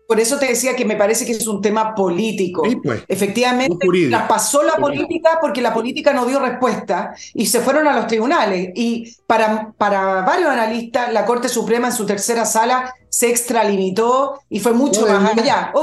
Por 0.08 0.18
eso 0.18 0.38
te 0.38 0.46
decía 0.46 0.74
que 0.74 0.86
me 0.86 0.96
parece 0.96 1.26
que 1.26 1.32
es 1.32 1.46
un 1.46 1.60
tema 1.60 1.94
político. 1.94 2.62
Pues, 2.82 3.04
Efectivamente, 3.06 3.86
pasó 4.26 4.62
la 4.62 4.76
política 4.76 5.36
porque 5.38 5.60
la 5.60 5.74
política 5.74 6.14
no 6.14 6.24
dio 6.24 6.40
respuesta 6.40 7.14
y 7.34 7.44
se 7.44 7.60
fueron 7.60 7.86
a 7.86 7.94
los 7.94 8.06
tribunales. 8.06 8.70
Y 8.74 9.14
para, 9.26 9.70
para 9.76 10.22
varios 10.22 10.48
analistas, 10.48 11.12
la 11.12 11.26
Corte 11.26 11.50
Suprema 11.50 11.88
en 11.88 11.92
su 11.92 12.06
tercera 12.06 12.46
sala 12.46 12.94
se 13.10 13.28
extralimitó 13.28 14.40
y 14.48 14.60
fue 14.60 14.72
mucho 14.72 15.06
más 15.06 15.36
allá. 15.36 15.74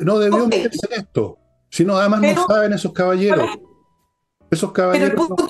No, 0.00 0.18
debió 0.18 0.46
meterse 0.46 0.86
en 0.90 1.00
esto. 1.02 1.36
Si 1.68 1.84
no, 1.84 1.98
además 1.98 2.22
no 2.22 2.46
saben 2.46 2.72
esos 2.72 2.94
caballeros. 2.94 3.50
Esos 4.50 4.72
caballeros. 4.72 5.10
El, 5.10 5.14
punto 5.14 5.46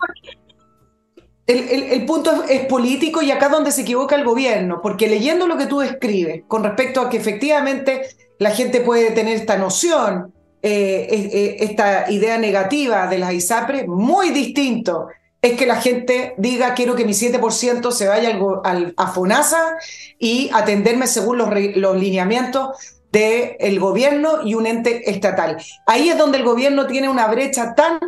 es, 1.49 2.67
político 2.67 3.23
y 3.23 3.31
acá 3.31 3.49
donde 3.49 3.73
se 3.73 3.83
equivoca 3.83 4.15
el 4.15 4.25
gobierno, 4.25 4.81
porque 4.83 5.09
leyendo 5.09 5.47
lo 5.47 5.57
que 5.57 5.67
tú 5.67 5.81
describes 5.81 6.43
con 6.47 6.63
respecto 6.63 7.01
a 7.01 7.09
que 7.09 7.17
efectivamente 7.17 8.03
la 8.39 8.51
gente 8.51 8.81
puede 8.81 9.11
tener 9.13 9.37
esta 9.37 9.57
noción, 9.57 10.33
eh, 10.63 11.09
eh, 11.11 11.57
esta 11.61 12.11
idea 12.11 12.37
negativa 12.37 13.07
de 13.07 13.19
las 13.19 13.33
ISAPRE, 13.33 13.87
muy 13.87 14.31
distinto 14.31 15.09
es 15.41 15.53
que 15.53 15.67
la 15.67 15.77
gente 15.77 16.35
diga 16.37 16.75
quiero 16.75 16.97
que 16.97 17.05
mi 17.05 17.13
7% 17.13 17.93
se 17.93 18.09
vaya 18.09 18.39
al, 18.65 18.95
a 18.97 19.07
FONASA 19.07 19.77
y 20.19 20.51
atenderme 20.53 21.07
según 21.07 21.39
los, 21.39 21.49
los 21.77 21.97
lineamientos 21.97 22.99
del 23.13 23.81
gobierno 23.81 24.43
y 24.45 24.55
un 24.55 24.67
ente 24.67 25.11
estatal. 25.11 25.57
Ahí 25.87 26.11
es 26.11 26.19
donde 26.19 26.39
el 26.39 26.45
gobierno 26.45 26.87
tiene 26.87 27.09
una 27.09 27.27
brecha 27.29 27.75
tan 27.75 27.99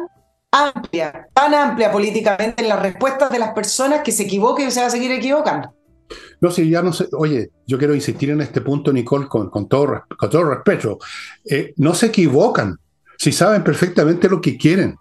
amplia, 0.51 1.29
tan 1.33 1.55
amplia 1.55 1.93
políticamente 1.93 2.63
en 2.63 2.69
las 2.69 2.81
respuestas 2.81 3.31
de 3.31 3.39
las 3.39 3.53
personas 3.53 4.01
que 4.03 4.13
se 4.13 4.25
equivoquen 4.25 4.69
y 4.69 4.71
se 4.71 4.81
va 4.81 4.87
a 4.87 4.91
seguir 4.91 5.13
equivocando. 5.13 5.75
No 6.41 6.51
sé, 6.51 6.69
ya 6.69 6.83
no 6.83 6.93
sé. 6.93 7.09
Oye, 7.13 7.51
yo 7.67 7.79
quiero 7.79 7.95
insistir 7.95 8.31
en 8.31 8.41
este 8.41 8.61
punto, 8.61 8.93
Nicole, 8.93 9.29
con, 9.29 9.51
todo, 9.69 10.05
con 10.19 10.31
todo 10.31 10.45
respeto. 10.45 10.99
Eh, 11.45 11.73
no 11.77 11.95
se 11.95 12.07
equivocan, 12.07 12.79
si 13.17 13.31
saben 13.31 13.63
perfectamente 13.63 14.29
lo 14.29 14.41
que 14.41 14.57
quieren. 14.57 14.97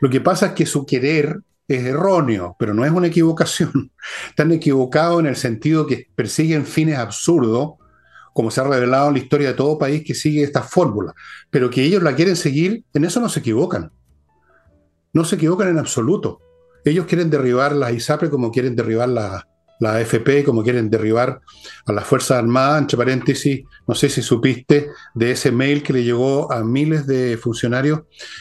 Lo 0.00 0.10
que 0.10 0.20
pasa 0.20 0.46
es 0.46 0.52
que 0.52 0.66
su 0.66 0.84
querer 0.84 1.40
es 1.66 1.84
erróneo, 1.84 2.56
pero 2.58 2.74
no 2.74 2.84
es 2.84 2.90
una 2.90 3.06
equivocación. 3.06 3.90
Están 4.28 4.52
equivocados 4.52 5.20
en 5.20 5.26
el 5.26 5.36
sentido 5.36 5.86
que 5.86 6.08
persiguen 6.14 6.66
fines 6.66 6.98
absurdos, 6.98 7.74
como 8.34 8.50
se 8.50 8.60
ha 8.60 8.64
revelado 8.64 9.08
en 9.08 9.14
la 9.14 9.20
historia 9.20 9.48
de 9.48 9.54
todo 9.54 9.78
país 9.78 10.02
que 10.04 10.14
sigue 10.14 10.42
esta 10.42 10.62
fórmula. 10.62 11.14
Pero 11.50 11.70
que 11.70 11.82
ellos 11.82 12.02
la 12.02 12.14
quieren 12.14 12.36
seguir, 12.36 12.84
en 12.92 13.04
eso 13.04 13.20
no 13.20 13.28
se 13.28 13.40
equivocan 13.40 13.90
no 15.12 15.24
se 15.24 15.36
equivocan 15.36 15.68
en 15.68 15.78
absoluto. 15.78 16.40
Ellos 16.84 17.06
quieren 17.06 17.30
derribar 17.30 17.72
la 17.72 17.92
ISAPRE 17.92 18.30
como 18.30 18.50
quieren 18.50 18.76
derribar 18.76 19.08
la, 19.08 19.46
la 19.80 19.96
AFP, 19.96 20.44
como 20.44 20.62
quieren 20.62 20.90
derribar 20.90 21.40
a 21.86 21.92
las 21.92 22.04
Fuerzas 22.04 22.38
Armadas, 22.38 22.82
entre 22.82 22.96
paréntesis, 22.96 23.62
no 23.86 23.94
sé 23.94 24.08
si 24.08 24.22
supiste 24.22 24.88
de 25.14 25.30
ese 25.30 25.52
mail 25.52 25.82
que 25.82 25.92
le 25.92 26.04
llegó 26.04 26.50
a 26.52 26.62
miles 26.62 27.06
de 27.06 27.36
funcionarios. 27.36 28.00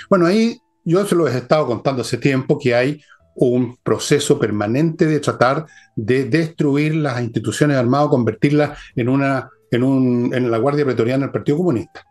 Bueno, 0.09 0.25
ahí 0.25 0.59
yo 0.83 1.05
se 1.05 1.15
lo 1.15 1.27
he 1.27 1.37
estado 1.37 1.67
contando 1.67 2.01
hace 2.01 2.17
tiempo 2.17 2.57
que 2.57 2.73
hay 2.73 3.01
un 3.35 3.77
proceso 3.83 4.39
permanente 4.39 5.05
de 5.05 5.19
tratar 5.19 5.65
de 5.95 6.25
destruir 6.25 6.95
las 6.95 7.21
instituciones 7.21 7.77
armadas, 7.77 8.09
convertirlas 8.09 8.79
en 8.95 9.09
una 9.09 9.49
en, 9.69 9.83
un, 9.83 10.33
en 10.33 10.49
la 10.49 10.57
Guardia 10.57 10.85
Pretoriana 10.85 11.25
del 11.25 11.31
Partido 11.31 11.57
Comunista. 11.57 12.03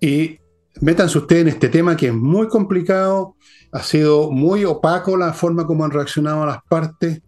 Y 0.00 0.38
métanse 0.80 1.18
ustedes 1.18 1.42
en 1.42 1.48
este 1.48 1.68
tema 1.68 1.96
que 1.96 2.08
es 2.08 2.14
muy 2.14 2.48
complicado, 2.48 3.36
ha 3.72 3.82
sido 3.82 4.30
muy 4.30 4.64
opaco 4.64 5.16
la 5.16 5.32
forma 5.32 5.66
como 5.66 5.84
han 5.84 5.90
reaccionado 5.90 6.46
las 6.46 6.62
partes. 6.68 7.22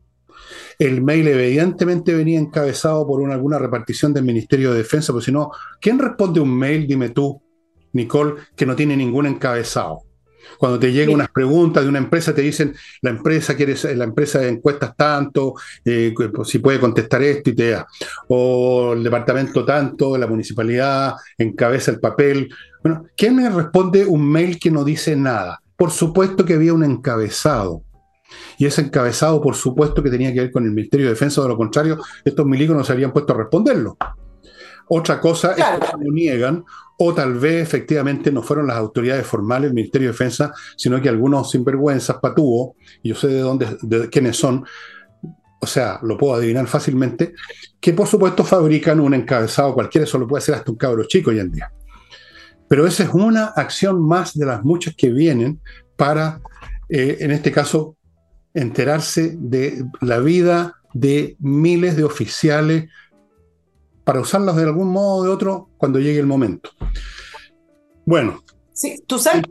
El 0.78 1.02
mail 1.02 1.26
evidentemente 1.28 2.14
venía 2.14 2.38
encabezado 2.38 3.06
por 3.06 3.20
una, 3.20 3.34
alguna 3.34 3.58
repartición 3.58 4.14
del 4.14 4.24
Ministerio 4.24 4.72
de 4.72 4.78
Defensa, 4.78 5.12
porque 5.12 5.26
si 5.26 5.32
no, 5.32 5.50
¿quién 5.80 5.98
responde 5.98 6.40
un 6.40 6.56
mail, 6.56 6.86
dime 6.86 7.10
tú, 7.10 7.42
Nicole, 7.92 8.34
que 8.56 8.64
no 8.64 8.76
tiene 8.76 8.96
ningún 8.96 9.26
encabezado? 9.26 10.02
Cuando 10.56 10.78
te 10.78 10.92
llegan 10.92 11.14
unas 11.14 11.30
preguntas 11.30 11.82
de 11.82 11.88
una 11.88 11.98
empresa, 11.98 12.34
te 12.34 12.42
dicen, 12.42 12.74
la 13.02 13.10
empresa 13.10 13.54
quiere, 13.54 13.74
la 13.94 14.04
empresa 14.04 14.38
de 14.38 14.48
encuestas 14.48 14.96
tanto, 14.96 15.54
eh, 15.84 16.14
pues, 16.14 16.48
si 16.48 16.58
puede 16.58 16.80
contestar 16.80 17.22
esto 17.22 17.50
y 17.50 17.54
te 17.54 17.70
da. 17.70 17.86
O 18.28 18.94
el 18.94 19.02
departamento 19.02 19.64
tanto, 19.64 20.16
la 20.16 20.26
municipalidad 20.26 21.14
encabeza 21.36 21.90
el 21.90 22.00
papel. 22.00 22.48
Bueno, 22.88 23.04
¿quién 23.18 23.36
me 23.36 23.50
responde 23.50 24.06
un 24.06 24.26
mail 24.26 24.58
que 24.58 24.70
no 24.70 24.82
dice 24.82 25.14
nada? 25.14 25.60
Por 25.76 25.90
supuesto 25.90 26.46
que 26.46 26.54
había 26.54 26.72
un 26.72 26.82
encabezado. 26.82 27.82
Y 28.56 28.64
ese 28.64 28.80
encabezado, 28.80 29.42
por 29.42 29.56
supuesto, 29.56 30.02
que 30.02 30.08
tenía 30.08 30.32
que 30.32 30.40
ver 30.40 30.50
con 30.50 30.64
el 30.64 30.70
Ministerio 30.70 31.04
de 31.04 31.12
Defensa, 31.12 31.42
de 31.42 31.48
lo 31.48 31.56
contrario, 31.58 31.98
estos 32.24 32.46
milicos 32.46 32.74
no 32.74 32.82
se 32.82 32.94
habían 32.94 33.12
puesto 33.12 33.34
a 33.34 33.36
responderlo. 33.36 33.98
Otra 34.88 35.20
cosa 35.20 35.52
es 35.52 35.62
que 35.62 36.02
lo 36.02 36.10
niegan, 36.10 36.64
o 36.96 37.12
tal 37.12 37.34
vez 37.34 37.62
efectivamente 37.62 38.32
no 38.32 38.42
fueron 38.42 38.66
las 38.66 38.78
autoridades 38.78 39.26
formales 39.26 39.68
del 39.68 39.74
Ministerio 39.74 40.08
de 40.08 40.12
Defensa, 40.12 40.54
sino 40.74 40.98
que 41.02 41.10
algunos 41.10 41.50
sinvergüenzas, 41.50 42.16
patúo, 42.22 42.74
y 43.02 43.10
yo 43.10 43.14
sé 43.16 43.28
de 43.28 43.40
dónde, 43.40 43.76
de 43.82 44.08
quiénes 44.08 44.38
son, 44.38 44.64
o 45.60 45.66
sea, 45.66 46.00
lo 46.02 46.16
puedo 46.16 46.36
adivinar 46.36 46.66
fácilmente, 46.66 47.34
que 47.78 47.92
por 47.92 48.06
supuesto 48.06 48.44
fabrican 48.44 48.98
un 48.98 49.12
encabezado 49.12 49.74
cualquiera, 49.74 50.06
eso 50.06 50.16
lo 50.16 50.26
puede 50.26 50.38
hacer 50.42 50.54
hasta 50.54 50.70
un 50.70 50.78
cabro 50.78 51.04
chico 51.04 51.28
hoy 51.28 51.40
en 51.40 51.52
día. 51.52 51.70
Pero 52.68 52.86
esa 52.86 53.04
es 53.04 53.10
una 53.10 53.46
acción 53.46 54.06
más 54.06 54.36
de 54.36 54.46
las 54.46 54.64
muchas 54.64 54.94
que 54.94 55.10
vienen 55.10 55.60
para, 55.96 56.40
eh, 56.88 57.18
en 57.20 57.30
este 57.30 57.50
caso, 57.50 57.96
enterarse 58.54 59.34
de 59.38 59.84
la 60.00 60.18
vida 60.18 60.74
de 60.92 61.36
miles 61.38 61.96
de 61.96 62.04
oficiales 62.04 62.88
para 64.04 64.20
usarlas 64.20 64.56
de 64.56 64.62
algún 64.62 64.88
modo 64.88 65.16
o 65.16 65.24
de 65.24 65.30
otro 65.30 65.70
cuando 65.76 65.98
llegue 65.98 66.18
el 66.18 66.26
momento. 66.26 66.70
Bueno. 68.04 68.42
Sí, 68.72 69.02
tú 69.06 69.18
sabes 69.18 69.42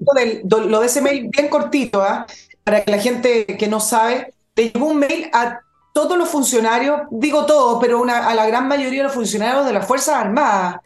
lo, 0.49 0.79
de 0.79 0.85
ese 0.85 1.01
mail 1.01 1.29
bien 1.29 1.49
cortito, 1.49 2.01
¿ah? 2.01 2.25
para 2.63 2.83
que 2.83 2.91
la 2.91 2.97
gente 2.97 3.45
que 3.45 3.67
no 3.67 3.79
sabe, 3.79 4.33
te 4.53 4.69
llegó 4.69 4.87
un 4.87 4.99
mail 4.99 5.29
a 5.33 5.59
todos 5.93 6.17
los 6.17 6.29
funcionarios, 6.29 7.01
digo 7.11 7.45
todos, 7.45 7.77
pero 7.81 8.01
una, 8.01 8.27
a 8.27 8.35
la 8.35 8.47
gran 8.47 8.67
mayoría 8.67 8.99
de 8.99 9.03
los 9.03 9.13
funcionarios 9.13 9.65
de 9.65 9.73
las 9.73 9.85
Fuerzas 9.85 10.15
Armadas, 10.15 10.77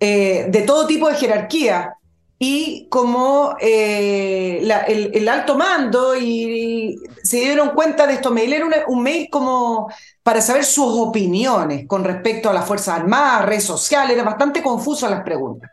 eh, 0.00 0.46
de 0.48 0.62
todo 0.62 0.86
tipo 0.86 1.08
de 1.08 1.16
jerarquía, 1.16 1.98
y 2.40 2.86
como 2.88 3.56
eh, 3.60 4.60
el, 4.62 5.28
alto 5.28 5.56
mando 5.56 6.16
y, 6.16 6.96
se 7.22 7.38
dieron 7.38 7.70
cuenta 7.70 8.06
de 8.06 8.14
esto, 8.14 8.30
mail 8.30 8.52
era 8.52 8.66
un, 8.86 9.02
mail 9.02 9.28
como 9.28 9.90
para 10.22 10.40
saber 10.40 10.64
sus 10.64 10.86
opiniones 10.86 11.88
con 11.88 12.04
respecto 12.04 12.48
a 12.48 12.52
las 12.52 12.64
Fuerzas 12.64 13.00
Armadas, 13.00 13.46
redes 13.46 13.64
sociales, 13.64 14.14
era 14.14 14.22
bastante 14.22 14.62
confuso 14.62 15.08
las 15.08 15.24
preguntas. 15.24 15.68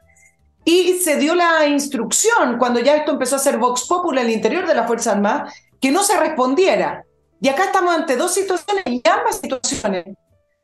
Y 0.64 0.94
se 0.94 1.18
dio 1.18 1.36
la 1.36 1.68
instrucción, 1.68 2.58
cuando 2.58 2.80
ya 2.80 2.96
esto 2.96 3.12
empezó 3.12 3.36
a 3.36 3.40
ser 3.40 3.60
Vox 3.60 3.86
Populi 3.88 4.20
al 4.20 4.32
interior 4.32 4.68
de 4.68 4.74
las 4.74 4.88
Fuerzas 4.88 5.14
Armadas, 5.14 5.54
que 5.80 5.92
no 5.92 6.04
se 6.04 6.20
respondiera. 6.20 7.06
Y 7.40 7.48
acá 7.48 7.66
estamos 7.66 7.94
ante 7.94 8.18
dos 8.18 8.34
situaciones 8.34 8.84
y 8.88 9.04
ambas 9.08 9.40
situaciones 9.40 10.06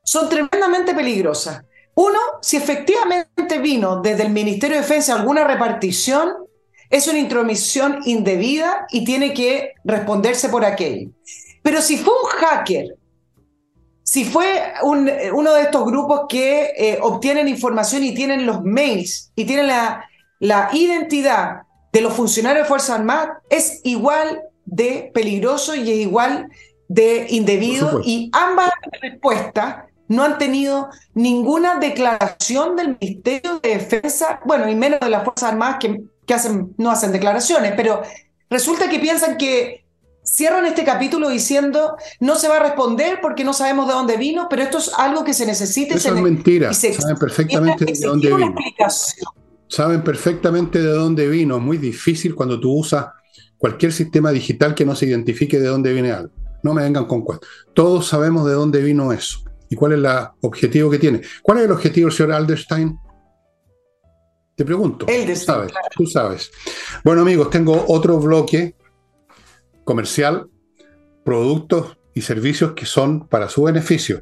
son 0.03 0.27
tremendamente 0.27 0.95
peligrosas. 0.95 1.61
Uno, 2.01 2.17
si 2.41 2.57
efectivamente 2.57 3.59
vino 3.59 4.01
desde 4.01 4.23
el 4.23 4.31
Ministerio 4.31 4.77
de 4.77 4.81
Defensa 4.81 5.13
alguna 5.13 5.43
repartición, 5.43 6.33
es 6.89 7.07
una 7.07 7.19
intromisión 7.19 7.99
indebida 8.05 8.87
y 8.89 9.05
tiene 9.05 9.35
que 9.35 9.73
responderse 9.83 10.49
por 10.49 10.65
aquello. 10.65 11.11
Pero 11.61 11.79
si 11.79 11.97
fue 11.97 12.11
un 12.11 12.27
hacker, 12.27 12.95
si 14.01 14.25
fue 14.25 14.73
uno 14.81 15.53
de 15.53 15.61
estos 15.61 15.85
grupos 15.85 16.21
que 16.27 16.73
eh, 16.75 16.97
obtienen 17.03 17.47
información 17.47 18.03
y 18.03 18.15
tienen 18.15 18.47
los 18.47 18.63
mails 18.63 19.31
y 19.35 19.45
tienen 19.45 19.67
la, 19.67 20.03
la 20.39 20.69
identidad 20.73 21.61
de 21.93 22.01
los 22.01 22.13
funcionarios 22.13 22.63
de 22.63 22.67
Fuerzas 22.67 22.97
Armadas, 22.97 23.37
es 23.47 23.79
igual 23.83 24.41
de 24.65 25.11
peligroso 25.13 25.75
y 25.75 25.81
es 25.81 25.99
igual 25.99 26.47
de 26.87 27.27
indebido 27.29 28.01
y 28.03 28.31
ambas 28.33 28.71
respuestas 29.03 29.90
no 30.11 30.25
han 30.25 30.37
tenido 30.37 30.89
ninguna 31.13 31.79
declaración 31.79 32.75
del 32.75 32.97
Ministerio 32.99 33.61
de 33.63 33.69
Defensa, 33.69 34.41
bueno, 34.45 34.69
y 34.69 34.75
menos 34.75 34.99
de 34.99 35.09
las 35.09 35.23
Fuerzas 35.23 35.51
Armadas 35.51 35.77
que, 35.79 36.03
que 36.25 36.33
hacen, 36.33 36.73
no 36.77 36.91
hacen 36.91 37.13
declaraciones, 37.13 37.73
pero 37.77 38.01
resulta 38.49 38.89
que 38.89 38.99
piensan 38.99 39.37
que 39.37 39.85
cierran 40.21 40.65
este 40.65 40.83
capítulo 40.83 41.29
diciendo 41.29 41.95
no 42.19 42.35
se 42.35 42.49
va 42.49 42.57
a 42.57 42.59
responder 42.59 43.19
porque 43.21 43.45
no 43.45 43.53
sabemos 43.53 43.87
de 43.87 43.93
dónde 43.93 44.17
vino, 44.17 44.47
pero 44.49 44.63
esto 44.63 44.79
es 44.79 44.91
algo 44.97 45.23
que 45.23 45.33
se 45.33 45.45
necesita. 45.45 45.95
Eso 45.95 46.13
es 46.13 46.21
mentira, 46.21 46.73
saben 46.73 47.17
perfectamente 47.17 47.85
de 47.85 48.05
dónde 48.05 48.35
vino. 48.35 48.55
Saben 49.69 50.03
perfectamente 50.03 50.79
de 50.79 50.91
dónde 50.91 51.29
vino, 51.29 51.55
es 51.55 51.63
muy 51.63 51.77
difícil 51.77 52.35
cuando 52.35 52.59
tú 52.59 52.73
usas 52.73 53.05
cualquier 53.57 53.93
sistema 53.93 54.31
digital 54.31 54.75
que 54.75 54.83
no 54.83 54.93
se 54.93 55.05
identifique 55.05 55.57
de 55.57 55.67
dónde 55.67 55.93
viene 55.93 56.11
algo. 56.11 56.33
No 56.63 56.73
me 56.73 56.83
vengan 56.83 57.05
con 57.05 57.21
cuentos. 57.21 57.49
Todos 57.73 58.07
sabemos 58.07 58.45
de 58.45 58.53
dónde 58.53 58.81
vino 58.81 59.13
eso 59.13 59.45
y 59.71 59.75
cuál 59.75 59.93
es 59.93 59.99
el 59.99 60.07
objetivo 60.41 60.91
que 60.91 60.99
tiene. 60.99 61.21
¿Cuál 61.41 61.59
es 61.59 61.63
el 61.63 61.71
objetivo 61.71 62.09
del 62.09 62.15
señor 62.15 62.33
Alderstein? 62.33 62.99
Te 64.53 64.65
pregunto. 64.65 65.05
Tú 65.05 65.35
sabes, 65.37 65.71
tú 65.95 66.05
sabes. 66.05 66.51
Bueno, 67.05 67.21
amigos, 67.21 67.49
tengo 67.49 67.85
otro 67.87 68.19
bloque 68.19 68.75
comercial, 69.85 70.49
productos 71.23 71.97
y 72.13 72.21
servicios 72.21 72.73
que 72.73 72.85
son 72.85 73.29
para 73.29 73.47
su 73.47 73.63
beneficio. 73.63 74.21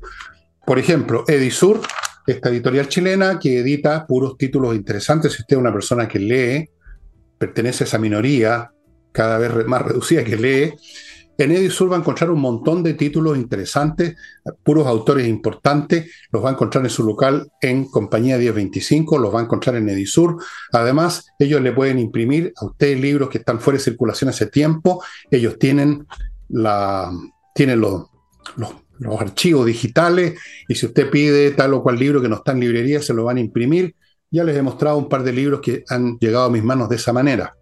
Por 0.67 0.77
ejemplo, 0.77 1.23
Edisur, 1.27 1.81
esta 2.27 2.49
editorial 2.49 2.87
chilena 2.87 3.39
que 3.39 3.57
edita 3.57 4.05
puros 4.05 4.37
títulos 4.37 4.75
interesantes. 4.75 5.33
Si 5.33 5.41
usted 5.41 5.55
es 5.55 5.61
una 5.61 5.73
persona 5.73 6.07
que 6.07 6.19
lee, 6.19 6.69
pertenece 7.39 7.85
a 7.85 7.87
esa 7.87 7.97
minoría 7.97 8.71
cada 9.11 9.39
vez 9.39 9.65
más 9.65 9.81
reducida 9.81 10.23
que 10.23 10.35
lee, 10.35 10.75
en 11.39 11.53
Edisur 11.53 11.89
va 11.89 11.95
a 11.95 11.99
encontrar 11.99 12.31
un 12.31 12.41
montón 12.41 12.83
de 12.83 12.95
títulos 12.95 13.37
interesantes, 13.37 14.17
puros 14.61 14.85
autores 14.85 15.25
importantes, 15.25 16.11
los 16.31 16.43
va 16.43 16.49
a 16.49 16.51
encontrar 16.51 16.83
en 16.83 16.89
su 16.89 17.05
local 17.05 17.49
en 17.61 17.85
Compañía 17.85 18.37
1025, 18.37 19.17
los 19.17 19.33
va 19.33 19.39
a 19.39 19.43
encontrar 19.43 19.77
en 19.77 19.87
Edisur. 19.87 20.35
Además, 20.73 21.27
ellos 21.39 21.61
le 21.61 21.71
pueden 21.71 21.97
imprimir 21.97 22.51
a 22.57 22.65
usted 22.65 22.99
libros 22.99 23.29
que 23.29 23.37
están 23.37 23.61
fuera 23.61 23.77
de 23.77 23.85
circulación 23.85 24.29
hace 24.29 24.47
tiempo, 24.47 25.01
ellos 25.31 25.57
tienen, 25.57 26.05
la, 26.49 27.09
tienen 27.55 27.79
los, 27.79 28.07
los, 28.57 28.73
archivos 29.17 29.65
digitales 29.65 30.37
y 30.67 30.75
si 30.75 30.87
usted 30.87 31.09
pide 31.09 31.51
tal 31.51 31.73
o 31.73 31.81
cual 31.81 31.97
libro 31.97 32.21
que 32.21 32.27
no 32.27 32.35
está 32.35 32.51
en 32.51 32.59
librería, 32.59 33.01
se 33.01 33.13
lo 33.13 33.23
van 33.23 33.37
a 33.37 33.39
imprimir. 33.39 33.95
Ya 34.29 34.43
les 34.43 34.57
he 34.57 34.61
mostrado 34.61 34.97
un 34.97 35.07
par 35.07 35.23
de 35.23 35.31
libros 35.31 35.61
que 35.61 35.85
han 35.87 36.17
llegado 36.19 36.45
a 36.45 36.49
mis 36.49 36.65
manos 36.65 36.89
de 36.89 36.97
esa 36.97 37.13
manera. 37.13 37.55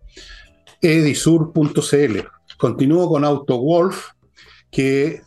edisur.cl 0.82 2.37
Continúo 2.58 3.08
con 3.08 3.24
AutoWolf, 3.24 4.10
que 4.72 5.22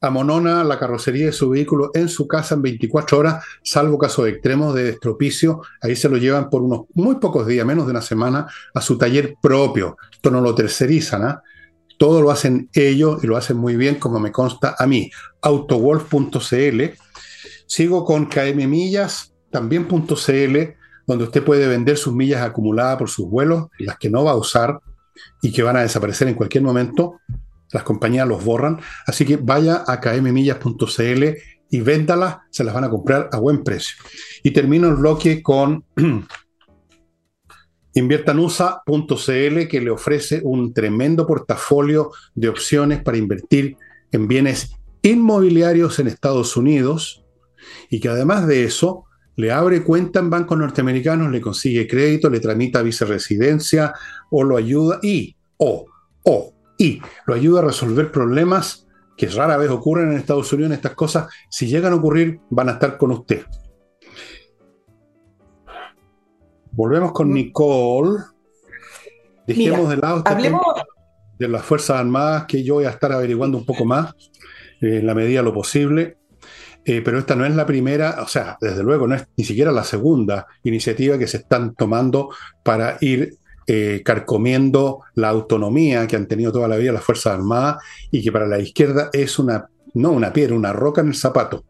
amonona 0.00 0.64
la 0.64 0.78
carrocería 0.78 1.26
de 1.26 1.32
su 1.32 1.50
vehículo 1.50 1.90
en 1.94 2.08
su 2.08 2.28
casa 2.28 2.54
en 2.54 2.62
24 2.62 3.18
horas, 3.18 3.44
salvo 3.62 3.98
casos 3.98 4.28
extremos 4.28 4.74
de 4.74 4.84
destropicio. 4.84 5.62
Ahí 5.80 5.96
se 5.96 6.08
lo 6.08 6.16
llevan 6.16 6.50
por 6.50 6.62
unos 6.62 6.82
muy 6.94 7.16
pocos 7.16 7.46
días, 7.46 7.66
menos 7.66 7.86
de 7.86 7.92
una 7.92 8.02
semana, 8.02 8.46
a 8.74 8.80
su 8.80 8.98
taller 8.98 9.36
propio. 9.40 9.96
Esto 10.12 10.30
no 10.30 10.40
lo 10.40 10.54
tercerizan, 10.54 11.22
¿ah? 11.24 11.42
Todo 11.96 12.20
lo 12.20 12.30
hacen 12.30 12.68
ellos 12.74 13.22
y 13.22 13.26
lo 13.26 13.36
hacen 13.36 13.56
muy 13.56 13.76
bien, 13.76 13.94
como 13.96 14.18
me 14.18 14.32
consta 14.32 14.74
a 14.78 14.86
mí. 14.86 15.10
Autowolf.cl. 15.42 16.82
Sigo 17.66 18.04
con 18.04 18.26
KM 18.26 18.66
Millas, 18.68 19.32
también.cl, 19.50 20.58
donde 21.06 21.24
usted 21.24 21.44
puede 21.44 21.68
vender 21.68 21.96
sus 21.96 22.12
millas 22.12 22.42
acumuladas 22.42 22.98
por 22.98 23.08
sus 23.08 23.30
vuelos, 23.30 23.68
las 23.78 23.96
que 23.96 24.10
no 24.10 24.24
va 24.24 24.32
a 24.32 24.36
usar 24.36 24.80
y 25.42 25.52
que 25.52 25.62
van 25.62 25.76
a 25.76 25.82
desaparecer 25.82 26.28
en 26.28 26.34
cualquier 26.34 26.64
momento. 26.64 27.20
Las 27.72 27.82
compañías 27.82 28.28
los 28.28 28.44
borran. 28.44 28.80
Así 29.06 29.24
que 29.24 29.36
vaya 29.36 29.84
a 29.86 30.00
kmmillas.cl 30.00 31.24
y 31.70 31.80
véndalas, 31.80 32.38
se 32.50 32.62
las 32.62 32.74
van 32.74 32.84
a 32.84 32.90
comprar 32.90 33.28
a 33.32 33.38
buen 33.38 33.64
precio. 33.64 33.96
Y 34.42 34.52
termino 34.52 34.88
el 34.88 34.94
bloque 34.94 35.42
con 35.42 35.84
inviertanusa.cl 37.94 39.68
que 39.68 39.80
le 39.80 39.90
ofrece 39.90 40.40
un 40.44 40.72
tremendo 40.72 41.26
portafolio 41.26 42.12
de 42.34 42.48
opciones 42.48 43.02
para 43.02 43.18
invertir 43.18 43.76
en 44.12 44.28
bienes 44.28 44.76
inmobiliarios 45.02 45.98
en 45.98 46.08
Estados 46.08 46.56
Unidos 46.56 47.24
y 47.90 48.00
que 48.00 48.08
además 48.08 48.46
de 48.46 48.64
eso 48.64 49.04
le 49.36 49.52
abre 49.52 49.82
cuenta 49.82 50.20
en 50.20 50.30
bancos 50.30 50.58
norteamericanos, 50.58 51.30
le 51.30 51.40
consigue 51.40 51.88
crédito, 51.88 52.30
le 52.30 52.40
tramita 52.40 52.82
viceresidencia 52.82 53.94
o 54.30 54.44
lo 54.44 54.56
ayuda 54.56 55.00
y, 55.02 55.36
o, 55.56 55.86
o, 56.24 56.54
y, 56.78 57.00
lo 57.26 57.34
ayuda 57.34 57.60
a 57.60 57.64
resolver 57.64 58.10
problemas 58.12 58.86
que 59.16 59.28
rara 59.28 59.56
vez 59.56 59.70
ocurren 59.70 60.10
en 60.10 60.18
Estados 60.18 60.52
Unidos. 60.52 60.72
Estas 60.72 60.94
cosas, 60.94 61.28
si 61.50 61.66
llegan 61.66 61.92
a 61.92 61.96
ocurrir, 61.96 62.40
van 62.50 62.68
a 62.68 62.72
estar 62.72 62.96
con 62.96 63.12
usted. 63.12 63.44
Volvemos 66.72 67.12
con 67.12 67.30
mm. 67.30 67.34
Nicole. 67.34 68.22
Dejemos 69.46 69.90
de 69.90 69.96
lado 69.96 70.22
este 70.26 70.52
de 71.38 71.48
las 71.48 71.64
Fuerzas 71.64 71.98
Armadas, 71.98 72.46
que 72.46 72.62
yo 72.62 72.74
voy 72.74 72.84
a 72.84 72.90
estar 72.90 73.12
averiguando 73.12 73.58
un 73.58 73.66
poco 73.66 73.84
más, 73.84 74.14
eh, 74.80 74.98
en 74.98 75.06
la 75.06 75.14
medida 75.14 75.40
de 75.40 75.44
lo 75.44 75.52
posible. 75.52 76.16
Eh, 76.86 77.00
pero 77.02 77.18
esta 77.18 77.34
no 77.34 77.46
es 77.46 77.54
la 77.54 77.64
primera, 77.64 78.22
o 78.22 78.28
sea, 78.28 78.58
desde 78.60 78.82
luego 78.82 79.06
no 79.06 79.14
es 79.14 79.26
ni 79.36 79.44
siquiera 79.44 79.72
la 79.72 79.84
segunda 79.84 80.46
iniciativa 80.64 81.18
que 81.18 81.26
se 81.26 81.38
están 81.38 81.74
tomando 81.74 82.28
para 82.62 82.98
ir 83.00 83.38
eh, 83.66 84.02
carcomiendo 84.04 85.00
la 85.14 85.30
autonomía 85.30 86.06
que 86.06 86.16
han 86.16 86.26
tenido 86.26 86.52
toda 86.52 86.68
la 86.68 86.76
vida 86.76 86.92
las 86.92 87.02
Fuerzas 87.02 87.32
Armadas 87.32 87.82
y 88.10 88.22
que 88.22 88.30
para 88.30 88.46
la 88.46 88.58
izquierda 88.58 89.08
es 89.14 89.38
una, 89.38 89.70
no 89.94 90.10
una 90.10 90.30
piedra, 90.34 90.54
una 90.54 90.74
roca 90.74 91.00
en 91.00 91.08
el 91.08 91.14
zapato. 91.14 91.64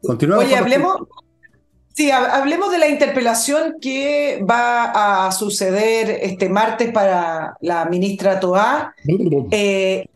Continuamos. 0.00 0.44
Oye, 0.44 0.54
hablemos, 0.54 0.98
sí, 1.92 2.12
hablemos 2.12 2.70
de 2.70 2.78
la 2.78 2.86
interpelación 2.86 3.78
que 3.80 4.44
va 4.48 5.26
a 5.26 5.32
suceder 5.32 6.20
este 6.22 6.48
martes 6.48 6.92
para 6.92 7.56
la 7.60 7.84
ministra 7.86 8.38
Toá. 8.38 8.94
Eh, 9.50 10.06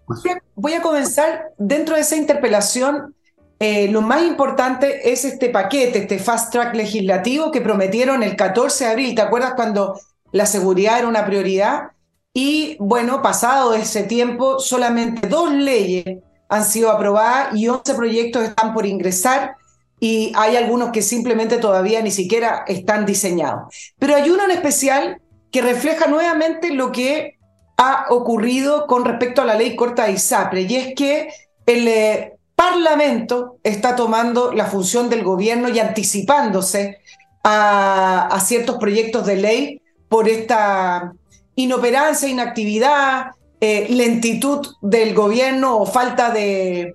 voy 0.54 0.74
a 0.74 0.82
comenzar 0.82 1.46
dentro 1.58 1.96
de 1.96 2.02
esa 2.02 2.14
interpelación 2.14 3.16
eh, 3.64 3.86
lo 3.86 4.02
más 4.02 4.24
importante 4.24 5.12
es 5.12 5.24
este 5.24 5.48
paquete, 5.48 6.00
este 6.00 6.18
fast 6.18 6.50
track 6.50 6.74
legislativo 6.74 7.52
que 7.52 7.60
prometieron 7.60 8.24
el 8.24 8.34
14 8.34 8.86
de 8.86 8.90
abril. 8.90 9.14
¿Te 9.14 9.22
acuerdas 9.22 9.52
cuando 9.54 10.00
la 10.32 10.46
seguridad 10.46 10.98
era 10.98 11.06
una 11.06 11.24
prioridad? 11.24 11.92
Y 12.34 12.76
bueno, 12.80 13.22
pasado 13.22 13.74
ese 13.74 14.02
tiempo, 14.02 14.58
solamente 14.58 15.28
dos 15.28 15.52
leyes 15.52 16.24
han 16.48 16.64
sido 16.64 16.90
aprobadas 16.90 17.54
y 17.54 17.68
11 17.68 17.94
proyectos 17.94 18.42
están 18.42 18.74
por 18.74 18.84
ingresar 18.84 19.54
y 20.00 20.32
hay 20.34 20.56
algunos 20.56 20.90
que 20.90 21.00
simplemente 21.00 21.58
todavía 21.58 22.02
ni 22.02 22.10
siquiera 22.10 22.64
están 22.66 23.06
diseñados. 23.06 23.72
Pero 23.96 24.16
hay 24.16 24.28
uno 24.28 24.42
en 24.42 24.50
especial 24.50 25.22
que 25.52 25.62
refleja 25.62 26.08
nuevamente 26.08 26.74
lo 26.74 26.90
que 26.90 27.38
ha 27.76 28.06
ocurrido 28.10 28.88
con 28.88 29.04
respecto 29.04 29.40
a 29.40 29.44
la 29.44 29.54
ley 29.54 29.76
corta 29.76 30.06
de 30.06 30.14
ISAPRE, 30.14 30.62
y 30.62 30.74
es 30.74 30.94
que 30.96 31.28
el 31.64 31.86
eh, 31.86 32.38
Parlamento 32.70 33.58
está 33.64 33.96
tomando 33.96 34.52
la 34.52 34.66
función 34.66 35.10
del 35.10 35.24
gobierno 35.24 35.68
y 35.68 35.80
anticipándose 35.80 37.00
a, 37.42 38.38
ciertos 38.44 38.76
proyectos 38.76 39.26
de 39.26 39.36
ley 39.36 39.82
por 40.08 40.28
esta 40.28 41.12
inoperancia, 41.56 42.28
inactividad, 42.28 43.32
eh, 43.60 43.88
lentitud 43.90 44.66
del 44.80 45.12
gobierno 45.12 45.76
o 45.76 45.86
falta 45.86 46.30
de, 46.30 46.94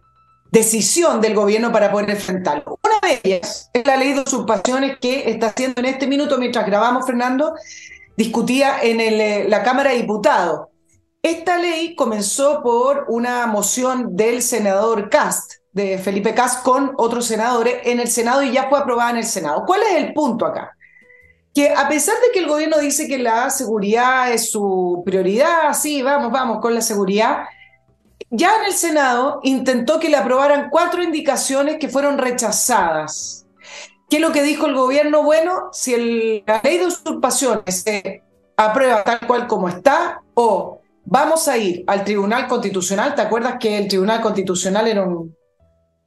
decisión 0.52 1.20
del 1.20 1.36
gobierno 1.36 1.72
para 1.72 1.92
poder 1.92 2.12
enfrentarlo. 2.12 2.80
Una 2.84 3.00
de 3.02 3.20
ellas 3.24 3.70
es 3.74 3.86
la 3.86 3.98
ley 3.98 4.14
de 4.14 4.22
usurpaciones 4.22 4.98
que 5.00 5.30
está 5.30 5.48
haciendo 5.48 5.82
en 5.82 5.88
este 5.88 6.08
minuto, 6.08 6.38
mientras 6.38 6.66
grabamos, 6.66 7.06
Fernando, 7.06 7.54
discutía 8.16 8.82
en 8.82 9.02
eh, 9.02 9.46
la 9.50 9.64
Cámara 9.64 9.92
de 9.92 9.98
Diputados. 9.98 10.68
Esta 11.22 11.58
ley 11.58 11.96
comenzó 11.96 12.62
por 12.62 13.06
una 13.10 13.48
moción 13.48 14.16
del 14.16 14.42
senador 14.42 15.10
Cast, 15.10 15.54
de 15.72 15.98
Felipe 15.98 16.34
Cast, 16.34 16.64
con 16.64 16.94
otros 16.98 17.26
senadores 17.26 17.80
en 17.84 18.00
el 18.00 18.08
Senado 18.08 18.44
y 18.44 18.52
ya 18.52 18.70
fue 18.70 18.80
aprobada 18.80 19.12
en 19.12 19.18
el 19.18 19.26
Senado. 19.26 19.64
¿Cuál 19.66 19.82
es 19.84 19.96
el 19.96 20.14
punto 20.14 20.46
acá? 20.46 20.72
Que 21.54 21.70
a 21.70 21.88
pesar 21.88 22.16
de 22.16 22.32
que 22.32 22.40
el 22.40 22.48
gobierno 22.48 22.78
dice 22.78 23.08
que 23.08 23.18
la 23.18 23.50
seguridad 23.50 24.32
es 24.32 24.52
su 24.52 25.02
prioridad, 25.06 25.74
sí, 25.74 26.04
vamos, 26.04 26.32
vamos 26.32 26.60
con 26.62 26.76
la 26.76 26.82
seguridad, 26.82 27.46
ya 28.30 28.56
en 28.58 28.66
el 28.66 28.74
Senado 28.74 29.40
intentó 29.44 30.00
que 30.00 30.10
le 30.10 30.18
aprobaran 30.18 30.70
cuatro 30.70 31.02
indicaciones 31.02 31.78
que 31.80 31.90
fueron 31.90 32.18
rechazadas. 32.18 33.46
¿Qué 34.10 34.18
es 34.18 34.22
lo 34.22 34.32
que 34.32 34.44
dijo 34.44 34.68
el 34.68 34.76
gobierno? 34.76 35.24
Bueno, 35.24 35.70
si 35.72 36.44
la 36.46 36.62
ley 36.64 36.78
de 36.78 36.86
usurpaciones 36.86 37.82
se 37.82 38.24
aprueba 38.56 39.04
tal 39.04 39.20
cual 39.28 39.48
como 39.48 39.68
está, 39.68 40.22
o 40.34 40.82
vamos 41.10 41.48
a 41.48 41.58
ir 41.58 41.84
al 41.88 42.04
Tribunal 42.04 42.48
Constitucional, 42.48 43.16
¿te 43.16 43.22
acuerdas 43.22 43.56
que 43.60 43.78
el 43.78 43.88
Tribunal 43.88 44.22
Constitucional 44.22 44.88
era 44.88 45.04
un, 45.04 45.36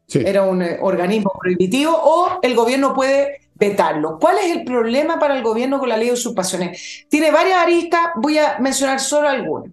era 0.09 0.43
un 0.43 0.63
eh, 0.63 0.79
organismo 0.81 1.33
prohibitivo? 1.41 1.93
O 1.93 2.39
el 2.43 2.55
gobierno 2.55 2.95
puede 2.95 3.49
vetarlo. 3.55 4.19
¿Cuál 4.19 4.39
es 4.39 4.57
el 4.57 4.65
problema 4.65 5.19
para 5.19 5.37
el 5.37 5.43
gobierno 5.43 5.79
con 5.79 5.89
la 5.89 5.97
ley 5.97 6.09
de 6.09 6.15
usurpaciones? 6.15 7.07
Tiene 7.09 7.31
varias 7.31 7.59
aristas, 7.59 8.01
voy 8.17 8.39
a 8.39 8.59
mencionar 8.59 9.01
solo 9.01 9.29
algunas. 9.29 9.73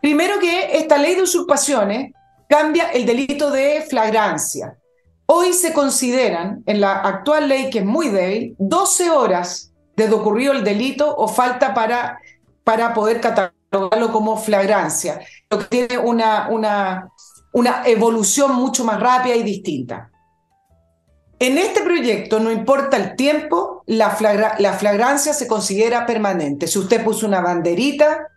Primero 0.00 0.38
que 0.38 0.76
esta 0.76 0.98
ley 0.98 1.14
de 1.14 1.22
usurpaciones 1.22 2.12
cambia 2.48 2.90
el 2.90 3.06
delito 3.06 3.50
de 3.50 3.86
flagrancia. 3.88 4.76
Hoy 5.26 5.54
se 5.54 5.72
consideran, 5.72 6.62
en 6.66 6.80
la 6.80 7.00
actual 7.00 7.48
ley 7.48 7.70
que 7.70 7.78
es 7.78 7.84
muy 7.84 8.08
débil, 8.08 8.54
12 8.58 9.10
horas 9.10 9.72
desde 9.96 10.12
ocurrido 10.12 10.52
el 10.52 10.64
delito 10.64 11.14
o 11.16 11.28
falta 11.28 11.72
para, 11.72 12.18
para 12.64 12.92
poder 12.92 13.20
catalogarlo 13.72 14.12
como 14.12 14.36
flagrancia, 14.36 15.20
lo 15.50 15.58
que 15.58 15.64
tiene 15.64 15.98
una, 15.98 16.48
una, 17.52 17.82
evolución 17.86 18.54
mucho 18.54 18.84
más 18.84 19.00
rápida 19.00 19.34
y 19.34 19.42
distinta. 19.42 20.10
En 21.38 21.58
este 21.58 21.80
proyecto, 21.80 22.38
no 22.38 22.52
importa 22.52 22.98
el 22.98 23.16
tiempo, 23.16 23.82
la, 23.86 24.16
la 24.58 24.72
flagrancia 24.74 25.32
se 25.32 25.48
considera 25.48 26.06
permanente. 26.06 26.68
Si 26.68 26.78
usted 26.78 27.02
puso 27.02 27.26
una 27.26 27.40
banderita, 27.40 28.28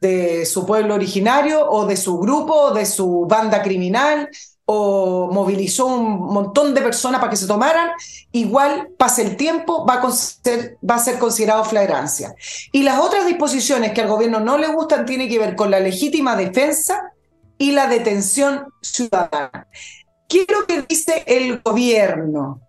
de 0.00 0.44
su 0.44 0.66
pueblo 0.66 0.96
originario 0.96 1.66
o 1.66 1.86
de 1.86 1.96
su 1.96 2.18
grupo 2.18 2.52
o 2.52 2.74
de 2.74 2.84
su 2.84 3.26
banda 3.26 3.62
criminal 3.62 4.28
o 4.66 5.30
movilizó 5.30 5.86
un 5.86 6.20
montón 6.20 6.74
de 6.74 6.80
personas 6.80 7.20
para 7.20 7.30
que 7.30 7.36
se 7.36 7.46
tomaran, 7.46 7.90
igual 8.32 8.88
pase 8.96 9.22
el 9.22 9.36
tiempo, 9.36 9.86
va 9.86 9.94
a, 9.94 10.10
ser, 10.10 10.78
va 10.88 10.94
a 10.94 10.98
ser 10.98 11.18
considerado 11.18 11.64
flagrancia. 11.64 12.34
Y 12.72 12.82
las 12.82 12.98
otras 13.00 13.26
disposiciones 13.26 13.92
que 13.92 14.00
al 14.00 14.08
gobierno 14.08 14.40
no 14.40 14.56
le 14.56 14.68
gustan 14.68 15.04
tienen 15.04 15.28
que 15.28 15.38
ver 15.38 15.54
con 15.54 15.70
la 15.70 15.80
legítima 15.80 16.36
defensa 16.36 17.12
y 17.58 17.72
la 17.72 17.86
detención 17.88 18.66
ciudadana. 18.80 19.68
¿Qué 20.28 20.42
es 20.42 20.46
lo 20.50 20.66
que 20.66 20.82
dice 20.82 21.22
el 21.26 21.60
gobierno? 21.60 22.60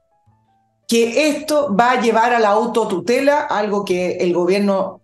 Que 0.87 1.29
esto 1.29 1.75
va 1.75 1.91
a 1.91 2.01
llevar 2.01 2.33
a 2.33 2.39
la 2.39 2.49
autotutela, 2.49 3.41
algo 3.41 3.85
que 3.85 4.17
el 4.17 4.33
gobierno 4.33 5.01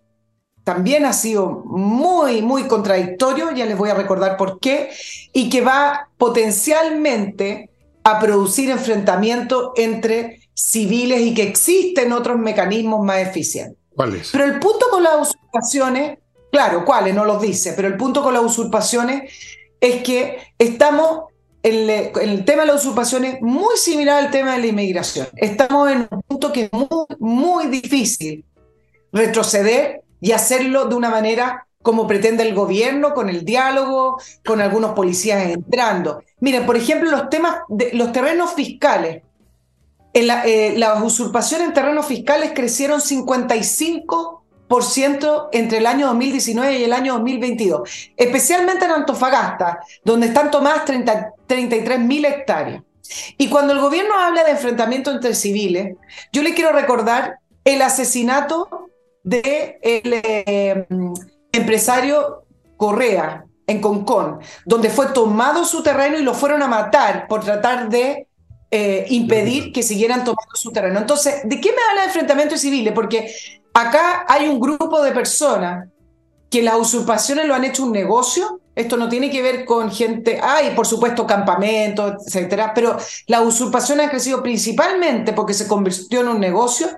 también 0.64 1.04
ha 1.04 1.12
sido 1.12 1.62
muy, 1.64 2.42
muy 2.42 2.64
contradictorio, 2.64 3.50
ya 3.52 3.66
les 3.66 3.76
voy 3.76 3.90
a 3.90 3.94
recordar 3.94 4.36
por 4.36 4.60
qué, 4.60 4.90
y 5.32 5.48
que 5.50 5.60
va 5.60 6.08
potencialmente 6.18 7.70
a 8.04 8.18
producir 8.20 8.70
enfrentamientos 8.70 9.70
entre 9.76 10.40
civiles 10.54 11.20
y 11.20 11.34
que 11.34 11.42
existen 11.42 12.12
otros 12.12 12.38
mecanismos 12.38 13.04
más 13.04 13.18
eficientes. 13.18 13.78
¿Cuáles? 13.94 14.30
Pero 14.32 14.44
el 14.44 14.58
punto 14.58 14.86
con 14.90 15.02
las 15.02 15.30
usurpaciones, 15.30 16.18
claro, 16.50 16.84
¿cuáles? 16.84 17.14
No 17.14 17.24
los 17.24 17.40
dice, 17.40 17.74
pero 17.74 17.88
el 17.88 17.96
punto 17.96 18.22
con 18.22 18.34
las 18.34 18.42
usurpaciones 18.42 19.32
es 19.80 20.02
que 20.02 20.38
estamos 20.58 21.24
en, 21.62 21.90
el 21.90 22.44
tema 22.44 22.62
de 22.62 22.68
las 22.68 22.84
usurpaciones 22.84 23.40
muy 23.40 23.76
similar 23.76 24.24
al 24.24 24.30
tema 24.30 24.54
de 24.54 24.60
la 24.60 24.66
inmigración. 24.66 25.28
Estamos 25.36 25.90
en 25.90 26.08
un 26.10 26.22
punto 26.22 26.52
que 26.52 26.64
es 26.64 26.72
muy, 26.72 27.06
muy 27.18 27.66
difícil 27.66 28.44
retroceder 29.12 30.01
y 30.22 30.32
hacerlo 30.32 30.86
de 30.86 30.94
una 30.94 31.10
manera 31.10 31.66
como 31.82 32.06
pretende 32.06 32.44
el 32.44 32.54
gobierno, 32.54 33.12
con 33.12 33.28
el 33.28 33.44
diálogo, 33.44 34.18
con 34.46 34.62
algunos 34.62 34.92
policías 34.92 35.48
entrando. 35.48 36.22
Miren, 36.40 36.64
por 36.64 36.76
ejemplo, 36.76 37.10
los 37.10 37.28
temas 37.28 37.56
de 37.68 37.90
los 37.92 38.12
terrenos 38.12 38.54
fiscales. 38.54 39.22
Eh, 40.14 40.74
las 40.76 41.02
usurpaciones 41.02 41.68
en 41.68 41.74
terrenos 41.74 42.06
fiscales 42.06 42.52
crecieron 42.54 43.00
55% 43.00 45.48
entre 45.52 45.78
el 45.78 45.86
año 45.86 46.06
2019 46.06 46.78
y 46.78 46.84
el 46.84 46.92
año 46.92 47.14
2022, 47.14 48.12
especialmente 48.16 48.84
en 48.84 48.92
Antofagasta, 48.92 49.80
donde 50.04 50.28
están 50.28 50.50
tomadas 50.50 50.84
33 50.84 51.98
mil 51.98 52.24
hectáreas. 52.24 52.82
Y 53.38 53.48
cuando 53.48 53.72
el 53.72 53.80
gobierno 53.80 54.18
habla 54.18 54.44
de 54.44 54.52
enfrentamiento 54.52 55.10
entre 55.10 55.34
civiles, 55.34 55.96
yo 56.32 56.42
le 56.42 56.54
quiero 56.54 56.72
recordar 56.72 57.40
el 57.64 57.82
asesinato 57.82 58.91
de 59.22 59.78
el 59.82 60.12
eh, 60.14 60.86
empresario 61.52 62.44
Correa 62.76 63.44
en 63.66 63.80
Concón, 63.80 64.40
donde 64.64 64.90
fue 64.90 65.06
tomado 65.08 65.64
su 65.64 65.82
terreno 65.82 66.18
y 66.18 66.22
lo 66.22 66.34
fueron 66.34 66.62
a 66.62 66.68
matar 66.68 67.26
por 67.28 67.44
tratar 67.44 67.88
de 67.88 68.26
eh, 68.70 69.06
impedir 69.10 69.72
que 69.72 69.82
siguieran 69.82 70.24
tomando 70.24 70.54
su 70.54 70.72
terreno. 70.72 70.98
Entonces, 70.98 71.42
¿de 71.44 71.60
qué 71.60 71.70
me 71.70 71.82
habla 71.90 72.02
de 72.02 72.06
enfrentamientos 72.08 72.60
civiles? 72.60 72.92
Porque 72.92 73.32
acá 73.74 74.24
hay 74.28 74.48
un 74.48 74.58
grupo 74.58 75.02
de 75.02 75.12
personas 75.12 75.88
que 76.50 76.62
las 76.62 76.76
usurpaciones 76.76 77.46
lo 77.46 77.54
han 77.54 77.64
hecho 77.64 77.84
un 77.84 77.92
negocio. 77.92 78.60
Esto 78.74 78.96
no 78.96 79.08
tiene 79.08 79.30
que 79.30 79.42
ver 79.42 79.64
con 79.64 79.90
gente, 79.90 80.40
hay 80.42 80.70
por 80.74 80.86
supuesto 80.86 81.26
campamentos, 81.26 82.26
etcétera, 82.26 82.72
pero 82.74 82.96
la 83.26 83.42
usurpación 83.42 84.00
ha 84.00 84.08
crecido 84.08 84.42
principalmente 84.42 85.34
porque 85.34 85.52
se 85.52 85.68
convirtió 85.68 86.22
en 86.22 86.28
un 86.28 86.40
negocio 86.40 86.88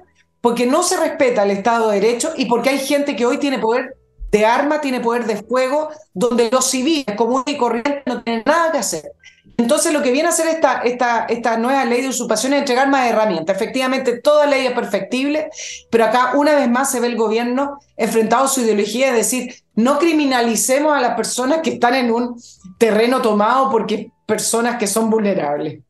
porque 0.45 0.67
no 0.67 0.83
se 0.83 0.99
respeta 0.99 1.45
el 1.45 1.53
Estado 1.53 1.89
de 1.89 2.03
Derecho 2.03 2.35
y 2.37 2.45
porque 2.45 2.69
hay 2.69 2.79
gente 2.79 3.17
que 3.17 3.25
hoy 3.25 3.39
tiene 3.39 3.59
poder 3.59 3.97
de 4.31 4.45
arma, 4.45 4.83
tiene 4.83 5.01
poder 5.01 5.25
de 5.25 5.43
fuego, 5.43 5.89
donde 6.13 6.51
los 6.51 6.67
civiles 6.67 7.17
comunes 7.17 7.47
y 7.47 7.57
corrientes 7.57 8.03
no 8.05 8.23
tienen 8.23 8.43
nada 8.45 8.71
que 8.71 8.77
hacer. 8.77 9.13
Entonces 9.57 9.95
lo 9.95 10.03
que 10.03 10.13
viene 10.13 10.29
a 10.29 10.33
hacer 10.33 10.49
esta, 10.49 10.83
esta, 10.83 11.25
esta 11.31 11.57
nueva 11.57 11.87
ley 11.87 12.03
de 12.03 12.09
usurpación 12.09 12.53
es 12.53 12.59
entregar 12.59 12.91
más 12.91 13.09
herramientas. 13.09 13.57
Efectivamente, 13.57 14.21
toda 14.21 14.45
ley 14.45 14.67
es 14.67 14.75
perfectible, 14.75 15.49
pero 15.91 16.05
acá 16.05 16.33
una 16.35 16.55
vez 16.55 16.69
más 16.69 16.93
se 16.93 17.01
ve 17.01 17.07
el 17.07 17.17
gobierno 17.17 17.79
enfrentado 17.97 18.45
a 18.45 18.49
su 18.49 18.61
ideología 18.61 19.13
de 19.13 19.17
decir, 19.17 19.55
no 19.75 19.99
criminalicemos 19.99 20.95
a 20.95 21.01
las 21.01 21.17
personas 21.17 21.61
que 21.63 21.71
están 21.71 21.95
en 21.95 22.13
un 22.13 22.39
terreno 22.77 23.23
tomado 23.23 23.71
porque 23.71 24.11
personas 24.27 24.77
que 24.77 24.89
son 24.89 25.09
vulnerables. 25.09 25.81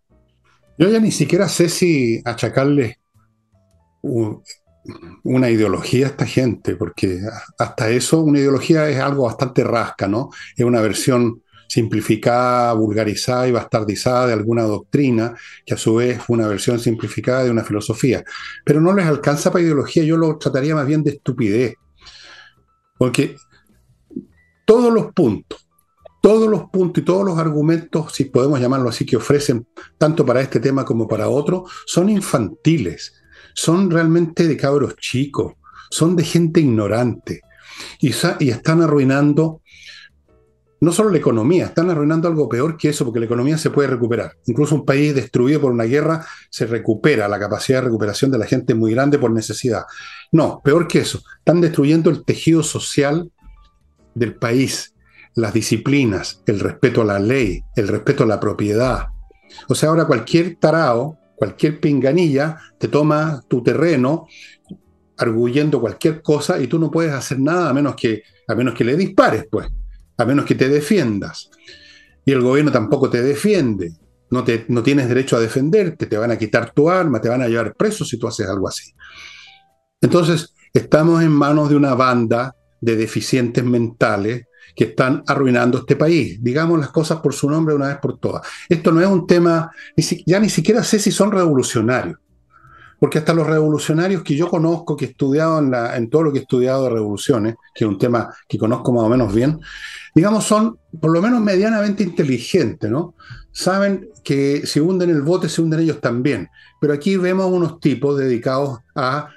Yo 0.78 0.88
ya 0.90 1.00
ni 1.00 1.10
siquiera 1.10 1.48
sé 1.48 1.68
si 1.68 2.22
achacarle 2.24 2.98
una 5.22 5.50
ideología 5.50 6.06
a 6.06 6.10
esta 6.10 6.26
gente, 6.26 6.76
porque 6.76 7.20
hasta 7.58 7.88
eso 7.88 8.20
una 8.20 8.38
ideología 8.38 8.88
es 8.88 9.00
algo 9.00 9.24
bastante 9.24 9.64
rasca, 9.64 10.06
¿no? 10.06 10.30
Es 10.56 10.64
una 10.64 10.80
versión 10.80 11.42
simplificada, 11.66 12.74
vulgarizada 12.74 13.48
y 13.48 13.52
bastardizada 13.52 14.26
de 14.26 14.34
alguna 14.34 14.64
doctrina, 14.64 15.34
que 15.64 15.74
a 15.74 15.78
su 15.78 15.94
vez 15.94 16.22
fue 16.22 16.36
una 16.36 16.46
versión 16.46 16.78
simplificada 16.78 17.44
de 17.44 17.50
una 17.50 17.64
filosofía. 17.64 18.22
Pero 18.64 18.80
no 18.80 18.94
les 18.94 19.06
alcanza 19.06 19.50
para 19.50 19.64
ideología, 19.64 20.04
yo 20.04 20.16
lo 20.16 20.36
trataría 20.38 20.74
más 20.74 20.86
bien 20.86 21.02
de 21.02 21.12
estupidez. 21.12 21.74
Porque 22.98 23.36
todos 24.66 24.92
los 24.92 25.12
puntos, 25.12 25.66
todos 26.22 26.48
los 26.48 26.64
puntos 26.70 27.02
y 27.02 27.04
todos 27.04 27.24
los 27.24 27.38
argumentos, 27.38 28.12
si 28.12 28.26
podemos 28.26 28.60
llamarlo 28.60 28.90
así, 28.90 29.04
que 29.04 29.16
ofrecen 29.16 29.66
tanto 29.98 30.24
para 30.24 30.42
este 30.42 30.60
tema 30.60 30.84
como 30.84 31.08
para 31.08 31.28
otro, 31.28 31.64
son 31.86 32.08
infantiles 32.08 33.14
son 33.54 33.90
realmente 33.90 34.46
de 34.46 34.56
cabros 34.56 34.96
chicos, 34.96 35.54
son 35.90 36.16
de 36.16 36.24
gente 36.24 36.60
ignorante 36.60 37.40
y, 37.98 38.10
están 38.50 38.82
arruinando 38.82 39.60
no 40.80 40.92
solo 40.92 41.08
la 41.08 41.18
economía, 41.18 41.66
están 41.66 41.88
arruinando 41.88 42.28
algo 42.28 42.46
peor 42.46 42.76
que 42.76 42.90
eso, 42.90 43.06
porque 43.06 43.20
la 43.20 43.24
economía 43.24 43.56
se 43.56 43.70
puede 43.70 43.88
recuperar. 43.88 44.32
Incluso 44.44 44.74
un 44.74 44.84
país 44.84 45.14
destruido 45.14 45.60
por 45.60 45.72
una 45.72 45.84
guerra 45.84 46.26
se 46.50 46.66
recupera, 46.66 47.26
la 47.26 47.38
capacidad 47.38 47.78
de 47.78 47.86
recuperación 47.86 48.30
de 48.30 48.36
la 48.36 48.44
gente 48.44 48.74
es 48.74 48.78
muy 48.78 48.92
grande 48.92 49.18
por 49.18 49.30
necesidad. 49.30 49.84
No, 50.30 50.60
peor 50.62 50.86
que 50.86 50.98
eso, 50.98 51.22
están 51.38 51.62
destruyendo 51.62 52.10
el 52.10 52.24
tejido 52.24 52.62
social 52.62 53.32
del 54.14 54.34
país, 54.34 54.94
las 55.34 55.54
disciplinas, 55.54 56.42
el 56.44 56.60
respeto 56.60 57.00
a 57.00 57.06
la 57.06 57.18
ley, 57.18 57.64
el 57.76 57.88
respeto 57.88 58.24
a 58.24 58.26
la 58.26 58.38
propiedad. 58.38 59.08
O 59.68 59.74
sea, 59.74 59.88
ahora 59.88 60.06
cualquier 60.06 60.56
tarao 60.56 61.18
cualquier 61.36 61.80
pinganilla 61.80 62.58
te 62.78 62.88
toma 62.88 63.42
tu 63.48 63.62
terreno 63.62 64.26
arguyendo 65.16 65.80
cualquier 65.80 66.22
cosa 66.22 66.60
y 66.60 66.66
tú 66.66 66.78
no 66.78 66.90
puedes 66.90 67.12
hacer 67.12 67.38
nada 67.38 67.70
a 67.70 67.72
menos 67.72 67.94
que, 67.94 68.22
a 68.48 68.54
menos 68.54 68.74
que 68.74 68.84
le 68.84 68.96
dispares, 68.96 69.46
pues, 69.50 69.68
a 70.16 70.24
menos 70.24 70.44
que 70.44 70.54
te 70.54 70.68
defiendas. 70.68 71.50
Y 72.24 72.32
el 72.32 72.40
gobierno 72.40 72.72
tampoco 72.72 73.10
te 73.10 73.22
defiende. 73.22 73.92
no, 74.30 74.42
te, 74.42 74.64
no 74.68 74.82
tienes 74.82 75.08
derecho 75.08 75.36
a 75.36 75.40
defenderte, 75.40 76.06
te 76.06 76.16
van 76.16 76.32
a 76.32 76.38
quitar 76.38 76.72
tu 76.72 76.90
arma, 76.90 77.20
te 77.20 77.28
van 77.28 77.42
a 77.42 77.48
llevar 77.48 77.74
preso 77.76 78.04
si 78.04 78.18
tú 78.18 78.26
haces 78.26 78.48
algo 78.48 78.66
así. 78.66 78.92
Entonces, 80.00 80.54
estamos 80.72 81.22
en 81.22 81.30
manos 81.30 81.68
de 81.68 81.76
una 81.76 81.94
banda 81.94 82.56
de 82.80 82.96
deficientes 82.96 83.64
mentales 83.64 84.46
que 84.74 84.84
están 84.84 85.22
arruinando 85.26 85.78
este 85.78 85.96
país. 85.96 86.42
Digamos 86.42 86.78
las 86.78 86.90
cosas 86.90 87.20
por 87.20 87.34
su 87.34 87.48
nombre 87.48 87.74
una 87.74 87.88
vez 87.88 87.98
por 87.98 88.18
todas. 88.18 88.42
Esto 88.68 88.92
no 88.92 89.00
es 89.00 89.06
un 89.06 89.26
tema, 89.26 89.70
ya 90.26 90.40
ni 90.40 90.48
siquiera 90.48 90.82
sé 90.82 90.98
si 90.98 91.10
son 91.10 91.30
revolucionarios, 91.30 92.18
porque 92.98 93.18
hasta 93.18 93.34
los 93.34 93.46
revolucionarios 93.46 94.22
que 94.22 94.36
yo 94.36 94.48
conozco, 94.48 94.96
que 94.96 95.04
he 95.04 95.08
estudiado 95.08 95.58
en, 95.58 95.70
la, 95.70 95.96
en 95.96 96.10
todo 96.10 96.24
lo 96.24 96.32
que 96.32 96.38
he 96.38 96.42
estudiado 96.42 96.84
de 96.84 96.90
revoluciones, 96.90 97.56
que 97.74 97.84
es 97.84 97.88
un 97.88 97.98
tema 97.98 98.34
que 98.48 98.58
conozco 98.58 98.92
más 98.92 99.04
o 99.04 99.08
menos 99.08 99.32
bien, 99.32 99.60
digamos, 100.14 100.44
son 100.44 100.78
por 101.00 101.12
lo 101.12 101.20
menos 101.20 101.40
medianamente 101.40 102.02
inteligentes, 102.02 102.90
¿no? 102.90 103.14
Saben 103.52 104.08
que 104.24 104.66
si 104.66 104.80
hunden 104.80 105.10
el 105.10 105.22
bote, 105.22 105.48
se 105.48 105.60
hunden 105.60 105.80
ellos 105.80 106.00
también. 106.00 106.48
Pero 106.80 106.92
aquí 106.92 107.16
vemos 107.16 107.46
unos 107.52 107.78
tipos 107.78 108.18
dedicados 108.18 108.78
a 108.96 109.28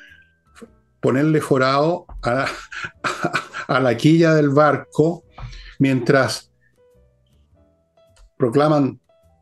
ponerle 0.99 1.41
forado 1.41 2.05
a, 2.23 2.47
a 3.67 3.79
la 3.79 3.95
quilla 3.95 4.33
del 4.33 4.49
barco 4.49 5.23
mientras 5.79 6.51
proclaman 8.37 8.99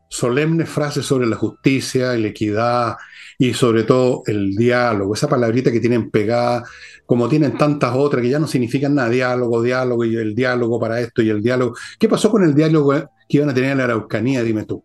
solemnes 0.08 0.68
frases 0.68 1.04
sobre 1.04 1.26
la 1.26 1.36
justicia 1.36 2.16
y 2.16 2.22
la 2.22 2.28
equidad 2.28 2.96
y 3.38 3.52
sobre 3.54 3.82
todo 3.84 4.22
el 4.26 4.54
diálogo, 4.54 5.14
esa 5.14 5.28
palabrita 5.28 5.70
que 5.70 5.80
tienen 5.80 6.10
pegada, 6.10 6.64
como 7.04 7.28
tienen 7.28 7.58
tantas 7.58 7.94
otras 7.94 8.22
que 8.22 8.30
ya 8.30 8.38
no 8.38 8.46
significan 8.46 8.94
nada, 8.94 9.10
diálogo, 9.10 9.62
diálogo 9.62 10.04
y 10.04 10.16
el 10.16 10.34
diálogo 10.34 10.80
para 10.80 11.00
esto 11.00 11.22
y 11.22 11.28
el 11.28 11.42
diálogo. 11.42 11.74
¿Qué 11.98 12.08
pasó 12.08 12.30
con 12.30 12.44
el 12.44 12.54
diálogo 12.54 12.94
que 13.28 13.36
iban 13.36 13.50
a 13.50 13.54
tener 13.54 13.72
en 13.72 13.78
la 13.78 13.84
Araucanía? 13.84 14.42
Dime 14.42 14.64
tú. 14.64 14.82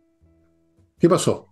¿Qué 1.00 1.08
pasó? 1.08 1.48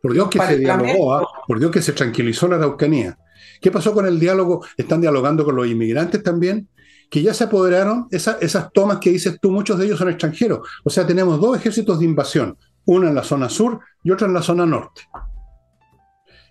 Por 0.00 0.12
Dios 0.14 0.28
que 0.28 0.40
se 0.40 0.58
dialogó, 0.58 1.14
¿ah? 1.14 1.28
por 1.46 1.58
Dios 1.58 1.70
que 1.70 1.82
se 1.82 1.92
tranquilizó 1.92 2.48
la 2.48 2.56
Araucanía. 2.56 3.18
¿Qué 3.60 3.70
pasó 3.70 3.92
con 3.92 4.06
el 4.06 4.18
diálogo? 4.18 4.64
¿Están 4.76 5.00
dialogando 5.00 5.44
con 5.44 5.54
los 5.54 5.66
inmigrantes 5.66 6.22
también? 6.22 6.68
Que 7.12 7.20
ya 7.20 7.34
se 7.34 7.44
apoderaron 7.44 8.08
esas 8.10 8.72
tomas 8.72 8.96
que 8.96 9.10
dices 9.10 9.38
tú, 9.38 9.50
muchos 9.50 9.78
de 9.78 9.84
ellos 9.84 9.98
son 9.98 10.08
extranjeros. 10.08 10.66
O 10.82 10.88
sea, 10.88 11.06
tenemos 11.06 11.38
dos 11.38 11.54
ejércitos 11.54 11.98
de 11.98 12.06
invasión, 12.06 12.56
uno 12.86 13.06
en 13.06 13.14
la 13.14 13.22
zona 13.22 13.50
sur 13.50 13.80
y 14.02 14.10
otro 14.10 14.26
en 14.26 14.32
la 14.32 14.40
zona 14.40 14.64
norte. 14.64 15.02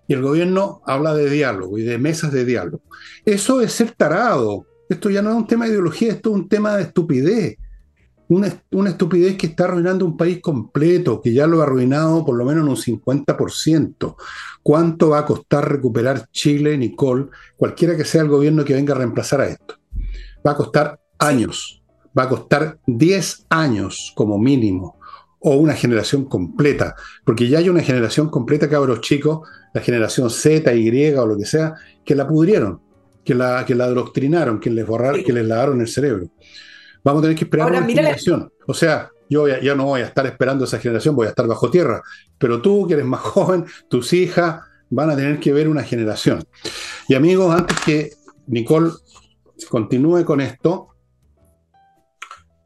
Y 0.07 0.13
el 0.13 0.21
gobierno 0.21 0.83
habla 0.85 1.15
de 1.15 1.31
diálogo 1.31 1.79
y 1.79 1.81
de 1.81 1.97
mesas 1.97 2.31
de 2.31 2.45
diálogo. 2.45 2.83
Eso 3.25 3.59
es 3.59 3.71
ser 3.71 3.93
tarado. 3.93 4.67
Esto 4.87 5.09
ya 5.09 5.23
no 5.23 5.31
es 5.31 5.35
un 5.35 5.47
tema 5.47 5.65
de 5.65 5.71
ideología, 5.71 6.11
esto 6.11 6.29
es 6.29 6.35
un 6.35 6.47
tema 6.47 6.77
de 6.77 6.83
estupidez. 6.83 7.57
Una, 8.27 8.53
una, 8.69 8.91
estupidez 8.91 9.37
que 9.37 9.47
está 9.47 9.63
arruinando 9.63 10.05
un 10.05 10.15
país 10.15 10.41
completo, 10.41 11.19
que 11.19 11.33
ya 11.33 11.47
lo 11.47 11.59
ha 11.59 11.63
arruinado 11.63 12.23
por 12.23 12.37
lo 12.37 12.45
menos 12.45 12.63
en 12.63 12.69
un 12.69 13.01
50%. 13.01 14.15
¿Cuánto 14.61 15.09
va 15.09 15.19
a 15.19 15.25
costar 15.25 15.67
recuperar 15.71 16.29
Chile, 16.31 16.77
Nicole, 16.77 17.29
cualquiera 17.57 17.97
que 17.97 18.05
sea 18.05 18.21
el 18.21 18.29
gobierno 18.29 18.63
que 18.63 18.75
venga 18.75 18.93
a 18.93 18.97
reemplazar 18.99 19.41
a 19.41 19.47
esto? 19.47 19.81
Va 20.45 20.51
a 20.51 20.55
costar 20.55 20.99
años, 21.19 21.83
va 22.17 22.23
a 22.23 22.29
costar 22.29 22.79
10 22.87 23.45
años 23.49 24.11
como 24.15 24.37
mínimo, 24.37 24.99
o 25.43 25.55
una 25.55 25.73
generación 25.73 26.25
completa, 26.25 26.95
porque 27.25 27.47
ya 27.47 27.57
hay 27.57 27.67
una 27.67 27.81
generación 27.81 28.29
completa, 28.29 28.69
cabros 28.69 29.01
chicos, 29.01 29.47
la 29.73 29.81
generación 29.81 30.29
Z, 30.29 30.73
Y 30.73 31.13
o 31.15 31.25
lo 31.25 31.37
que 31.37 31.45
sea, 31.45 31.73
que 32.05 32.15
la 32.15 32.27
pudrieron, 32.27 32.79
que 33.25 33.33
la, 33.33 33.65
que 33.65 33.73
la 33.73 33.85
adoctrinaron, 33.85 34.59
que 34.59 34.69
les, 34.69 34.85
borraron, 34.85 35.23
que 35.23 35.33
les 35.33 35.45
lavaron 35.45 35.81
el 35.81 35.87
cerebro. 35.87 36.27
Vamos 37.03 37.21
a 37.21 37.23
tener 37.23 37.37
que 37.37 37.45
esperar 37.45 37.71
una 37.71 37.85
generación. 37.85 38.51
O 38.67 38.73
sea, 38.73 39.09
yo 39.29 39.47
ya, 39.47 39.73
no 39.75 39.85
voy 39.85 40.01
a 40.01 40.05
estar 40.05 40.25
esperando 40.27 40.65
esa 40.65 40.77
generación, 40.77 41.15
voy 41.15 41.25
a 41.25 41.29
estar 41.29 41.47
bajo 41.47 41.71
tierra. 41.71 42.03
Pero 42.37 42.61
tú, 42.61 42.85
que 42.87 42.93
eres 42.93 43.05
más 43.05 43.21
joven, 43.21 43.65
tus 43.89 44.13
hijas 44.13 44.61
van 44.89 45.09
a 45.09 45.15
tener 45.15 45.39
que 45.39 45.53
ver 45.53 45.67
una 45.67 45.83
generación. 45.83 46.43
Y 47.07 47.15
amigos, 47.15 47.55
antes 47.55 47.77
que 47.83 48.11
Nicole 48.45 48.91
continúe 49.69 50.23
con 50.25 50.41
esto, 50.41 50.89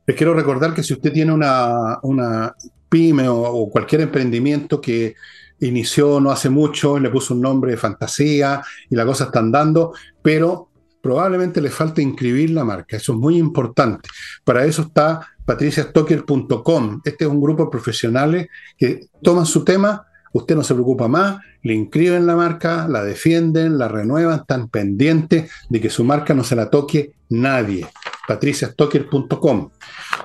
les 0.05 0.15
quiero 0.15 0.33
recordar 0.33 0.73
que 0.73 0.83
si 0.83 0.93
usted 0.93 1.11
tiene 1.11 1.33
una, 1.33 1.99
una 2.03 2.55
pyme 2.89 3.27
o, 3.27 3.69
cualquier 3.69 4.01
emprendimiento 4.01 4.79
que 4.79 5.15
inició 5.59 6.19
no 6.19 6.31
hace 6.31 6.49
mucho, 6.49 6.99
le 6.99 7.09
puso 7.09 7.33
un 7.33 7.41
nombre 7.41 7.71
de 7.71 7.77
fantasía 7.77 8.61
y 8.89 8.95
la 8.95 9.05
cosa 9.05 9.25
está 9.25 9.39
andando, 9.39 9.93
pero 10.21 10.69
probablemente 11.01 11.61
le 11.61 11.69
falta 11.69 12.01
inscribir 12.01 12.51
la 12.51 12.63
marca. 12.63 12.97
Eso 12.97 13.13
es 13.13 13.19
muy 13.19 13.37
importante. 13.37 14.09
Para 14.43 14.65
eso 14.65 14.83
está 14.83 15.27
patriciastocker.com. 15.45 17.01
Este 17.03 17.25
es 17.25 17.29
un 17.29 17.41
grupo 17.41 17.65
de 17.65 17.69
profesionales 17.69 18.47
que 18.77 19.07
toman 19.21 19.45
su 19.45 19.63
tema, 19.63 20.05
usted 20.37 20.55
no 20.55 20.63
se 20.63 20.73
preocupa 20.73 21.07
más, 21.07 21.39
le 21.63 21.73
inscriben 21.73 22.27
la 22.27 22.35
marca, 22.35 22.87
la 22.89 23.03
defienden, 23.03 23.77
la 23.77 23.87
renuevan, 23.87 24.41
están 24.41 24.67
pendientes 24.67 25.49
de 25.69 25.79
que 25.79 25.89
su 25.89 26.03
marca 26.03 26.33
no 26.33 26.43
se 26.43 26.57
la 26.57 26.69
toque 26.69 27.13
nadie 27.29 27.87
patriciastocker.com. 28.27 29.69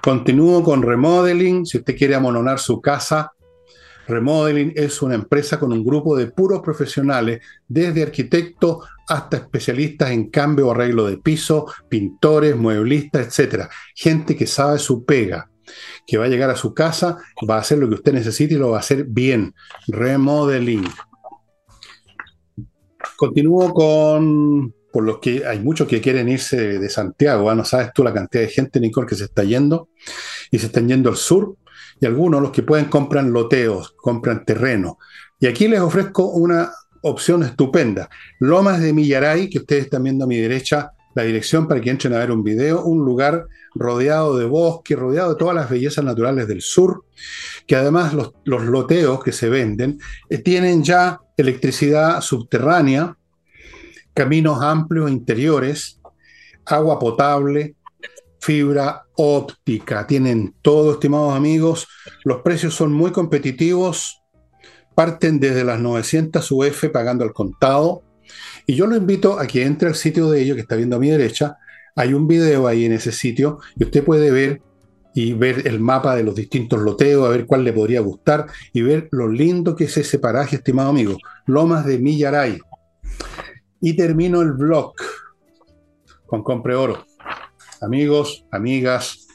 Continúo 0.03 0.63
con 0.63 0.83
Remodeling. 0.83 1.67
Si 1.67 1.79
usted 1.79 1.97
quiere 1.97 2.15
amononar 2.15 2.59
su 2.59 2.81
casa, 2.81 3.33
Remodeling 4.09 4.73
es 4.75 5.03
una 5.03 5.15
empresa 5.15 5.61
con 5.61 5.73
un 5.73 5.85
grupo 5.85 6.17
de 6.17 6.27
puros 6.27 6.61
profesionales, 6.61 7.41
desde 7.69 8.03
arquitectos 8.03 8.89
hasta 9.07 9.37
especialistas 9.37 10.11
en 10.11 10.31
cambio 10.31 10.69
o 10.69 10.71
arreglo 10.73 11.07
de 11.07 11.19
piso, 11.19 11.67
pintores, 11.89 12.57
mueblistas, 12.57 13.39
etc. 13.39 13.67
Gente 13.95 14.35
que 14.35 14.47
sabe 14.47 14.79
su 14.79 15.05
pega, 15.05 15.50
que 16.07 16.19
va 16.19 16.27
a 16.27 16.29
llegar 16.29 16.51
a 16.51 16.57
su 16.57 16.75
casa, 16.75 17.19
va 17.49 17.57
a 17.57 17.61
hacer 17.61 17.79
lo 17.79 17.89
que 17.89 17.97
usted 17.97 18.13
necesite 18.13 18.55
y 18.55 18.59
lo 18.59 18.71
va 18.71 18.79
a 18.79 18.81
hacer 18.81 19.05
bien. 19.05 19.55
Remodeling. 19.89 20.87
Continúo 23.17 23.73
con 23.73 24.75
por 24.93 25.05
los 25.05 25.19
que 25.19 25.47
hay 25.47 25.61
muchos 25.61 25.87
que 25.87 26.01
quieren 26.01 26.29
irse 26.29 26.79
de 26.79 26.89
Santiago. 26.89 27.51
¿ah? 27.51 27.55
No 27.55 27.65
sabes 27.65 27.93
tú 27.95 28.03
la 28.03 28.13
cantidad 28.13 28.43
de 28.43 28.51
gente, 28.51 28.81
Nicole, 28.81 29.07
que 29.07 29.15
se 29.15 29.25
está 29.25 29.45
yendo 29.45 29.89
y 30.51 30.59
se 30.59 30.67
están 30.67 30.89
yendo 30.89 31.11
al 31.11 31.17
sur. 31.17 31.57
Y 32.01 32.07
algunos, 32.07 32.41
los 32.41 32.51
que 32.51 32.63
pueden, 32.63 32.87
compran 32.87 33.33
loteos, 33.33 33.95
compran 33.97 34.45
terreno. 34.45 34.99
Y 35.39 35.47
aquí 35.47 35.69
les 35.69 35.81
ofrezco 35.81 36.27
una 36.31 36.71
opción 37.03 37.43
estupenda. 37.43 38.09
Lomas 38.39 38.81
de 38.81 38.93
Millaray, 38.93 39.49
que 39.49 39.59
ustedes 39.59 39.85
están 39.85 40.03
viendo 40.03 40.25
a 40.25 40.29
mi 40.29 40.37
derecha, 40.37 40.93
la 41.15 41.23
dirección 41.25 41.67
para 41.67 41.81
que 41.81 41.91
entren 41.91 42.15
a 42.15 42.19
ver 42.19 42.31
un 42.31 42.43
video, 42.43 42.85
un 42.85 43.05
lugar 43.05 43.47
rodeado 43.75 44.37
de 44.37 44.47
bosque, 44.47 44.97
rodeado 44.97 45.31
de 45.31 45.37
todas 45.37 45.55
las 45.55 45.71
bellezas 45.71 46.05
naturales 46.05 46.49
del 46.49 46.63
sur, 46.63 47.05
que 47.67 47.77
además 47.77 48.15
los, 48.15 48.33
loteos 48.45 49.23
que 49.23 49.33
se 49.33 49.49
venden 49.49 49.99
eh, 50.29 50.39
tienen 50.39 50.83
ya 50.83 51.21
electricidad 51.37 52.21
subterránea, 52.21 53.17
caminos 54.15 54.63
amplios 54.63 55.11
interiores, 55.11 56.01
agua 56.67 56.99
potable, 56.99 57.77
fibra 58.41 59.05
óptica. 59.17 60.07
Tienen 60.07 60.55
todo, 60.63 60.93
estimados 60.93 61.35
amigos. 61.35 61.89
Los 62.25 62.43
precios 62.43 62.75
son 62.75 62.93
muy 62.93 63.13
competitivos. 63.13 64.23
Parten 64.95 65.41
desde 65.41 65.65
las 65.65 65.81
900 65.81 66.51
UF 66.51 66.89
pagando 66.93 67.25
al 67.25 67.33
contado. 67.33 68.03
Y 68.71 68.77
yo 68.77 68.87
lo 68.87 68.95
invito 68.95 69.41
a 69.41 69.49
que 69.49 69.65
entre 69.65 69.89
al 69.89 69.97
sitio 69.97 70.31
de 70.31 70.41
ellos 70.41 70.55
que 70.55 70.61
está 70.61 70.77
viendo 70.77 70.95
a 70.95 71.01
mi 71.01 71.11
derecha. 71.11 71.59
Hay 71.97 72.15
un 72.15 72.29
video 72.29 72.69
ahí 72.69 72.85
en 72.85 72.93
ese 72.93 73.11
sitio 73.11 73.59
y 73.75 73.83
usted 73.83 74.05
puede 74.05 74.31
ver 74.31 74.63
y 75.13 75.33
ver 75.33 75.67
el 75.67 75.81
mapa 75.81 76.15
de 76.15 76.23
los 76.23 76.37
distintos 76.37 76.79
loteos, 76.79 77.27
a 77.27 77.31
ver 77.31 77.47
cuál 77.47 77.65
le 77.65 77.73
podría 77.73 78.01
gustar 78.01 78.47
y 78.73 78.83
ver 78.83 79.09
lo 79.11 79.27
lindo 79.27 79.75
que 79.75 79.87
es 79.87 79.97
ese 79.97 80.21
paraje, 80.21 80.55
estimado 80.55 80.91
amigo. 80.91 81.19
Lomas 81.47 81.85
de 81.85 81.99
Millaray. 81.99 82.61
Y 83.81 83.97
termino 83.97 84.41
el 84.41 84.53
blog 84.53 84.93
con 86.27 86.45
Compre 86.45 86.77
Oro. 86.77 87.05
Amigos, 87.81 88.47
amigas, 88.53 89.27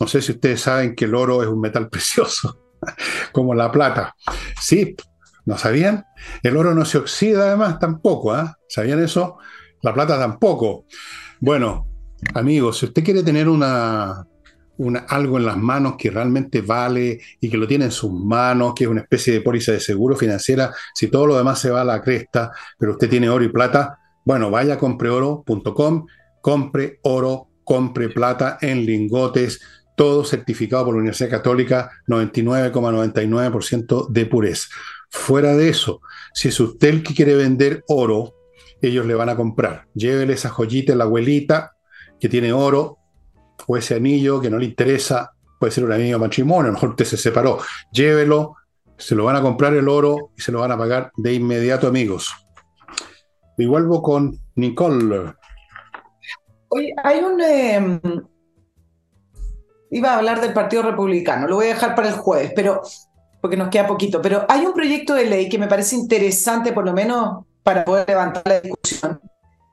no 0.00 0.08
sé 0.08 0.20
si 0.20 0.32
ustedes 0.32 0.62
saben 0.62 0.96
que 0.96 1.04
el 1.04 1.14
oro 1.14 1.44
es 1.44 1.48
un 1.48 1.60
metal 1.60 1.88
precioso, 1.90 2.58
como 3.30 3.54
la 3.54 3.70
plata. 3.70 4.16
Sí, 4.60 4.96
¿no 5.50 5.58
sabían? 5.58 6.06
El 6.44 6.56
oro 6.56 6.76
no 6.76 6.84
se 6.84 6.96
oxida 6.96 7.48
además 7.48 7.80
tampoco, 7.80 8.32
¿ah? 8.32 8.56
¿Sabían 8.68 9.02
eso? 9.02 9.38
La 9.82 9.92
plata 9.92 10.16
tampoco. 10.16 10.84
Bueno, 11.40 11.88
amigos, 12.34 12.78
si 12.78 12.86
usted 12.86 13.02
quiere 13.02 13.24
tener 13.24 13.48
una, 13.48 14.24
algo 15.08 15.38
en 15.38 15.44
las 15.44 15.56
manos 15.56 15.96
que 15.98 16.08
realmente 16.08 16.60
vale 16.60 17.18
y 17.40 17.50
que 17.50 17.56
lo 17.56 17.66
tiene 17.66 17.86
en 17.86 17.90
sus 17.90 18.12
manos, 18.12 18.74
que 18.76 18.84
es 18.84 18.90
una 18.90 19.00
especie 19.00 19.32
de 19.32 19.40
póliza 19.40 19.72
de 19.72 19.80
seguro 19.80 20.14
financiera, 20.14 20.72
si 20.94 21.08
todo 21.08 21.26
lo 21.26 21.36
demás 21.36 21.58
se 21.58 21.70
va 21.70 21.80
a 21.80 21.84
la 21.84 22.00
cresta, 22.00 22.52
pero 22.78 22.92
usted 22.92 23.10
tiene 23.10 23.28
oro 23.28 23.42
y 23.42 23.48
plata, 23.48 23.98
bueno, 24.24 24.52
vaya 24.52 24.74
a 24.74 24.78
compreoro.com, 24.78 26.06
compre 26.40 27.00
oro, 27.02 27.48
compre 27.64 28.08
plata 28.08 28.56
en 28.60 28.86
lingotes, 28.86 29.60
todo 29.96 30.24
certificado 30.24 30.84
por 30.84 30.94
la 30.94 31.00
Universidad 31.00 31.30
Católica, 31.30 31.90
99,99% 32.06 34.08
de 34.10 34.26
pureza. 34.26 34.68
Fuera 35.10 35.56
de 35.56 35.68
eso, 35.68 36.00
si 36.32 36.48
es 36.48 36.60
usted 36.60 36.88
el 36.88 37.02
que 37.02 37.14
quiere 37.14 37.34
vender 37.34 37.84
oro, 37.88 38.34
ellos 38.80 39.04
le 39.06 39.14
van 39.14 39.28
a 39.28 39.36
comprar. 39.36 39.86
Llévele 39.94 40.34
esa 40.34 40.50
joyita 40.50 40.92
a 40.92 40.96
la 40.96 41.04
abuelita 41.04 41.76
que 42.18 42.28
tiene 42.28 42.52
oro, 42.52 42.98
o 43.66 43.76
ese 43.76 43.96
anillo 43.96 44.40
que 44.40 44.50
no 44.50 44.58
le 44.58 44.66
interesa, 44.66 45.32
puede 45.58 45.72
ser 45.72 45.84
un 45.84 45.92
anillo 45.92 46.16
de 46.16 46.26
matrimonio, 46.26 46.64
a 46.64 46.66
lo 46.68 46.72
mejor 46.74 46.90
usted 46.90 47.04
se 47.04 47.16
separó, 47.16 47.58
llévelo, 47.92 48.56
Se 48.96 49.14
lo 49.14 49.24
van 49.24 49.36
a 49.36 49.40
comprar 49.40 49.72
el 49.74 49.88
oro 49.88 50.30
y 50.36 50.42
se 50.42 50.52
lo 50.52 50.60
van 50.60 50.72
a 50.72 50.76
pagar 50.76 51.10
de 51.16 51.32
inmediato, 51.32 51.86
amigos. 51.86 52.30
Y 53.56 53.64
vuelvo 53.64 54.02
con 54.02 54.38
Nicole. 54.56 55.32
Oye, 56.68 56.94
hay 57.02 57.20
un... 57.20 57.40
Em, 57.40 58.00
iba 59.90 60.12
a 60.12 60.18
hablar 60.18 60.42
del 60.42 60.52
Partido 60.52 60.82
Republicano, 60.82 61.48
lo 61.48 61.56
voy 61.56 61.66
a 61.66 61.74
dejar 61.74 61.94
para 61.94 62.08
el 62.08 62.14
jueves, 62.14 62.52
pero 62.54 62.82
porque 63.40 63.56
nos 63.56 63.68
queda 63.68 63.86
poquito, 63.86 64.20
pero 64.20 64.44
hay 64.48 64.66
un 64.66 64.74
proyecto 64.74 65.14
de 65.14 65.24
ley 65.24 65.48
que 65.48 65.58
me 65.58 65.66
parece 65.66 65.96
interesante, 65.96 66.72
por 66.72 66.84
lo 66.84 66.92
menos 66.92 67.44
para 67.62 67.84
poder 67.84 68.08
levantar 68.08 68.42
la 68.46 68.60
discusión, 68.60 69.20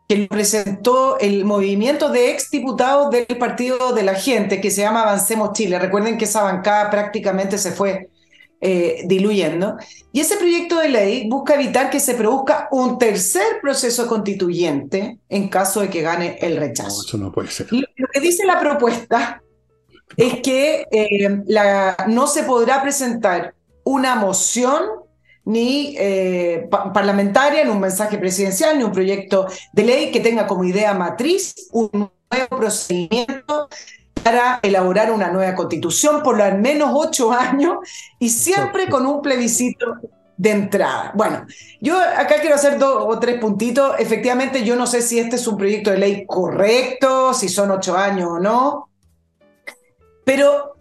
que 0.07 0.17
lo 0.17 0.27
presentó 0.27 1.19
el 1.19 1.43
movimiento 1.45 2.09
de 2.09 2.31
exdiputados 2.31 3.11
del 3.11 3.25
Partido 3.37 3.93
de 3.93 4.03
la 4.03 4.15
Gente, 4.15 4.61
que 4.61 4.71
se 4.71 4.81
llama 4.81 5.03
Avancemos 5.03 5.53
Chile. 5.53 5.79
Recuerden 5.79 6.17
que 6.17 6.25
esa 6.25 6.43
bancada 6.43 6.89
prácticamente 6.89 7.57
se 7.57 7.71
fue 7.71 8.09
eh, 8.59 9.03
diluyendo. 9.05 9.77
Y 10.11 10.21
ese 10.21 10.37
proyecto 10.37 10.79
de 10.79 10.89
ley 10.89 11.29
busca 11.29 11.53
evitar 11.53 11.91
que 11.91 11.99
se 11.99 12.15
produzca 12.15 12.67
un 12.71 12.97
tercer 12.97 13.59
proceso 13.61 14.07
constituyente 14.07 15.19
en 15.29 15.47
caso 15.47 15.81
de 15.81 15.89
que 15.89 16.01
gane 16.01 16.39
el 16.41 16.57
rechazo. 16.57 17.03
eso 17.05 17.17
no 17.17 17.31
puede 17.31 17.51
ser. 17.51 17.67
Lo 17.71 18.07
que 18.11 18.19
dice 18.19 18.45
la 18.45 18.59
propuesta 18.59 19.43
es 20.15 20.41
que 20.41 20.87
eh, 20.89 21.43
la, 21.45 21.97
no 22.07 22.25
se 22.25 22.43
podrá 22.43 22.81
presentar 22.81 23.53
una 23.87 24.15
moción 24.15 24.83
ni 25.45 25.95
eh, 25.97 26.67
parlamentaria, 26.93 27.63
ni 27.63 27.69
un 27.69 27.79
mensaje 27.79 28.17
presidencial, 28.17 28.77
ni 28.77 28.83
un 28.83 28.91
proyecto 28.91 29.47
de 29.71 29.83
ley 29.83 30.11
que 30.11 30.19
tenga 30.19 30.45
como 30.45 30.65
idea 30.65 30.93
matriz 30.93 31.55
un 31.71 31.89
nuevo 31.93 32.57
procedimiento 32.57 33.69
para 34.23 34.59
elaborar 34.61 35.09
una 35.09 35.29
nueva 35.29 35.55
constitución 35.55 36.21
por 36.21 36.41
al 36.41 36.59
menos 36.59 36.91
ocho 36.93 37.31
años 37.31 37.77
y 38.19 38.29
siempre 38.29 38.89
con 38.89 39.05
un 39.05 39.21
plebiscito 39.21 39.95
de 40.35 40.51
entrada. 40.51 41.13
Bueno, 41.15 41.45
yo 41.79 41.97
acá 41.97 42.41
quiero 42.41 42.55
hacer 42.55 42.77
dos 42.77 43.05
o 43.07 43.17
tres 43.19 43.39
puntitos. 43.39 43.95
Efectivamente, 43.99 44.65
yo 44.65 44.75
no 44.75 44.85
sé 44.85 45.01
si 45.01 45.17
este 45.17 45.37
es 45.37 45.47
un 45.47 45.55
proyecto 45.55 45.91
de 45.91 45.97
ley 45.97 46.25
correcto, 46.25 47.33
si 47.33 47.47
son 47.47 47.71
ocho 47.71 47.95
años 47.95 48.27
o 48.31 48.39
no, 48.39 48.89
pero 50.25 50.76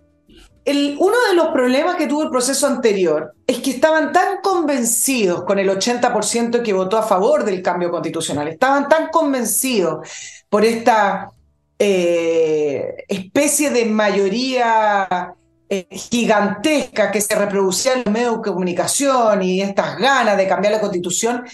uno 0.66 1.16
de 1.28 1.34
los 1.34 1.48
problemas 1.48 1.94
que 1.94 2.08
tuvo 2.08 2.24
el 2.24 2.30
proceso 2.30 2.66
anterior 2.66 3.34
es 3.46 3.58
que 3.58 3.70
estaban 3.70 4.12
tan 4.12 4.40
convencidos 4.42 5.44
con 5.44 5.58
el 5.58 5.68
80% 5.68 6.62
que 6.62 6.72
votó 6.72 6.98
a 6.98 7.04
favor 7.04 7.44
del 7.44 7.62
cambio 7.62 7.90
constitucional, 7.90 8.48
estaban 8.48 8.88
tan 8.88 9.08
convencidos 9.08 10.08
por 10.48 10.64
esta 10.64 11.30
eh, 11.78 13.04
especie 13.06 13.70
de 13.70 13.84
mayoría 13.84 15.34
eh, 15.68 15.86
gigantesca 15.90 17.10
que 17.12 17.20
se 17.20 17.34
reproducía 17.34 17.92
en 17.92 18.02
los 18.04 18.12
medios 18.12 18.36
de 18.36 18.50
comunicación 18.50 19.42
y 19.42 19.60
estas 19.60 19.98
ganas 19.98 20.36
de 20.36 20.48
cambiar 20.48 20.72
la 20.72 20.80
constitución, 20.80 21.44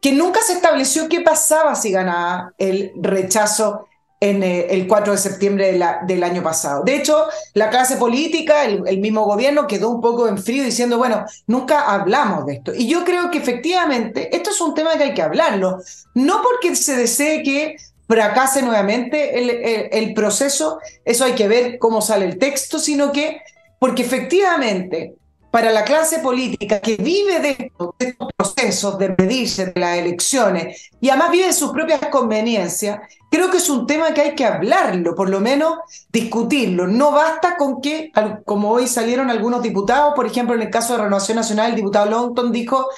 que 0.00 0.12
nunca 0.12 0.40
se 0.42 0.54
estableció 0.54 1.08
qué 1.08 1.20
pasaba 1.20 1.74
si 1.76 1.92
ganaba 1.92 2.52
el 2.58 2.92
rechazo 2.96 3.86
en 4.20 4.42
eh, 4.42 4.66
el 4.70 4.86
4 4.86 5.12
de 5.12 5.18
septiembre 5.18 5.78
del 6.06 6.24
año 6.24 6.42
pasado. 6.42 6.82
De 6.84 6.96
hecho, 6.96 7.26
la 7.54 7.70
clase 7.70 7.96
política, 7.96 8.64
el, 8.64 8.98
mismo 8.98 9.24
gobierno 9.24 9.66
quedó 9.66 9.90
un 9.90 10.00
poco 10.00 10.26
en 10.28 10.38
frío 10.38 10.64
diciendo, 10.64 10.98
bueno, 10.98 11.24
nunca 11.46 11.92
hablamos 11.92 12.46
de 12.46 12.54
esto. 12.54 12.72
Y 12.74 12.88
yo 12.88 13.04
creo 13.04 13.30
que 13.30 13.38
efectivamente 13.38 14.34
esto 14.34 14.50
es 14.50 14.60
un 14.60 14.74
tema 14.74 14.96
que 14.96 15.04
hay 15.04 15.14
que 15.14 15.22
hablarlo, 15.22 15.78
no 16.14 16.42
porque 16.42 16.74
se 16.74 16.96
desee 16.96 17.42
que 17.42 17.76
fracase 18.08 18.62
nuevamente 18.62 19.38
el, 19.38 19.50
el 19.92 20.14
proceso, 20.14 20.78
eso 21.04 21.24
hay 21.24 21.32
que 21.32 21.48
ver 21.48 21.78
cómo 21.78 22.00
sale 22.00 22.24
el 22.24 22.38
texto, 22.38 22.78
sino 22.78 23.12
que 23.12 23.40
porque 23.78 24.02
efectivamente 24.02 25.14
para 25.50 25.70
la 25.70 25.84
clase 25.84 26.18
política 26.18 26.80
que 26.80 26.96
vive 26.96 27.40
de 27.40 27.72
estos, 27.98 28.32
procesos 28.36 28.98
de 28.98 29.14
medirse 29.16 29.66
de 29.66 29.80
las 29.80 29.98
elecciones 29.98 30.90
y 31.00 31.08
además 31.08 31.30
vive 31.30 31.52
sus 31.52 31.72
propias 31.72 32.00
conveniencias, 32.10 33.00
creo 33.30 33.50
que 33.50 33.56
es 33.56 33.68
un 33.70 33.86
tema 33.86 34.12
que 34.12 34.20
hay 34.20 34.34
que 34.34 34.44
hablarlo, 34.44 35.14
por 35.14 35.30
lo 35.30 35.40
menos 35.40 35.78
discutirlo. 36.10 36.86
No 36.86 37.12
basta 37.12 37.56
con 37.56 37.80
que, 37.80 38.12
como 38.44 38.70
hoy 38.70 38.86
salieron 38.86 39.30
algunos 39.30 39.62
diputados, 39.62 40.14
por 40.14 40.26
ejemplo, 40.26 40.54
en 40.54 40.62
el 40.62 40.70
caso 40.70 40.94
de 40.94 41.04
Renovación 41.04 41.36
Nacional, 41.36 41.70
el 41.70 41.76
diputado 41.76 42.10
Longton 42.10 42.52
dijo, 42.52 42.88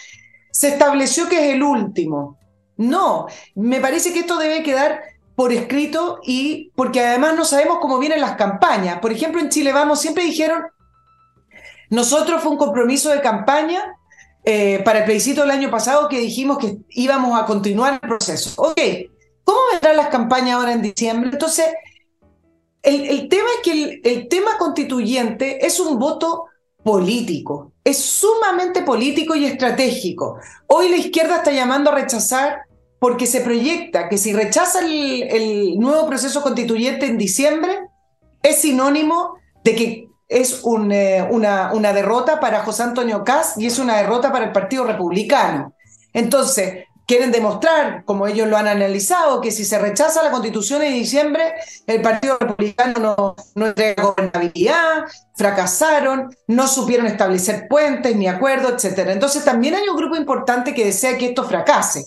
se 0.50 0.68
estableció 0.68 1.28
que 1.28 1.48
es 1.48 1.54
el 1.54 1.62
último. 1.62 2.38
No, 2.76 3.26
me 3.54 3.80
parece 3.80 4.12
que 4.12 4.20
esto 4.20 4.38
debe 4.38 4.62
quedar 4.62 5.02
por 5.34 5.52
escrito 5.52 6.18
y 6.24 6.72
porque 6.74 7.00
además 7.00 7.36
no 7.36 7.44
sabemos 7.44 7.78
cómo 7.80 7.98
vienen 7.98 8.20
las 8.20 8.34
campañas. 8.34 8.98
Por 8.98 9.12
ejemplo, 9.12 9.40
en 9.40 9.50
Chile 9.50 9.72
Vamos 9.72 10.00
siempre 10.00 10.24
dijeron 10.24 10.64
nosotros 11.90 12.42
fue 12.42 12.52
un 12.52 12.58
compromiso 12.58 13.10
de 13.10 13.20
campaña 13.20 13.96
eh, 14.44 14.80
para 14.84 15.00
el 15.00 15.04
plebiscito 15.04 15.42
del 15.42 15.50
año 15.50 15.70
pasado 15.70 16.08
que 16.08 16.20
dijimos 16.20 16.58
que 16.58 16.78
íbamos 16.90 17.40
a 17.40 17.44
continuar 17.44 17.94
el 17.94 18.00
proceso. 18.00 18.62
Ok, 18.62 18.80
¿cómo 19.44 19.58
vendrán 19.72 19.96
las 19.96 20.08
campañas 20.08 20.56
ahora 20.56 20.72
en 20.72 20.82
diciembre? 20.82 21.30
Entonces, 21.32 21.66
el, 22.82 23.28
tema 23.28 23.48
es 23.56 23.62
que 23.62 24.00
el, 24.04 24.28
tema 24.28 24.56
constituyente 24.58 25.66
es 25.66 25.80
un 25.80 25.98
voto 25.98 26.46
político, 26.82 27.72
es 27.84 27.98
sumamente 27.98 28.82
político 28.82 29.34
y 29.34 29.44
estratégico. 29.44 30.38
Hoy 30.66 30.88
la 30.88 30.96
izquierda 30.96 31.36
está 31.36 31.52
llamando 31.52 31.90
a 31.90 31.94
rechazar 31.94 32.62
porque 32.98 33.26
se 33.26 33.40
proyecta 33.40 34.08
que 34.08 34.16
si 34.16 34.32
rechaza 34.32 34.80
el, 34.80 35.24
el 35.24 35.78
nuevo 35.78 36.06
proceso 36.06 36.42
constituyente 36.42 37.06
en 37.06 37.18
diciembre, 37.18 37.80
es 38.42 38.62
sinónimo 38.62 39.34
de 39.64 39.74
que 39.74 40.07
es 40.28 40.62
eh, 40.90 41.26
una, 41.30 41.72
una, 41.72 41.92
derrota 41.92 42.38
para 42.38 42.60
José 42.60 42.82
Antonio 42.82 43.24
Caz 43.24 43.56
y 43.56 43.66
es 43.66 43.78
una 43.78 43.96
derrota 43.96 44.30
para 44.30 44.44
el 44.44 44.52
Partido 44.52 44.84
Republicano. 44.84 45.72
Entonces, 46.12 46.84
quieren 47.08 47.32
demostrar, 47.32 48.04
como 48.04 48.26
ellos 48.26 48.46
lo 48.46 48.58
han 48.58 48.68
analizado, 48.68 49.40
que 49.40 49.50
si 49.50 49.64
se 49.64 49.78
rechaza 49.78 50.22
la 50.22 50.30
constitución 50.30 50.82
en 50.82 50.92
diciembre, 50.92 51.54
el 51.86 52.02
Partido 52.02 52.36
Republicano 52.38 53.00
no, 53.00 53.36
no 53.54 53.66
entrega 53.66 54.02
gobernabilidad, 54.02 55.06
fracasaron, 55.34 56.36
no 56.46 56.68
supieron 56.68 57.06
establecer 57.06 57.66
puentes 57.66 58.14
ni 58.14 58.28
acuerdos, 58.28 58.84
etc. 58.84 59.08
Entonces, 59.08 59.42
también 59.42 59.74
hay 59.74 59.88
un 59.88 59.96
grupo 59.96 60.16
importante 60.16 60.74
que 60.74 60.84
desea 60.84 61.16
que 61.16 61.30
esto 61.30 61.44
fracase. 61.44 62.04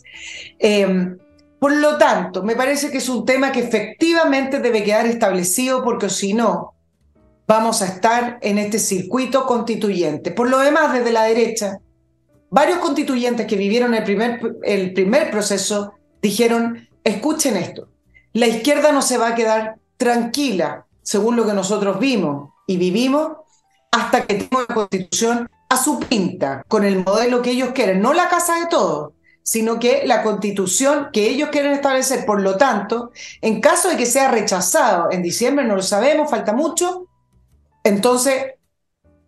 Em, 0.59 1.17
por 1.59 1.73
lo 1.73 1.97
tanto, 1.97 2.43
me 2.43 2.55
parece 2.55 2.91
que 2.91 2.99
es 2.99 3.09
un 3.09 3.25
tema 3.25 3.51
que 3.51 3.61
efectivamente 3.61 4.59
debe 4.59 4.83
quedar 4.83 5.07
establecido 5.07 5.83
porque 5.83 6.09
si 6.09 6.33
no, 6.33 6.75
vamos 7.51 7.81
a 7.81 7.87
estar 7.87 8.37
en 8.41 8.57
este 8.57 8.79
circuito 8.79 9.45
constituyente. 9.45 10.31
Por 10.31 10.49
lo 10.49 10.59
demás, 10.59 10.93
desde 10.93 11.11
la 11.11 11.23
derecha, 11.23 11.79
varios 12.49 12.77
constituyentes 12.77 13.45
que 13.45 13.57
vivieron 13.57 13.93
el 13.93 14.05
primer, 14.05 14.39
el 14.63 14.93
primer 14.93 15.29
proceso 15.29 15.91
dijeron, 16.21 16.87
escuchen 17.03 17.57
esto, 17.57 17.89
la 18.31 18.47
izquierda 18.47 18.93
no 18.93 19.01
se 19.01 19.17
va 19.17 19.27
a 19.27 19.35
quedar 19.35 19.75
tranquila, 19.97 20.85
según 21.01 21.35
lo 21.35 21.45
que 21.45 21.51
nosotros 21.51 21.99
vimos 21.99 22.53
y 22.67 22.77
vivimos, 22.77 23.33
hasta 23.91 24.25
que 24.25 24.35
tenga 24.35 24.63
una 24.63 24.73
constitución 24.73 25.49
a 25.67 25.75
su 25.75 25.99
pinta, 25.99 26.63
con 26.69 26.85
el 26.85 27.03
modelo 27.03 27.41
que 27.41 27.51
ellos 27.51 27.71
quieren, 27.73 28.01
no 28.01 28.13
la 28.13 28.29
casa 28.29 28.61
de 28.61 28.67
todos, 28.67 29.11
sino 29.43 29.77
que 29.77 30.03
la 30.05 30.23
constitución 30.23 31.09
que 31.11 31.27
ellos 31.27 31.49
quieren 31.49 31.73
establecer. 31.73 32.25
Por 32.25 32.41
lo 32.41 32.55
tanto, 32.55 33.11
en 33.41 33.59
caso 33.59 33.89
de 33.89 33.97
que 33.97 34.05
sea 34.05 34.31
rechazado 34.31 35.11
en 35.11 35.21
diciembre, 35.21 35.65
no 35.65 35.75
lo 35.75 35.81
sabemos, 35.81 36.29
falta 36.31 36.53
mucho, 36.53 37.07
entonces, 37.83 38.53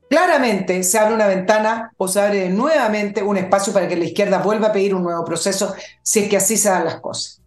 claramente 0.09 0.83
se 0.83 0.99
abre 0.99 1.15
una 1.15 1.27
ventana 1.27 1.91
o 1.97 2.07
se 2.07 2.21
abre 2.21 2.49
nuevamente 2.49 3.23
un 3.23 3.37
espacio 3.37 3.73
para 3.73 3.87
que 3.87 3.95
la 3.95 4.05
izquierda 4.05 4.39
vuelva 4.39 4.67
a 4.67 4.71
pedir 4.73 4.93
un 4.93 5.03
nuevo 5.03 5.25
proceso, 5.25 5.73
si 6.01 6.19
es 6.19 6.29
que 6.29 6.37
así 6.37 6.57
se 6.57 6.69
dan 6.69 6.85
las 6.85 6.99
cosas. 6.99 7.41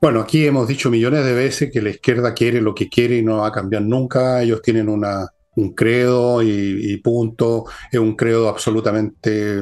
Bueno, 0.00 0.20
aquí 0.20 0.46
hemos 0.46 0.66
dicho 0.66 0.90
millones 0.90 1.24
de 1.24 1.34
veces 1.34 1.70
que 1.70 1.82
la 1.82 1.90
izquierda 1.90 2.32
quiere 2.32 2.60
lo 2.60 2.74
que 2.74 2.88
quiere 2.88 3.16
y 3.16 3.22
no 3.22 3.38
va 3.38 3.48
a 3.48 3.52
cambiar 3.52 3.82
nunca. 3.82 4.40
Ellos 4.40 4.62
tienen 4.62 4.88
un 4.88 5.74
credo 5.74 6.42
y, 6.42 6.92
y 6.92 6.96
punto. 6.98 7.66
Es 7.92 7.98
un 7.98 8.16
credo 8.16 8.48
absolutamente 8.48 9.60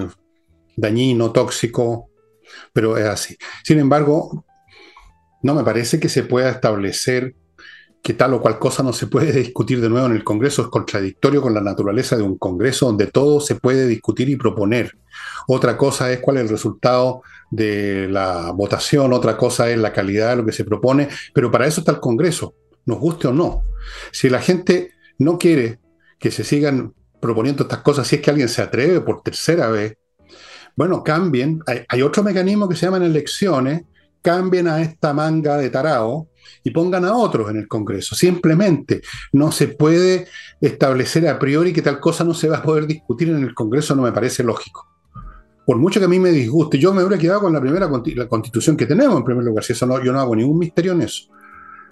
dañino, 0.76 1.32
tóxico, 1.32 2.10
pero 2.72 2.96
es 2.96 3.06
así. 3.06 3.36
Sin 3.64 3.80
embargo, 3.80 4.44
no 5.42 5.54
me 5.54 5.64
parece 5.64 5.98
que 5.98 6.08
se 6.08 6.22
pueda 6.22 6.50
establecer 6.50 7.34
que 8.02 8.14
tal 8.14 8.34
o 8.34 8.40
cual 8.40 8.58
cosa 8.58 8.82
no 8.82 8.92
se 8.92 9.06
puede 9.06 9.32
discutir 9.32 9.80
de 9.80 9.88
nuevo 9.88 10.06
en 10.06 10.14
el 10.14 10.24
Congreso 10.24 10.62
es 10.62 10.68
contradictorio 10.68 11.42
con 11.42 11.54
la 11.54 11.60
naturaleza 11.60 12.16
de 12.16 12.22
un 12.22 12.38
Congreso 12.38 12.86
donde 12.86 13.08
todo 13.08 13.40
se 13.40 13.56
puede 13.56 13.86
discutir 13.86 14.28
y 14.28 14.36
proponer. 14.36 14.96
Otra 15.46 15.76
cosa 15.76 16.10
es 16.12 16.20
cuál 16.20 16.36
es 16.36 16.44
el 16.44 16.48
resultado 16.48 17.22
de 17.50 18.08
la 18.08 18.52
votación, 18.52 19.12
otra 19.12 19.36
cosa 19.36 19.68
es 19.70 19.78
la 19.78 19.92
calidad 19.92 20.30
de 20.30 20.36
lo 20.36 20.46
que 20.46 20.52
se 20.52 20.64
propone, 20.64 21.08
pero 21.34 21.50
para 21.50 21.66
eso 21.66 21.80
está 21.80 21.92
el 21.92 22.00
Congreso, 22.00 22.54
nos 22.86 22.98
guste 22.98 23.28
o 23.28 23.32
no. 23.32 23.62
Si 24.12 24.28
la 24.28 24.40
gente 24.40 24.92
no 25.18 25.38
quiere 25.38 25.78
que 26.18 26.30
se 26.30 26.44
sigan 26.44 26.94
proponiendo 27.20 27.64
estas 27.64 27.80
cosas, 27.80 28.06
si 28.06 28.16
es 28.16 28.22
que 28.22 28.30
alguien 28.30 28.48
se 28.48 28.62
atreve 28.62 29.00
por 29.00 29.22
tercera 29.22 29.68
vez, 29.68 29.96
bueno, 30.78 31.02
cambien. 31.02 31.60
Hay, 31.88 32.02
otro 32.02 32.22
mecanismo 32.22 32.68
que 32.68 32.76
se 32.76 32.86
llaman 32.86 33.02
elecciones, 33.02 33.82
cambien 34.22 34.68
a 34.68 34.80
esta 34.80 35.12
manga 35.12 35.56
de 35.56 35.70
tarao 35.70 36.28
y 36.64 36.70
pongan 36.70 37.04
a 37.04 37.14
otros 37.14 37.50
en 37.50 37.56
el 37.56 37.68
Congreso. 37.68 38.14
Simplemente 38.14 39.02
no 39.32 39.52
se 39.52 39.68
puede 39.68 40.26
establecer 40.60 41.28
a 41.28 41.38
priori 41.38 41.72
que 41.72 41.82
tal 41.82 42.00
cosa 42.00 42.24
no 42.24 42.34
se 42.34 42.48
va 42.48 42.58
a 42.58 42.62
poder 42.62 42.86
discutir 42.86 43.28
en 43.30 43.42
el 43.42 43.54
Congreso, 43.54 43.94
no 43.94 44.02
me 44.02 44.12
parece 44.12 44.42
lógico. 44.42 44.86
Por 45.66 45.76
mucho 45.76 46.00
que 46.00 46.06
a 46.06 46.08
mí 46.08 46.18
me 46.18 46.30
disguste, 46.30 46.78
yo 46.78 46.94
me 46.94 47.02
hubiera 47.02 47.20
quedado 47.20 47.42
con 47.42 47.52
la 47.52 47.60
primera 47.60 47.88
la 47.88 48.28
constitución 48.28 48.76
que 48.76 48.86
tenemos 48.86 49.18
en 49.18 49.24
primer 49.24 49.44
lugar, 49.44 49.62
si 49.62 49.74
eso 49.74 49.86
no, 49.86 50.02
yo 50.02 50.12
no 50.12 50.20
hago 50.20 50.34
ningún 50.34 50.58
misterio 50.58 50.92
en 50.92 51.02
eso. 51.02 51.24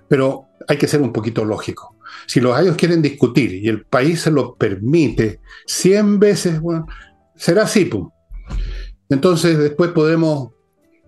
Pero 0.09 0.47
hay 0.67 0.79
que 0.79 0.89
ser 0.89 1.03
un 1.03 1.13
poquito 1.13 1.45
lógico. 1.45 1.97
Si 2.27 2.41
los 2.41 2.55
gallos 2.55 2.77
quieren 2.77 3.03
discutir 3.03 3.53
y 3.55 3.69
el 3.69 3.85
país 3.85 4.23
se 4.23 4.31
lo 4.31 4.55
permite 4.55 5.41
100 5.67 6.19
veces, 6.19 6.61
será 7.35 7.65
así, 7.65 7.85
pum. 7.85 8.11
Entonces 9.09 9.59
después 9.59 9.91
podemos 9.91 10.53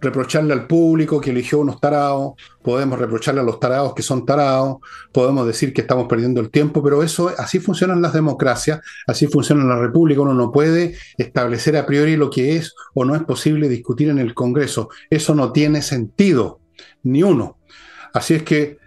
reprocharle 0.01 0.53
al 0.53 0.66
público 0.66 1.20
que 1.20 1.30
eligió 1.30 1.59
unos 1.59 1.80
tarados, 1.80 2.34
podemos 2.62 2.99
reprocharle 2.99 3.40
a 3.40 3.44
los 3.44 3.59
tarados 3.59 3.94
que 3.94 4.03
son 4.03 4.24
tarados, 4.24 4.78
podemos 5.12 5.46
decir 5.46 5.72
que 5.72 5.80
estamos 5.80 6.07
perdiendo 6.09 6.40
el 6.40 6.51
tiempo, 6.51 6.82
pero 6.82 7.03
eso 7.03 7.32
así 7.36 7.59
funcionan 7.59 8.03
las 8.03 8.12
democracias, 8.12 8.80
así 9.07 9.26
funciona 9.26 9.64
la 9.64 9.78
república, 9.78 10.20
uno 10.20 10.34
no 10.34 10.53
puede 10.53 10.96
establecer 11.16 11.76
a 11.76 11.86
priori 11.86 12.16
lo 12.16 12.30
que 12.30 12.57
es 12.57 12.74
o 12.94 13.05
no 13.05 13.14
es 13.14 13.22
posible 13.22 13.68
discutir 13.68 14.09
en 14.09 14.18
el 14.18 14.34
Congreso, 14.34 14.88
eso 15.11 15.34
no 15.34 15.53
tiene 15.53 15.82
sentido, 15.82 16.61
ni 17.03 17.22
uno. 17.22 17.59
Así 18.12 18.34
es 18.34 18.42
que, 18.42 18.78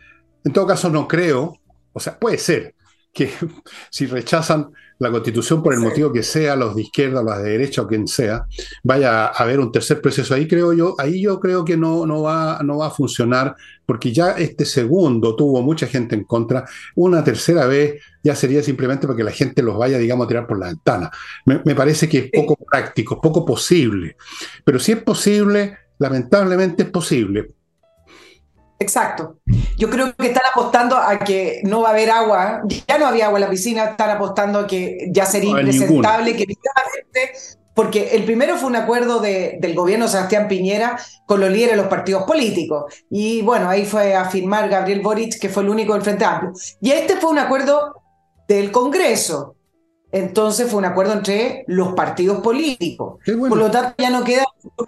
en 0.44 0.54
todo 0.54 0.68
caso, 0.68 0.90
no 0.90 1.08
creo, 1.08 1.60
o 1.94 2.00
sea, 2.00 2.18
puede 2.18 2.38
ser 2.38 2.76
que 3.14 3.32
si 3.90 4.06
rechazan 4.06 4.72
la 5.02 5.10
constitución 5.10 5.64
por 5.64 5.74
el 5.74 5.80
motivo 5.80 6.14
que 6.14 6.22
sea, 6.22 6.56
los 6.56 6.76
de 6.76 6.84
izquierda, 6.84 7.24
los 7.24 7.38
de 7.40 7.50
derecha 7.50 7.82
o 7.82 7.88
quien 7.88 8.08
sea, 8.08 8.46
vaya 8.84 9.26
a 9.26 9.30
haber 9.30 9.60
un 9.60 9.72
tercer 9.72 10.00
proceso. 10.00 10.36
Ahí 10.36 10.48
creo 10.48 10.74
yo, 10.74 10.94
ahí 11.00 11.24
yo 11.24 11.40
creo 11.40 11.66
que 11.66 11.76
no, 11.76 12.06
no, 12.06 12.22
va, 12.22 12.60
no 12.64 12.78
va 12.78 12.88
a 12.88 12.92
funcionar, 12.92 13.56
porque 13.84 14.14
ya 14.14 14.34
este 14.34 14.64
segundo 14.64 15.36
tuvo 15.36 15.64
mucha 15.64 15.88
gente 15.88 16.14
en 16.14 16.24
contra. 16.24 16.66
Una 16.96 17.24
tercera 17.24 17.66
vez 17.66 18.00
ya 18.24 18.36
sería 18.36 18.62
simplemente 18.62 19.08
porque 19.08 19.24
la 19.24 19.32
gente 19.32 19.64
los 19.64 19.76
vaya, 19.76 19.98
digamos, 19.98 20.26
a 20.26 20.28
tirar 20.28 20.46
por 20.46 20.60
la 20.60 20.68
ventana. 20.68 21.10
Me, 21.48 21.62
me 21.66 21.74
parece 21.74 22.08
que 22.08 22.20
es 22.20 22.30
poco 22.32 22.56
práctico, 22.56 23.20
poco 23.20 23.44
posible. 23.44 24.18
Pero 24.64 24.78
si 24.78 24.92
es 24.92 25.02
posible, 25.02 25.80
lamentablemente 25.98 26.84
es 26.84 26.90
posible. 26.92 27.48
Exacto. 28.82 29.38
Yo 29.78 29.92
creo 29.92 30.12
que 30.16 30.28
están 30.28 30.44
apostando 30.52 30.98
a 30.98 31.20
que 31.20 31.62
no 31.64 31.82
va 31.82 31.90
a 31.90 31.92
haber 31.92 32.10
agua, 32.10 32.64
ya 32.88 32.98
no 32.98 33.06
había 33.06 33.28
agua 33.28 33.38
en 33.38 33.46
la 33.46 33.50
piscina, 33.50 33.84
están 33.86 34.10
apostando 34.10 34.60
a 34.60 34.68
que 34.68 35.08
ya 35.12 35.28
sería 35.28 35.52
impresentable, 35.52 36.36
que 36.36 36.48
porque 37.76 38.16
el 38.16 38.26
primero 38.26 38.58
fue 38.58 38.70
un 38.70 38.76
acuerdo 38.76 39.20
del 39.20 39.76
gobierno 39.76 40.06
de 40.06 40.12
Sebastián 40.12 40.48
Piñera 40.48 41.00
con 41.28 41.40
los 41.40 41.52
líderes 41.52 41.76
de 41.76 41.78
los 41.78 41.88
partidos 41.88 42.24
políticos. 42.24 42.92
Y 43.12 43.44
bueno, 43.44 43.70
ahí 43.70 43.86
fue 43.86 44.16
a 44.16 44.26
firmar 44.26 44.68
Gabriel 44.68 45.02
Boric, 45.02 45.40
que 45.40 45.50
fue 45.50 45.62
el 45.62 45.70
único 45.70 45.94
del 45.94 46.02
Frente 46.02 46.26
Amplio. 46.26 46.54
Y 46.82 46.92
este 46.92 47.18
fue 47.18 47.30
un 47.30 47.38
acuerdo 47.38 48.02
del 48.48 48.72
Congreso. 48.72 49.56
Entonces 50.12 50.70
fue 50.70 50.80
un 50.80 50.86
acuerdo 50.86 51.14
entre 51.14 51.64
los 51.68 51.94
partidos 51.94 52.42
políticos. 52.42 53.20
Por 53.26 53.58
lo 53.58 53.70
tanto, 53.70 53.94
ya 54.00 54.10
no 54.10 54.24
queda 54.24 54.44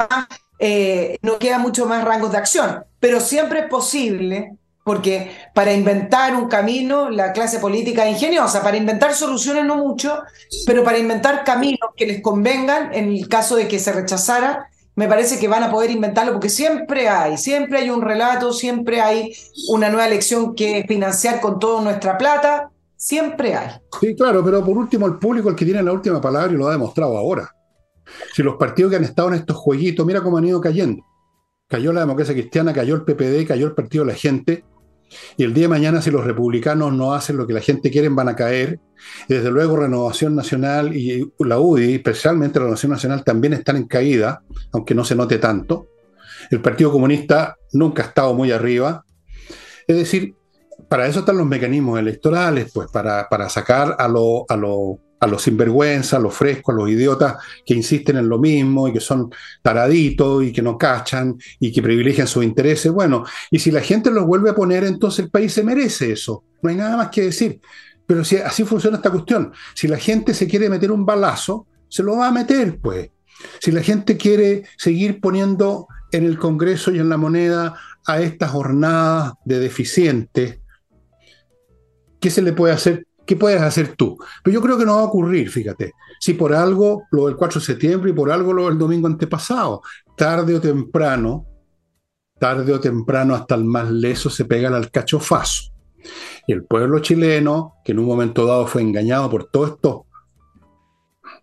más 0.10 0.28
eh, 0.60 1.18
no 1.22 1.40
queda 1.40 1.58
mucho 1.60 1.86
más 1.86 2.04
rangos 2.04 2.32
de 2.32 2.38
acción, 2.38 2.84
pero 3.00 3.20
siempre 3.20 3.62
es 3.62 3.68
posible, 3.68 4.58
porque 4.84 5.32
para 5.54 5.74
inventar 5.74 6.36
un 6.36 6.48
camino 6.48 7.10
la 7.10 7.32
clase 7.32 7.60
política 7.60 8.06
es 8.06 8.16
ingeniosa, 8.16 8.62
para 8.62 8.78
inventar 8.78 9.14
soluciones 9.14 9.66
no 9.66 9.76
mucho, 9.78 10.20
pero 10.66 10.84
para 10.84 10.98
inventar 10.98 11.44
caminos 11.44 11.90
que 11.96 12.06
les 12.06 12.22
convengan 12.22 12.94
en 12.94 13.10
el 13.10 13.28
caso 13.28 13.56
de 13.56 13.68
que 13.68 13.80
se 13.80 13.94
rechazara, 13.94 14.68
me 14.96 15.08
parece 15.08 15.40
que 15.40 15.48
van 15.48 15.64
a 15.64 15.72
poder 15.72 15.90
inventarlo 15.90 16.34
porque 16.34 16.50
siempre 16.50 17.08
hay, 17.08 17.38
siempre 17.38 17.80
hay 17.80 17.90
un 17.90 18.02
relato, 18.02 18.54
siempre 18.54 19.02
hay 19.02 19.34
una 19.70 19.90
nueva 19.90 20.06
elección 20.06 20.54
que 20.54 20.86
financiar 20.88 21.42
con 21.42 21.60
toda 21.60 21.82
nuestra 21.82 22.18
plata, 22.18 22.70
siempre 22.96 23.56
hay. 23.56 23.70
Sí, 24.00 24.16
claro, 24.16 24.44
pero 24.44 24.64
por 24.64 24.78
último 24.78 25.08
el 25.08 25.16
público 25.16 25.50
el 25.50 25.56
que 25.56 25.66
tiene 25.66 25.82
la 25.82 25.94
última 25.94 26.22
palabra 26.22 26.52
y 26.54 26.56
lo 26.56 26.68
ha 26.68 26.72
demostrado 26.72 27.18
ahora. 27.18 27.50
Si 28.34 28.44
los 28.44 28.56
partidos 28.56 28.92
que 28.92 28.98
han 28.98 29.04
estado 29.04 29.30
en 29.30 29.36
estos 29.36 29.58
jueguitos, 29.58 30.06
mira 30.06 30.22
cómo 30.22 30.38
han 30.38 30.46
ido 30.46 30.62
cayendo. 30.62 31.04
Cayó 31.68 31.94
la 31.94 32.02
democracia 32.02 32.34
cristiana, 32.34 32.74
cayó 32.74 32.96
el 32.96 33.04
PPD, 33.04 33.48
cayó 33.48 33.68
el 33.68 33.74
Partido 33.74 34.06
de 34.06 34.12
la 34.12 34.18
Gente. 34.18 34.66
Y 35.38 35.44
el 35.44 35.54
día 35.54 35.64
de 35.64 35.70
mañana, 35.70 36.02
si 36.02 36.12
los 36.12 36.24
republicanos 36.24 36.92
no 36.94 37.14
hacen 37.14 37.38
lo 37.38 37.46
que 37.46 37.54
la 37.54 37.62
gente 37.62 37.92
quiere, 37.92 38.10
van 38.10 38.30
a 38.30 38.36
caer. 38.36 38.80
Y 39.28 39.36
desde 39.36 39.52
luego, 39.52 39.78
Renovación 39.78 40.36
Nacional 40.36 40.96
y 40.96 41.32
la 41.40 41.60
UDI, 41.60 41.96
especialmente 41.96 42.60
Renovación 42.60 42.92
Nacional, 42.92 43.24
también 43.24 43.54
están 43.54 43.78
en 43.78 43.88
caída, 43.88 44.42
aunque 44.72 44.96
no 44.96 45.06
se 45.06 45.16
note 45.16 45.38
tanto. 45.38 45.88
El 46.50 46.62
Partido 46.62 46.92
Comunista 46.92 47.58
nunca 47.74 48.04
ha 48.04 48.06
estado 48.08 48.34
muy 48.34 48.52
arriba. 48.52 49.06
Es 49.88 49.98
decir, 49.98 50.36
para 50.90 51.08
eso 51.08 51.20
están 51.20 51.38
los 51.38 51.48
mecanismos 51.48 52.00
electorales, 52.00 52.72
pues 52.74 52.90
para, 52.92 53.28
para 53.30 53.50
sacar 53.50 53.96
a 53.98 54.08
lo, 54.08 54.46
a 54.50 54.56
lo 54.56 55.00
a 55.24 55.28
los 55.28 55.44
sinvergüenzas, 55.44 56.16
a 56.16 56.20
los 56.20 56.34
frescos, 56.34 56.76
a 56.76 56.78
los 56.78 56.90
idiotas 56.90 57.38
que 57.66 57.74
insisten 57.74 58.18
en 58.18 58.28
lo 58.28 58.38
mismo 58.38 58.90
y 58.90 58.94
que 58.94 59.00
son 59.00 59.32
taraditos 59.62 60.44
y 60.44 60.52
que 60.52 60.62
no 60.62 60.78
cachan 60.78 61.38
y 61.62 61.72
que 61.72 61.82
privilegian 61.82 62.28
sus 62.28 62.44
intereses. 62.44 62.92
Bueno, 62.92 63.24
y 63.50 63.60
si 63.60 63.72
la 63.72 63.80
gente 63.80 64.12
los 64.12 64.26
vuelve 64.26 64.50
a 64.50 64.56
poner, 64.56 64.84
entonces 64.84 65.26
el 65.26 65.32
país 65.32 65.54
se 65.54 65.64
merece 65.64 66.12
eso. 66.12 66.44
No 66.62 66.70
hay 66.70 66.76
nada 66.76 66.98
más 66.98 67.08
que 67.08 67.22
decir. 67.22 67.62
Pero 68.06 68.26
si 68.26 68.36
así 68.36 68.66
funciona 68.66 68.98
esta 68.98 69.12
cuestión, 69.12 69.54
si 69.74 69.88
la 69.88 69.98
gente 69.98 70.34
se 70.34 70.46
quiere 70.46 70.70
meter 70.70 70.92
un 70.92 71.06
balazo, 71.06 71.68
se 71.88 72.04
lo 72.04 72.18
va 72.18 72.28
a 72.28 72.32
meter, 72.32 72.80
pues. 72.82 73.10
Si 73.62 73.72
la 73.72 73.82
gente 73.82 74.18
quiere 74.18 74.64
seguir 74.78 75.22
poniendo 75.22 75.88
en 76.12 76.26
el 76.26 76.38
Congreso 76.38 76.92
y 76.92 77.00
en 77.00 77.08
la 77.08 77.16
moneda 77.16 77.76
a 78.06 78.20
estas 78.20 78.52
jornadas 78.52 79.34
de 79.46 79.60
deficientes, 79.60 80.60
¿qué 82.20 82.30
se 82.30 82.42
le 82.42 82.52
puede 82.52 82.74
hacer? 82.74 83.08
¿Qué 83.26 83.36
puedes 83.36 83.62
hacer 83.62 83.96
tú? 83.96 84.18
Pero 84.44 84.54
yo 84.54 84.62
creo 84.62 84.78
que 84.78 84.86
no 84.86 84.96
va 84.96 85.02
a 85.02 85.06
ocurrir, 85.06 85.50
fíjate. 85.50 85.94
Si 86.20 86.34
por 86.34 86.54
algo 86.54 87.04
lo 87.12 87.28
del 87.28 87.36
4 87.36 87.60
de 87.60 87.66
septiembre 87.66 88.12
y 88.12 88.14
por 88.14 88.32
algo 88.32 88.54
lo 88.54 88.66
del 88.66 88.78
domingo 88.78 89.08
antepasado, 89.08 89.82
tarde 90.18 90.56
o 90.56 90.62
temprano, 90.62 91.46
tarde 92.38 92.74
o 92.74 92.80
temprano 92.80 93.36
hasta 93.36 93.56
el 93.56 93.64
más 93.64 93.90
leso 93.90 94.30
se 94.30 94.46
pega 94.46 94.76
al 94.76 94.92
cachofazo. 94.92 95.72
Y 96.48 96.54
el 96.54 96.66
pueblo 96.66 97.00
chileno, 97.00 97.76
que 97.86 97.94
en 97.94 98.00
un 98.00 98.06
momento 98.06 98.46
dado 98.46 98.68
fue 98.68 98.82
engañado 98.82 99.30
por 99.30 99.46
todos 99.46 99.72
estos, 99.72 100.02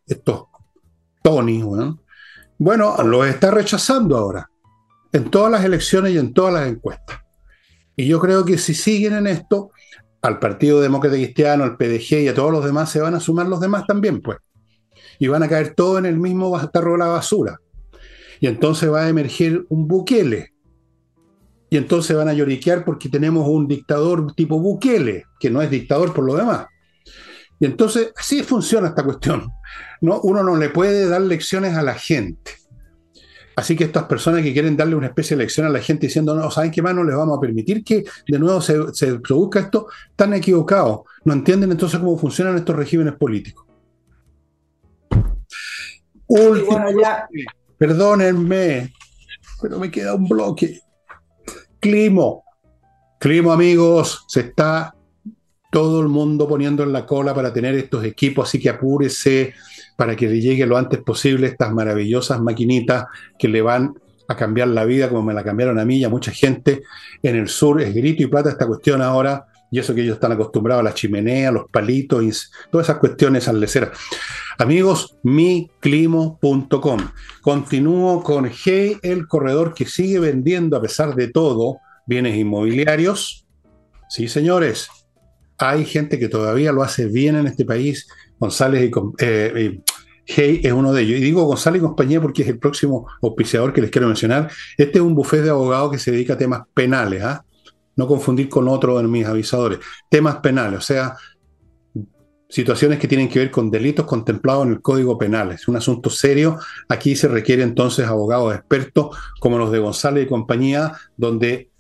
estos 0.07 0.45
Tony, 1.23 1.63
bueno, 1.63 2.03
bueno, 2.59 2.97
los 3.03 3.27
está 3.27 3.51
rechazando 3.51 4.17
ahora, 4.17 4.51
en 5.13 5.31
todas 5.31 5.51
las 5.51 5.65
elecciones 5.65 6.13
y 6.13 6.19
en 6.19 6.33
todas 6.33 6.55
las 6.55 6.69
encuestas. 6.69 7.21
Y 7.97 8.07
yo 8.07 8.21
creo 8.21 8.45
que 8.45 8.59
si 8.59 8.75
siguen 8.75 9.15
en 9.15 9.27
esto, 9.27 9.71
al 10.23 10.39
Partido 10.39 10.81
Demócrata 10.81 11.17
Cristiano, 11.17 11.65
al 11.65 11.77
PDG 11.77 12.23
y 12.23 12.29
a 12.29 12.35
todos 12.35 12.53
los 12.53 12.65
demás 12.65 12.91
se 12.91 13.01
van 13.01 13.15
a 13.15 13.21
sumar 13.21 13.47
los 13.47 13.61
demás 13.61 13.87
también, 13.87 14.21
pues. 14.21 14.39
Y 15.19 15.29
van 15.29 15.43
a 15.43 15.49
caer 15.49 15.75
todos 15.75 15.99
en 15.99 16.07
el 16.07 16.19
mismo 16.19 16.59
tarro 16.71 16.93
de 16.93 16.99
la 16.99 17.07
basura. 17.07 17.61
Y 18.41 18.47
entonces 18.47 18.91
va 18.91 19.05
a 19.05 19.09
emerger 19.09 19.65
un 19.69 19.87
Bukele. 19.87 20.55
Y 21.69 21.77
entonces 21.77 22.17
van 22.17 22.29
a 22.29 22.33
lloriquear 22.33 22.85
porque 22.85 23.09
tenemos 23.09 23.47
un 23.47 23.69
dictador 23.69 24.35
tipo 24.35 24.59
Bukele, 24.59 25.25
que 25.39 25.51
no 25.51 25.63
es 25.63 25.71
dictador 25.71 26.13
por 26.13 26.25
lo 26.25 26.35
demás. 26.35 26.67
Y 27.61 27.67
entonces 27.67 28.13
así 28.17 28.43
funciona 28.43 28.89
esta 28.89 29.05
cuestión. 29.05 29.53
¿no? 30.01 30.21
Uno 30.23 30.43
no 30.43 30.57
le 30.57 30.71
puede 30.71 31.09
dar 31.09 31.21
lecciones 31.21 31.77
a 31.77 31.83
la 31.83 31.95
gente. 31.95 32.53
Así 33.61 33.77
que 33.77 33.85
estas 33.85 34.05
personas 34.05 34.43
que 34.43 34.55
quieren 34.55 34.75
darle 34.75 34.95
una 34.95 35.09
especie 35.09 35.37
de 35.37 35.43
lección 35.43 35.67
a 35.67 35.69
la 35.69 35.81
gente 35.81 36.07
diciendo, 36.07 36.35
no, 36.35 36.51
¿saben 36.51 36.71
qué 36.71 36.81
más? 36.81 36.95
No 36.95 37.05
les 37.05 37.15
vamos 37.15 37.37
a 37.37 37.41
permitir 37.43 37.85
que 37.85 38.05
de 38.27 38.39
nuevo 38.39 38.59
se, 38.63 38.75
produzca 39.19 39.61
esto, 39.61 39.89
están 40.09 40.33
equivocados. 40.33 41.01
No 41.25 41.35
entienden 41.35 41.71
entonces 41.71 42.01
cómo 42.01 42.17
funcionan 42.17 42.57
estos 42.57 42.75
regímenes 42.75 43.17
políticos. 43.17 43.67
Último, 46.27 46.87
perdónenme, 47.77 48.95
pero 49.61 49.79
me 49.79 49.91
queda 49.91 50.15
un 50.15 50.27
bloque. 50.27 50.81
Climo. 51.81 52.43
Climo, 53.19 53.53
amigos, 53.53 54.25
se 54.27 54.41
está 54.41 54.95
todo 55.71 56.01
el 56.01 56.09
mundo 56.09 56.49
poniendo 56.49 56.83
en 56.83 56.95
la 56.95 57.05
cola 57.05 57.35
para 57.35 57.53
tener 57.53 57.75
estos 57.75 58.07
equipos, 58.07 58.49
así 58.49 58.59
que 58.59 58.71
apúrese 58.71 59.53
para 60.01 60.17
que 60.17 60.31
le 60.31 60.41
llegue 60.41 60.65
lo 60.65 60.79
antes 60.79 60.99
posible 61.01 61.47
estas 61.47 61.75
maravillosas 61.75 62.41
maquinitas 62.41 63.05
que 63.39 63.49
le 63.49 63.61
van 63.61 63.93
a 64.29 64.35
cambiar 64.35 64.69
la 64.69 64.87
vida 64.87 65.11
como 65.11 65.25
me 65.25 65.35
la 65.35 65.45
cambiaron 65.45 65.79
a 65.79 65.85
mí 65.85 65.99
y 65.99 66.05
a 66.05 66.09
mucha 66.09 66.33
gente 66.33 66.81
en 67.23 67.37
el 67.37 67.49
sur. 67.49 67.83
Es 67.83 67.95
grito 67.95 68.23
y 68.23 68.27
plata 68.27 68.49
esta 68.49 68.67
cuestión 68.67 69.03
ahora, 69.03 69.45
y 69.71 69.79
eso 69.79 69.95
que 69.95 70.01
ellos 70.01 70.15
están 70.15 70.33
acostumbrados 70.33 70.81
a 70.81 70.85
la 70.85 70.95
chimenea, 70.95 71.53
los 71.53 71.69
palitos, 71.71 72.51
todas 72.71 72.87
esas 72.87 72.97
cuestiones 72.97 73.47
al 73.47 73.61
lecera. 73.61 73.93
Amigos, 74.57 75.19
miclimo.com. 75.23 77.01
Continúo 77.43 78.23
con 78.23 78.51
Hey, 78.51 78.97
el 79.03 79.29
corredor 79.29 79.75
que 79.75 79.85
sigue 79.85 80.19
vendiendo 80.19 80.79
a 80.79 80.81
pesar 80.81 81.15
de 81.15 81.29
todo 81.29 81.77
bienes 82.07 82.39
inmobiliarios. 82.39 83.47
Sí, 84.09 84.29
señores, 84.29 84.89
hay 85.59 85.85
gente 85.85 86.19
que 86.19 86.31
todavía 86.31 86.73
lo 86.73 86.83
hace 86.83 87.05
bien 87.05 87.37
en 87.37 87.47
este 87.47 87.67
país. 87.67 88.09
González 88.41 88.83
y, 88.83 88.91
eh, 89.19 89.81
Hey 90.33 90.61
es 90.63 90.73
uno 90.73 90.93
de 90.93 91.03
ellos. 91.03 91.19
Y 91.19 91.23
digo 91.23 91.45
González 91.45 91.81
y 91.81 91.85
compañía 91.85 92.21
porque 92.21 92.43
es 92.43 92.49
el 92.49 92.59
próximo 92.59 93.07
auspiciador 93.23 93.73
que 93.73 93.81
les 93.81 93.91
quiero 93.91 94.07
mencionar. 94.07 94.51
Este 94.77 94.99
es 94.99 95.05
un 95.05 95.15
bufete 95.15 95.45
de 95.45 95.51
abogados 95.51 95.91
que 95.91 95.99
se 95.99 96.13
dedica 96.13 96.35
a 96.35 96.39
temas 96.39 96.63
penales. 96.75 97.23
¿ah? 97.23 97.45
no 98.01 98.07
confundir 98.07 98.49
con 98.49 98.67
otro 98.67 98.99
de 98.99 99.07
mis 99.07 99.27
avisadores. 99.27 99.79
Temas 100.09 100.37
penales, 100.37 100.79
o 100.79 100.83
sea, 100.83 101.17
situaciones 102.49 102.99
que 102.99 103.07
tienen 103.07 103.29
que 103.29 103.39
ver 103.39 103.51
con 103.51 103.71
delitos 103.71 104.07
contemplados 104.07 104.67
en 104.67 104.73
el 104.73 104.81
Código 104.81 105.19
Penal. 105.19 105.53
Es 105.53 105.69
un 105.69 105.77
asunto 105.77 106.09
serio. 106.09 106.59
Aquí 106.89 107.15
se 107.15 107.29
requiere 107.29 107.63
entonces 107.63 108.07
abogados 108.07 108.55
expertos 108.55 109.17
como 109.39 109.59
los 109.59 109.71
de 109.71 109.81
González 109.81 110.25
y 110.25 110.29
compañía, 110.29 110.93
donde 111.17 111.71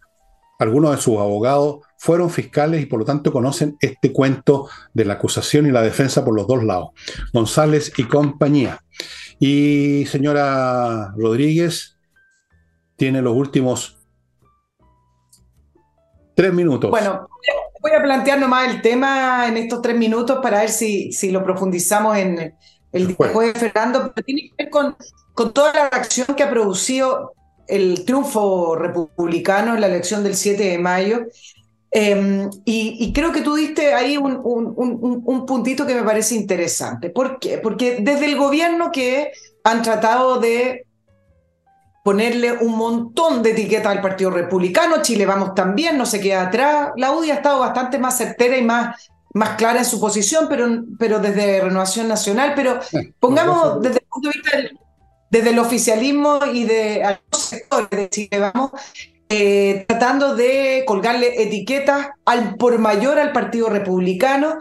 algunos 0.58 0.90
de 0.92 0.98
sus 0.98 1.18
abogados 1.18 1.78
fueron 2.00 2.30
fiscales 2.30 2.82
y 2.82 2.86
por 2.86 2.98
lo 2.98 3.04
tanto 3.04 3.30
conocen 3.30 3.76
este 3.78 4.10
cuento 4.10 4.70
de 4.94 5.04
la 5.04 5.14
acusación 5.14 5.66
y 5.66 5.70
la 5.70 5.82
defensa 5.82 6.24
por 6.24 6.34
los 6.34 6.46
dos 6.46 6.64
lados. 6.64 6.92
González 7.30 7.92
y 7.98 8.04
compañía. 8.04 8.82
Y 9.38 10.06
señora 10.06 11.12
Rodríguez 11.14 11.98
tiene 12.96 13.20
los 13.20 13.36
últimos 13.36 13.98
tres 16.34 16.54
minutos. 16.54 16.90
Bueno, 16.90 17.28
voy 17.82 17.92
a 17.92 18.02
plantear 18.02 18.40
nomás 18.40 18.74
el 18.74 18.80
tema 18.80 19.46
en 19.46 19.58
estos 19.58 19.82
tres 19.82 19.94
minutos 19.94 20.38
para 20.42 20.60
ver 20.60 20.70
si, 20.70 21.12
si 21.12 21.30
lo 21.30 21.44
profundizamos 21.44 22.16
en 22.16 22.54
el 22.92 23.08
después 23.08 23.52
de 23.52 23.60
Fernando, 23.60 24.10
pero 24.14 24.24
tiene 24.24 24.48
que 24.48 24.64
ver 24.64 24.70
con, 24.70 24.96
con 25.34 25.52
toda 25.52 25.74
la 25.74 25.90
reacción 25.90 26.28
que 26.34 26.44
ha 26.44 26.50
producido 26.50 27.34
el 27.66 28.06
triunfo 28.06 28.74
republicano 28.74 29.74
en 29.74 29.82
la 29.82 29.86
elección 29.88 30.24
del 30.24 30.34
7 30.34 30.62
de 30.62 30.78
mayo. 30.78 31.26
Em, 31.92 32.48
y, 32.64 33.12
creo 33.12 33.32
que 33.32 33.42
tú 33.42 33.56
diste 33.56 33.94
ahí 33.94 34.16
un, 34.16 34.40
un, 34.44 35.22
un, 35.24 35.46
puntito 35.46 35.86
que 35.86 35.94
me 35.94 36.04
parece 36.04 36.36
interesante. 36.36 37.10
¿Por 37.10 37.40
qué? 37.40 37.58
Porque 37.58 37.98
desde 38.00 38.26
el 38.26 38.36
gobierno 38.36 38.92
que 38.92 39.32
han 39.64 39.82
tratado 39.82 40.38
de 40.38 40.86
ponerle 42.04 42.52
un 42.52 42.76
montón 42.76 43.42
de 43.42 43.50
etiquetas 43.50 43.92
al 43.92 44.00
Partido 44.00 44.30
Republicano, 44.30 45.02
Chile 45.02 45.26
vamos 45.26 45.54
también, 45.54 45.98
no 45.98 46.06
se 46.06 46.20
queda 46.20 46.42
atrás. 46.42 46.90
La 46.96 47.10
UDI 47.10 47.32
ha 47.32 47.34
estado 47.34 47.58
bastante 47.58 47.98
más 47.98 48.16
certera 48.16 48.56
y 48.56 48.62
más, 48.62 49.10
más 49.34 49.56
clara 49.56 49.80
en 49.80 49.84
su 49.84 50.00
posición, 50.00 50.46
pero, 50.48 50.84
pero 50.96 51.18
desde 51.18 51.60
Renovación 51.60 52.06
Nacional. 52.06 52.52
Pero 52.54 52.78
pongamos 53.18 53.82
desde 53.82 53.98
el 53.98 54.06
punto 54.08 54.28
de 54.28 54.34
vista 54.34 54.56
del, 54.56 54.78
desde 55.30 55.50
el 55.50 55.58
oficialismo 55.58 56.40
y 56.52 56.64
de 56.64 57.02
algunos 57.02 57.40
sectores 57.40 57.90
de 57.90 58.10
Chile 58.10 58.38
vamos, 58.38 58.70
eh, 59.32 59.84
tratando 59.86 60.34
de 60.34 60.82
colgarle 60.86 61.40
etiquetas 61.40 62.08
al 62.24 62.56
por 62.56 62.78
mayor 62.80 63.20
al 63.20 63.30
Partido 63.30 63.68
Republicano. 63.68 64.58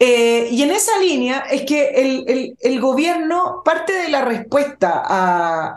Eh, 0.00 0.48
y 0.50 0.62
en 0.62 0.72
esa 0.72 0.98
línea 0.98 1.44
es 1.48 1.62
que 1.62 1.90
el, 1.90 2.56
el, 2.58 2.80
gobierno, 2.80 3.62
parte 3.64 3.92
de 3.92 4.08
la 4.08 4.22
respuesta 4.22 5.00
a, 5.04 5.74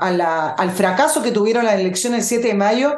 al 0.57 0.71
fracaso 0.71 1.21
que 1.21 1.31
tuvieron 1.31 1.65
las 1.65 1.75
elecciones 1.75 2.21
el 2.21 2.25
7 2.25 2.47
de 2.47 2.53
mayo, 2.55 2.95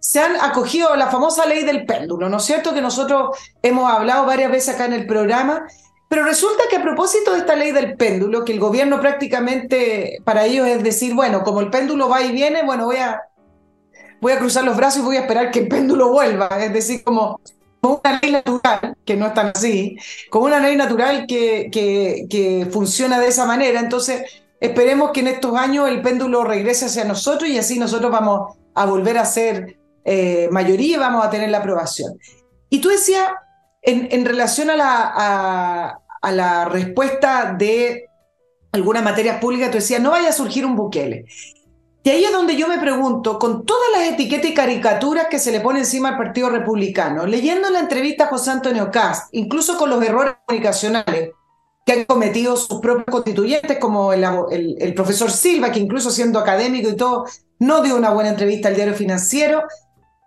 se 0.00 0.18
han 0.18 0.34
acogido 0.40 0.92
a 0.92 0.96
la 0.96 1.06
famosa 1.06 1.46
ley 1.46 1.62
del 1.62 1.86
péndulo, 1.86 2.28
¿no 2.28 2.38
es 2.38 2.42
cierto? 2.42 2.74
Que 2.74 2.80
nosotros 2.80 3.38
hemos 3.62 3.88
hablado 3.88 4.26
varias 4.26 4.50
veces 4.50 4.74
acá 4.74 4.86
en 4.86 4.94
el 4.94 5.06
programa. 5.06 5.64
Pero 6.08 6.24
resulta 6.24 6.64
que 6.68 6.76
a 6.76 6.82
propósito 6.82 7.32
de 7.32 7.38
esta 7.38 7.54
ley 7.54 7.70
del 7.70 7.96
péndulo, 7.96 8.44
que 8.44 8.52
el 8.52 8.58
gobierno 8.58 9.00
prácticamente 9.00 10.18
para 10.24 10.44
ellos 10.44 10.66
es 10.66 10.82
decir, 10.82 11.14
bueno, 11.14 11.44
como 11.44 11.60
el 11.60 11.70
péndulo 11.70 12.08
va 12.08 12.20
y 12.22 12.32
viene, 12.32 12.64
bueno, 12.64 12.86
voy 12.86 12.96
a, 12.96 13.22
voy 14.22 14.32
a 14.32 14.38
cruzar 14.38 14.64
los 14.64 14.76
brazos 14.76 15.02
y 15.02 15.04
voy 15.04 15.16
a 15.16 15.20
esperar 15.20 15.50
que 15.50 15.58
el 15.58 15.68
péndulo 15.68 16.10
vuelva. 16.10 16.48
Es 16.58 16.72
decir, 16.72 17.04
como 17.04 17.40
como 17.82 18.00
una 18.04 18.20
ley 18.20 18.30
natural, 18.30 18.96
que 19.04 19.16
no 19.16 19.26
es 19.26 19.34
tan 19.34 19.50
así, 19.52 19.98
como 20.30 20.46
una 20.46 20.60
ley 20.60 20.76
natural 20.76 21.26
que, 21.26 21.68
que, 21.72 22.68
funciona 22.70 23.18
de 23.18 23.26
esa 23.26 23.44
manera. 23.44 23.80
Entonces, 23.80 24.22
esperemos 24.60 25.10
que 25.10 25.18
en 25.18 25.26
estos 25.26 25.56
años 25.56 25.88
el 25.88 26.00
péndulo 26.00 26.44
regrese 26.44 26.86
hacia 26.86 27.04
nosotros 27.04 27.50
y 27.50 27.58
así 27.58 27.80
nosotros 27.80 28.12
vamos 28.12 28.56
a 28.74 28.86
volver 28.86 29.18
a 29.18 29.24
ser 29.24 29.78
eh, 30.04 30.48
mayoría 30.52 30.96
y 30.96 31.00
vamos 31.00 31.26
a 31.26 31.30
tener 31.30 31.50
la 31.50 31.58
aprobación. 31.58 32.16
Y 32.70 32.80
tú 32.80 32.88
decías, 32.88 33.28
en, 33.82 34.24
relación 34.24 34.70
a 34.70 34.76
la, 34.76 35.98
a, 36.22 36.32
la 36.32 36.66
respuesta 36.66 37.56
de 37.58 38.06
algunas 38.70 39.02
materias 39.02 39.40
públicas, 39.40 39.72
tú 39.72 39.78
decías, 39.78 40.00
no 40.00 40.12
vaya 40.12 40.28
a 40.28 40.32
surgir 40.32 40.64
un 40.64 40.76
Bukele. 40.76 41.24
Y 42.04 42.10
ahí 42.10 42.24
es 42.24 42.32
donde 42.32 42.56
yo 42.56 42.66
me 42.66 42.78
pregunto, 42.78 43.38
con 43.38 43.64
todas 43.64 43.88
las 43.92 44.12
etiquetas 44.12 44.50
y 44.50 44.54
caricaturas 44.54 45.28
que 45.30 45.38
se 45.38 45.52
le 45.52 45.60
pone 45.60 45.80
encima 45.80 46.10
al 46.10 46.16
Partido 46.16 46.50
Republicano, 46.50 47.26
leyendo 47.26 47.70
la 47.70 47.78
entrevista 47.78 48.24
a 48.24 48.28
José 48.28 48.50
Antonio 48.50 48.90
Cast, 48.90 49.28
incluso 49.32 49.76
con 49.78 49.88
los 49.88 50.02
errores 50.04 50.34
comunicacionales 50.44 51.30
que 51.86 51.92
han 51.92 52.04
cometido 52.04 52.56
sus 52.56 52.80
propios 52.80 53.06
constituyentes, 53.06 53.78
como 53.78 54.12
el, 54.12 54.24
el, 54.80 54.94
profesor 54.94 55.30
Silva, 55.30 55.70
que 55.70 55.80
incluso 55.80 56.10
siendo 56.10 56.38
académico 56.38 56.88
y 56.88 56.96
todo, 56.96 57.26
no 57.60 57.82
dio 57.82 57.96
una 57.96 58.10
buena 58.10 58.30
entrevista 58.30 58.68
al 58.68 58.74
diario 58.74 58.94
financiero, 58.94 59.62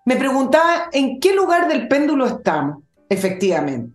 me 0.06 0.16
preguntaba 0.16 0.90
en 0.92 1.20
qué 1.20 1.34
lugar 1.34 1.68
del 1.68 1.88
péndulo 1.88 2.26
estamos, 2.26 2.84
efectivamente. 3.10 3.92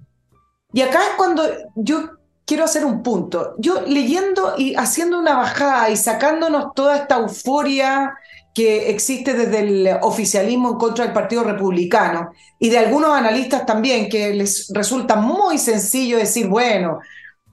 Y 0.72 0.83
acá 0.83 1.01
es 1.03 1.14
cuando 1.16 1.45
yo 1.76 2.11
quiero 2.51 2.64
hacer 2.64 2.84
un 2.84 3.01
punto. 3.05 3.55
Yo 3.59 3.82
leyendo 3.86 4.55
y 4.59 4.74
haciendo 4.74 5.20
una 5.20 5.36
bajada 5.36 5.88
y 5.88 5.96
sacándonos 5.96 6.74
toda 6.74 6.96
esta 6.96 7.18
euforia 7.18 8.12
que 8.53 8.90
existe 8.90 9.34
desde 9.34 9.61
el 9.61 9.98
oficialismo 10.03 10.70
en 10.70 10.74
contra 10.76 11.05
del 11.05 11.14
Partido 11.14 11.44
Republicano 11.44 12.32
y 12.59 12.68
de 12.68 12.78
algunos 12.78 13.12
analistas 13.12 13.64
también 13.64 14.09
que 14.09 14.34
les 14.34 14.68
resulta 14.74 15.14
muy 15.14 15.59
sencillo 15.59 16.18
decir, 16.18 16.48
bueno, 16.48 16.98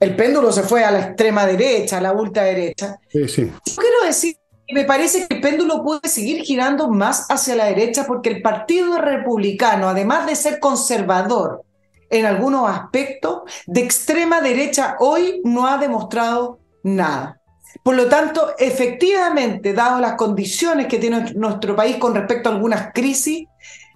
el 0.00 0.16
péndulo 0.16 0.50
se 0.50 0.64
fue 0.64 0.82
a 0.82 0.90
la 0.90 0.98
extrema 0.98 1.46
derecha, 1.46 1.98
a 1.98 2.00
la 2.00 2.12
ultraderecha. 2.12 2.98
Sí, 3.08 3.28
sí. 3.28 3.52
Yo 3.66 3.74
quiero 3.76 4.04
decir 4.04 4.34
que 4.66 4.74
me 4.74 4.82
parece 4.82 5.28
que 5.28 5.36
el 5.36 5.40
péndulo 5.40 5.84
puede 5.84 6.08
seguir 6.08 6.42
girando 6.42 6.88
más 6.88 7.26
hacia 7.28 7.54
la 7.54 7.66
derecha 7.66 8.04
porque 8.04 8.30
el 8.30 8.42
Partido 8.42 8.98
Republicano, 8.98 9.88
además 9.88 10.26
de 10.26 10.34
ser 10.34 10.58
conservador, 10.58 11.62
en 12.10 12.26
algunos 12.26 12.70
aspectos, 12.70 13.42
de 13.66 13.80
extrema 13.80 14.40
derecha 14.40 14.96
hoy 15.00 15.40
no 15.44 15.66
ha 15.66 15.78
demostrado 15.78 16.60
nada. 16.82 17.40
Por 17.82 17.96
lo 17.96 18.06
tanto, 18.08 18.54
efectivamente, 18.58 19.72
dado 19.72 20.00
las 20.00 20.14
condiciones 20.14 20.86
que 20.86 20.98
tiene 20.98 21.32
nuestro 21.34 21.76
país 21.76 21.96
con 21.96 22.14
respecto 22.14 22.48
a 22.48 22.52
algunas 22.52 22.92
crisis, 22.92 23.46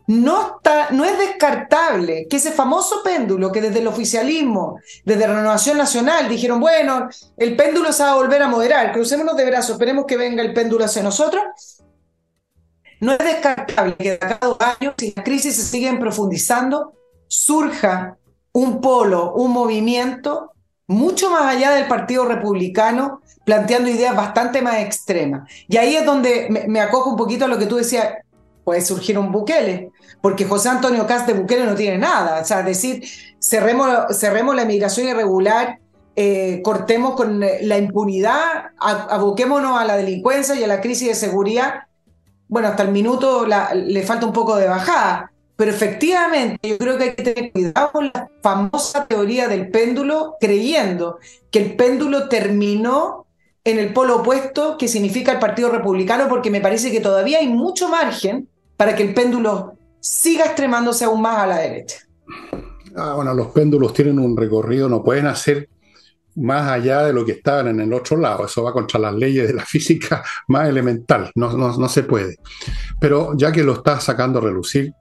no, 0.06 0.56
está, 0.56 0.90
no 0.90 1.04
es 1.04 1.16
descartable 1.18 2.26
que 2.28 2.36
ese 2.36 2.52
famoso 2.52 3.02
péndulo 3.02 3.52
que 3.52 3.60
desde 3.60 3.78
el 3.78 3.86
oficialismo, 3.86 4.78
desde 5.04 5.26
Renovación 5.26 5.78
Nacional, 5.78 6.28
dijeron, 6.28 6.60
bueno, 6.60 7.08
el 7.36 7.56
péndulo 7.56 7.92
se 7.92 8.02
va 8.02 8.12
a 8.12 8.16
volver 8.16 8.42
a 8.42 8.48
moderar, 8.48 8.92
crucémonos 8.92 9.36
de 9.36 9.46
brazos, 9.46 9.72
esperemos 9.72 10.04
que 10.06 10.16
venga 10.16 10.42
el 10.42 10.52
péndulo 10.52 10.84
hacia 10.84 11.02
nosotros. 11.02 11.42
No 13.00 13.12
es 13.12 13.18
descartable 13.18 13.96
que 13.96 14.10
de 14.10 14.18
cada 14.18 14.38
dos 14.40 14.56
años, 14.60 14.94
si 14.96 15.12
las 15.14 15.24
crisis 15.24 15.56
se 15.56 15.62
siguen 15.62 15.98
profundizando, 15.98 16.92
surja 17.32 18.18
un 18.52 18.82
polo, 18.82 19.32
un 19.32 19.52
movimiento 19.52 20.52
mucho 20.86 21.30
más 21.30 21.44
allá 21.44 21.70
del 21.70 21.88
Partido 21.88 22.26
Republicano, 22.26 23.22
planteando 23.46 23.88
ideas 23.88 24.14
bastante 24.14 24.60
más 24.60 24.80
extremas. 24.80 25.50
Y 25.66 25.78
ahí 25.78 25.96
es 25.96 26.04
donde 26.04 26.66
me, 26.68 26.80
acojo 26.80 27.08
un 27.08 27.16
poquito 27.16 27.46
a 27.46 27.48
lo 27.48 27.58
que 27.58 27.64
tú 27.64 27.76
decías, 27.76 28.16
puede 28.64 28.82
surgir 28.82 29.18
un 29.18 29.32
Bukele, 29.32 29.90
porque 30.20 30.44
José 30.44 30.68
Antonio 30.68 31.06
Cast 31.06 31.26
de 31.26 31.64
no 31.64 31.74
tiene 31.74 31.96
nada. 31.96 32.42
O 32.42 32.44
sea, 32.44 32.62
decir, 32.62 33.02
cerremos, 33.40 33.88
cerremos 34.18 34.54
la 34.54 34.66
migración 34.66 35.08
irregular, 35.08 35.78
eh, 36.14 36.60
cortemos 36.62 37.14
con 37.14 37.40
la 37.40 37.78
impunidad, 37.78 38.72
aboquémonos 38.78 39.80
a 39.80 39.86
la 39.86 39.96
delincuencia 39.96 40.54
y 40.54 40.64
a 40.64 40.66
la 40.66 40.82
crisis 40.82 41.08
de 41.08 41.14
seguridad. 41.14 41.84
Bueno, 42.48 42.68
hasta 42.68 42.82
el 42.82 42.92
minuto 42.92 43.46
le 43.46 44.02
falta 44.02 44.26
un 44.26 44.34
poco 44.34 44.56
de 44.56 44.68
bajada, 44.68 45.31
pero 45.56 45.70
efectivamente, 45.70 46.68
yo 46.68 46.78
creo 46.78 46.98
que 46.98 47.04
hay 47.04 47.14
que 47.14 47.22
tener 47.22 47.52
cuidado 47.52 47.92
con 47.92 48.10
la 48.12 48.28
famosa 48.42 49.06
teoría 49.06 49.48
del 49.48 49.70
péndulo, 49.70 50.36
creyendo 50.40 51.18
que 51.50 51.62
el 51.62 51.76
péndulo 51.76 52.28
terminó 52.28 53.26
en 53.64 53.78
el 53.78 53.92
polo 53.92 54.16
opuesto 54.16 54.76
que 54.76 54.88
significa 54.88 55.32
el 55.32 55.38
Partido 55.38 55.70
Republicano, 55.70 56.28
porque 56.28 56.50
me 56.50 56.60
parece 56.60 56.90
que 56.90 57.00
todavía 57.00 57.38
hay 57.38 57.48
mucho 57.48 57.88
margen 57.88 58.48
para 58.76 58.96
que 58.96 59.04
el 59.04 59.14
péndulo 59.14 59.74
siga 60.00 60.46
extremándose 60.46 61.04
aún 61.04 61.22
más 61.22 61.38
a 61.38 61.46
la 61.46 61.58
derecha. 61.58 61.98
Ah, 62.96 63.14
bueno, 63.14 63.32
los 63.32 63.48
péndulos 63.48 63.92
tienen 63.92 64.18
un 64.18 64.36
recorrido, 64.36 64.88
no 64.88 65.02
pueden 65.02 65.26
hacer 65.26 65.68
más 66.34 66.70
allá 66.70 67.04
de 67.04 67.12
lo 67.12 67.24
que 67.24 67.32
estaban 67.32 67.68
en 67.68 67.80
el 67.80 67.92
otro 67.92 68.16
lado. 68.16 68.46
Eso 68.46 68.62
va 68.62 68.72
contra 68.72 68.98
las 68.98 69.14
leyes 69.14 69.46
de 69.46 69.54
la 69.54 69.64
física 69.66 70.24
más 70.48 70.68
elemental, 70.68 71.30
no, 71.34 71.52
no, 71.56 71.76
no 71.76 71.88
se 71.88 72.02
puede. 72.02 72.36
Pero 73.00 73.36
ya 73.36 73.52
que 73.52 73.62
lo 73.62 73.74
está 73.74 74.00
sacando 74.00 74.38
a 74.38 74.42
relucir, 74.42 74.92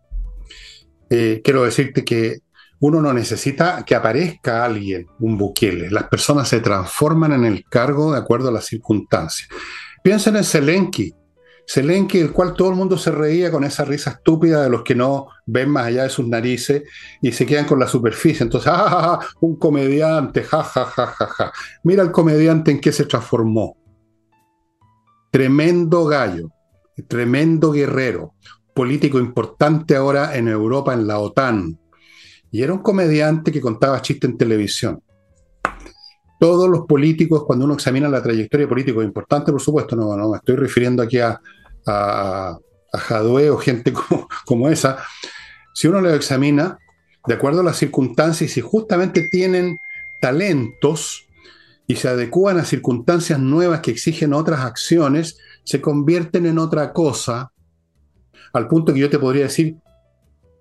eh, 1.14 1.42
quiero 1.44 1.64
decirte 1.64 2.06
que 2.06 2.40
uno 2.80 3.02
no 3.02 3.14
necesita 3.14 3.84
que 3.86 3.96
aparezca 3.96 4.64
alguien, 4.64 5.08
un 5.20 5.38
buquele. 5.38 5.92
Las 5.92 6.06
personas 6.06 6.48
se 6.48 6.62
transforman 6.62 7.34
en 7.34 7.44
el 7.44 7.66
cargo 7.66 8.14
de 8.14 8.18
acuerdo 8.18 8.48
a 8.48 8.54
las 8.54 8.66
circunstancias. 8.66 9.50
Piensen 10.02 10.38
en 10.38 10.46
Zelensky. 10.46 11.14
Zelensky, 11.68 12.20
el 12.20 12.32
cual 12.32 12.54
todo 12.54 12.70
el 12.70 12.76
mundo 12.76 12.98
se 12.98 13.12
reía 13.12 13.52
con 13.52 13.66
esa 13.66 13.84
risa 13.84 14.12
estúpida 14.12 14.64
de 14.64 14.70
los 14.70 14.84
que 14.84 14.96
no 14.96 15.28
ven 15.46 15.70
más 15.70 15.88
allá 15.88 16.04
de 16.04 16.10
sus 16.10 16.28
narices 16.28 16.84
y 17.22 17.34
se 17.34 17.46
quedan 17.46 17.66
con 17.66 17.80
la 17.80 17.88
superficie. 17.88 18.44
Entonces, 18.44 18.72
¡ah, 18.74 19.20
un 19.42 19.58
comediante! 19.58 20.44
¡Ja, 20.44 20.64
ja, 20.64 20.86
ja, 20.86 21.08
ja, 21.08 21.28
ja! 21.28 21.52
Mira 21.84 22.04
el 22.04 22.12
comediante 22.12 22.72
en 22.72 22.80
qué 22.80 22.94
se 22.94 23.04
transformó. 23.04 23.76
Tremendo 25.30 26.06
gallo, 26.06 26.52
tremendo 27.08 27.72
guerrero, 27.74 28.34
político 28.74 29.20
importante 29.20 29.96
ahora 29.96 30.36
en 30.36 30.48
Europa, 30.48 30.94
en 30.94 31.08
la 31.08 31.20
OTAN. 31.20 31.78
Y 32.52 32.62
era 32.62 32.74
un 32.74 32.80
comediante 32.80 33.52
que 33.52 33.62
contaba 33.62 34.02
chistes 34.02 34.30
en 34.30 34.38
televisión. 34.38 35.02
Todos 36.40 36.70
los 36.70 36.86
políticos, 36.88 37.44
cuando 37.46 37.66
uno 37.66 37.76
examina 37.76 38.10
la 38.10 38.24
trayectoria 38.24 38.68
política 38.68 39.04
importante, 39.04 39.52
por 39.52 39.62
supuesto, 39.62 39.96
no, 39.96 40.16
no 40.16 40.30
me 40.30 40.38
estoy 40.38 40.56
refiriendo 40.56 41.04
aquí 41.04 41.20
a, 41.20 41.40
a, 41.86 42.58
o 43.22 43.58
gente 43.58 43.94
como, 43.94 44.28
como 44.46 44.70
esa, 44.70 44.98
si 45.74 45.88
uno 45.88 46.02
lo 46.02 46.14
examina, 46.14 46.78
de 47.28 47.34
acuerdo 47.36 47.62
a 47.62 47.64
las 47.64 47.78
circunstancias, 47.78 48.52
si 48.52 48.62
justamente 48.62 49.28
tienen 49.30 49.78
talentos 50.20 51.28
y 51.88 51.96
se 51.96 52.08
adecúan 52.08 52.58
a 52.58 52.66
circunstancias 52.66 53.40
nuevas 53.40 53.82
que 53.82 53.92
exigen 53.92 54.34
otras 54.34 54.62
acciones, 54.62 55.38
se 55.64 55.82
convierten 55.82 56.46
en 56.46 56.58
otra 56.58 56.94
cosa, 56.94 57.52
al 58.54 58.68
punto 58.68 58.94
que 58.94 59.00
yo 59.00 59.10
te 59.10 59.20
podría 59.20 59.44
decir, 59.44 59.78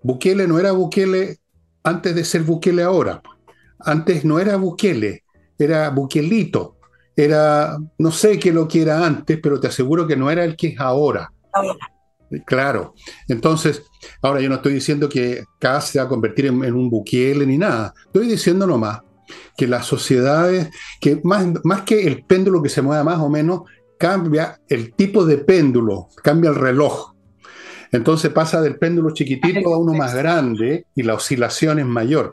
Bukele 0.03 0.47
no 0.47 0.59
era 0.59 0.73
Bukele 0.73 1.39
antes 1.83 2.15
de 2.15 2.25
ser 2.25 2.43
Bukele 2.43 2.83
ahora. 2.83 3.23
Antes 3.79 4.25
no 4.25 4.39
era 4.39 4.57
Bukele, 4.57 5.25
era 5.59 5.91
Bukelito. 5.91 6.77
Era, 7.17 7.77
no 7.99 8.11
sé 8.13 8.39
qué 8.39 8.53
lo 8.53 8.67
que 8.67 8.83
era 8.83 9.05
antes, 9.05 9.39
pero 9.43 9.61
te 9.61 9.67
aseguro 9.67 10.07
que 10.07 10.17
no 10.17 10.31
era 10.31 10.45
el 10.45 10.57
que 10.57 10.69
es 10.69 10.81
ahora. 10.81 11.31
Claro. 12.47 12.95
Entonces, 13.29 13.83
ahora 14.23 14.41
yo 14.41 14.49
no 14.49 14.57
estoy 14.57 14.75
diciendo 14.75 15.09
que 15.09 15.45
cada 15.59 15.81
se 15.81 15.99
va 15.99 16.05
a 16.05 16.09
convertir 16.09 16.47
en, 16.47 16.65
en, 16.65 16.75
un 16.75 16.89
Bukele 16.89 17.45
ni 17.45 17.59
nada. 17.59 17.93
Estoy 18.07 18.27
diciendo 18.27 18.67
nomás 18.67 19.01
que 19.57 19.67
las 19.67 19.87
sociedades, 19.87 20.71
que 21.01 21.21
más, 21.25 21.47
más 21.65 21.83
que 21.83 22.07
el 22.07 22.25
péndulo 22.25 22.63
que 22.63 22.69
se 22.69 22.83
mueva 22.83 23.05
más 23.05 23.19
o 23.19 23.29
menos, 23.29 23.63
cambia 23.99 24.61
el 24.69 24.95
tipo 24.95 25.27
de 25.27 25.39
péndulo, 25.39 26.09
cambia 26.23 26.51
el 26.51 26.57
reloj. 26.57 27.13
Entonces 27.93 28.31
pasa 28.31 28.61
del 28.61 28.77
péndulo 28.77 29.11
chiquitito 29.11 29.75
a 29.75 29.79
uno 29.79 29.95
más 29.95 30.15
grande 30.15 30.87
y 30.95 31.03
la 31.03 31.15
oscilación 31.15 31.79
es 31.79 31.87
mayor. 31.87 32.33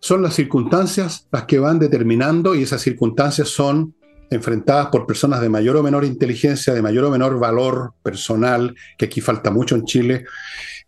Son 0.00 0.22
las 0.22 0.34
circunstancias 0.34 1.26
las 1.32 1.44
que 1.44 1.58
van 1.58 1.78
determinando 1.78 2.54
y 2.54 2.62
esas 2.62 2.82
circunstancias 2.82 3.48
son 3.48 3.94
enfrentadas 4.30 4.88
por 4.88 5.06
personas 5.06 5.40
de 5.40 5.48
mayor 5.48 5.76
o 5.76 5.82
menor 5.82 6.04
inteligencia, 6.04 6.74
de 6.74 6.82
mayor 6.82 7.04
o 7.04 7.10
menor 7.10 7.38
valor 7.38 7.94
personal, 8.02 8.74
que 8.98 9.06
aquí 9.06 9.20
falta 9.20 9.50
mucho 9.50 9.74
en 9.74 9.84
Chile, 9.84 10.24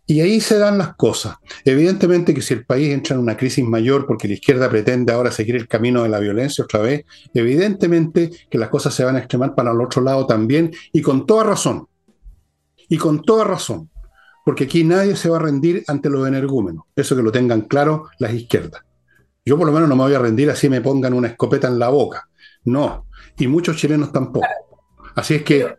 y 0.05 0.21
ahí 0.21 0.41
se 0.41 0.57
dan 0.57 0.77
las 0.77 0.95
cosas. 0.95 1.37
Evidentemente 1.63 2.33
que 2.33 2.41
si 2.41 2.53
el 2.53 2.65
país 2.65 2.89
entra 2.89 3.15
en 3.15 3.21
una 3.21 3.37
crisis 3.37 3.63
mayor 3.63 4.05
porque 4.05 4.27
la 4.27 4.33
izquierda 4.33 4.69
pretende 4.69 5.13
ahora 5.13 5.31
seguir 5.31 5.55
el 5.55 5.67
camino 5.67 6.03
de 6.03 6.09
la 6.09 6.19
violencia 6.19 6.63
otra 6.63 6.81
vez, 6.81 7.05
evidentemente 7.33 8.29
que 8.49 8.57
las 8.57 8.69
cosas 8.69 8.93
se 8.93 9.03
van 9.03 9.15
a 9.15 9.19
extremar 9.19 9.55
para 9.55 9.71
el 9.71 9.81
otro 9.81 10.01
lado 10.01 10.27
también 10.27 10.71
y 10.91 11.01
con 11.01 11.25
toda 11.25 11.43
razón. 11.43 11.87
Y 12.91 12.97
con 12.97 13.21
toda 13.21 13.45
razón. 13.45 13.89
Porque 14.43 14.65
aquí 14.65 14.83
nadie 14.83 15.15
se 15.15 15.29
va 15.29 15.37
a 15.37 15.39
rendir 15.39 15.81
ante 15.87 16.09
los 16.09 16.27
energúmenos. 16.27 16.83
Eso 16.93 17.15
que 17.15 17.23
lo 17.23 17.31
tengan 17.31 17.61
claro 17.61 18.09
las 18.19 18.33
izquierdas. 18.33 18.81
Yo 19.45 19.57
por 19.57 19.65
lo 19.65 19.71
menos 19.71 19.87
no 19.87 19.95
me 19.95 20.03
voy 20.03 20.13
a 20.13 20.19
rendir 20.19 20.49
así 20.49 20.67
me 20.67 20.81
pongan 20.81 21.13
una 21.13 21.29
escopeta 21.29 21.69
en 21.69 21.79
la 21.79 21.87
boca. 21.87 22.27
No. 22.65 23.05
Y 23.37 23.47
muchos 23.47 23.77
chilenos 23.77 24.11
tampoco. 24.11 24.45
Así 25.15 25.35
es 25.35 25.43
que, 25.43 25.73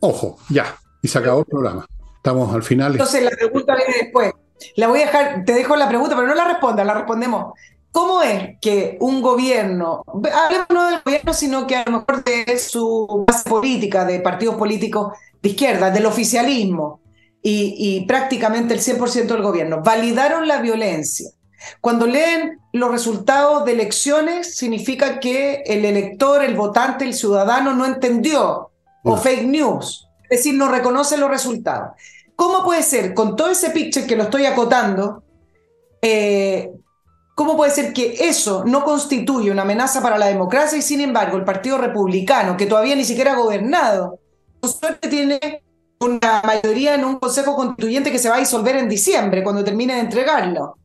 ojo, 0.00 0.36
ya. 0.50 0.76
Y 1.00 1.08
se 1.08 1.18
acabó 1.18 1.40
el 1.40 1.46
programa. 1.46 1.86
Estamos 2.16 2.54
al 2.54 2.64
final. 2.64 2.92
Entonces 2.92 3.24
la 3.24 3.30
pregunta 3.30 3.74
viene 3.74 3.94
después. 4.02 4.32
La 4.76 4.88
voy 4.88 5.00
a 5.00 5.06
dejar, 5.06 5.44
te 5.46 5.54
dejo 5.54 5.74
la 5.74 5.88
pregunta, 5.88 6.16
pero 6.16 6.28
no 6.28 6.34
la 6.34 6.48
responda, 6.48 6.84
la 6.84 6.92
respondemos. 6.92 7.54
¿Cómo 7.92 8.22
es 8.22 8.58
que 8.60 8.96
un 9.00 9.20
gobierno, 9.20 10.04
hablemos 10.06 10.66
no 10.70 10.90
del 10.90 11.00
gobierno, 11.04 11.34
sino 11.34 11.66
que 11.66 11.76
a 11.76 11.84
lo 11.84 11.98
mejor 11.98 12.24
de 12.24 12.58
su 12.58 13.24
base 13.26 13.48
política, 13.48 14.04
de 14.04 14.20
partidos 14.20 14.56
políticos 14.56 15.12
de 15.42 15.48
izquierda, 15.48 15.90
del 15.90 16.06
oficialismo 16.06 17.00
y, 17.42 17.74
y 17.76 18.06
prácticamente 18.06 18.74
el 18.74 18.80
100% 18.80 19.26
del 19.26 19.42
gobierno, 19.42 19.82
validaron 19.82 20.46
la 20.46 20.60
violencia? 20.60 21.30
Cuando 21.80 22.06
leen 22.06 22.60
los 22.72 22.90
resultados 22.90 23.64
de 23.64 23.72
elecciones, 23.72 24.56
significa 24.56 25.20
que 25.20 25.62
el 25.66 25.84
elector, 25.84 26.42
el 26.42 26.54
votante, 26.54 27.04
el 27.04 27.14
ciudadano 27.14 27.74
no 27.74 27.84
entendió 27.84 28.70
o 29.02 29.16
fake 29.16 29.46
news 29.46 30.06
es 30.30 30.38
decir, 30.38 30.54
no 30.54 30.68
reconoce 30.68 31.18
los 31.18 31.28
resultados. 31.28 31.90
¿Cómo 32.36 32.64
puede 32.64 32.84
ser, 32.84 33.12
con 33.12 33.34
todo 33.34 33.50
ese 33.50 33.70
picture 33.70 34.06
que 34.06 34.16
lo 34.16 34.22
estoy 34.22 34.46
acotando, 34.46 35.24
eh, 36.00 36.70
cómo 37.40 37.56
puede 37.56 37.70
ser 37.70 37.94
que 37.94 38.16
eso 38.20 38.64
no 38.66 38.84
constituye 38.84 39.50
una 39.50 39.62
amenaza 39.62 40.02
para 40.02 40.18
la 40.18 40.26
democracia 40.26 40.76
y 40.76 40.82
sin 40.82 41.00
embargo 41.00 41.38
el 41.38 41.44
Partido 41.44 41.78
Republicano, 41.78 42.54
que 42.54 42.66
todavía 42.66 42.94
ni 42.94 43.02
siquiera 43.06 43.32
ha 43.32 43.36
gobernado, 43.36 44.18
por 44.60 44.70
suerte 44.70 45.08
tiene 45.08 45.62
una 46.00 46.42
mayoría 46.44 46.96
en 46.96 47.02
un 47.06 47.18
Consejo 47.18 47.56
Constituyente 47.56 48.12
que 48.12 48.18
se 48.18 48.28
va 48.28 48.36
a 48.36 48.40
disolver 48.40 48.76
en 48.76 48.90
diciembre, 48.90 49.42
cuando 49.42 49.64
termine 49.64 49.94
de 49.94 50.00
entregarlo? 50.00 50.76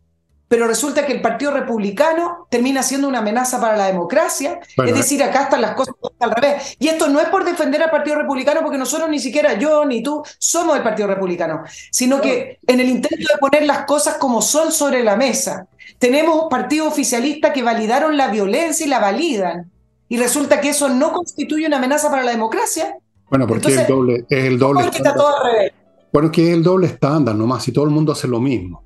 pero 0.48 0.68
resulta 0.68 1.06
que 1.06 1.14
el 1.14 1.22
Partido 1.22 1.52
Republicano 1.52 2.48
termina 2.50 2.84
siendo 2.84 3.08
una 3.08 3.20
amenaza 3.20 3.60
para 3.60 3.76
la 3.76 3.88
democracia. 3.88 4.60
es 4.86 4.94
decir, 4.94 5.24
acá 5.24 5.44
están 5.44 5.62
las 5.62 5.74
cosas 5.74 5.96
al 6.20 6.32
revés. 6.32 6.76
Y 6.80 6.88
esto 6.88 7.08
no 7.08 7.20
es 7.20 7.28
por 7.30 7.44
defender 7.44 7.82
al 7.82 7.90
Partido 7.90 8.18
Republicano, 8.18 8.62
porque 8.62 8.78
nosotros 8.78 9.10
ni 9.10 9.20
siquiera 9.20 9.54
yo 9.54 9.86
ni 9.86 10.04
tú 10.04 10.24
somos 10.38 10.78
el 10.78 10.84
Partido 10.84 11.08
Republicano, 11.08 11.64
sino 11.92 12.22
que 12.22 12.60
en 12.68 12.80
el 12.80 12.90
intento 12.90 13.34
de 13.34 13.40
poner 13.40 13.66
las 13.66 13.86
cosas 13.86 14.16
como 14.16 14.42
son 14.42 14.72
sobre 14.72 15.04
la 15.04 15.16
mesa, 15.16 15.68
tenemos 15.98 16.48
partidos 16.50 16.88
oficialistas 16.88 17.52
que 17.52 17.64
validaron 17.64 18.18
la 18.18 18.30
violencia 18.30 18.86
y 18.86 18.90
la 18.90 19.00
validan. 19.00 19.72
Y 20.08 20.18
resulta 20.18 20.62
que 20.62 20.70
eso 20.70 20.90
no 20.90 21.12
constituye 21.12 21.66
una 21.66 21.78
amenaza 21.78 22.10
para 22.10 22.24
la 22.24 22.32
democracia. 22.32 22.98
Bueno, 23.30 23.48
porque 23.48 23.70
es 23.70 23.78
el 23.78 23.88
doble, 23.88 24.26
es 24.30 24.46
el 24.46 24.60
doble 24.60 24.82
estándar. 24.82 25.16
Todo 25.16 25.38
al 25.38 25.52
revés. 25.52 25.72
Bueno, 26.14 26.32
que 26.32 26.48
es 26.48 26.54
el 26.54 26.64
doble 26.64 26.88
estándar 26.88 27.36
nomás, 27.36 27.64
si 27.64 27.72
todo 27.72 27.86
el 27.86 27.92
mundo 27.92 28.12
hace 28.12 28.28
lo 28.28 28.40
mismo 28.40 28.86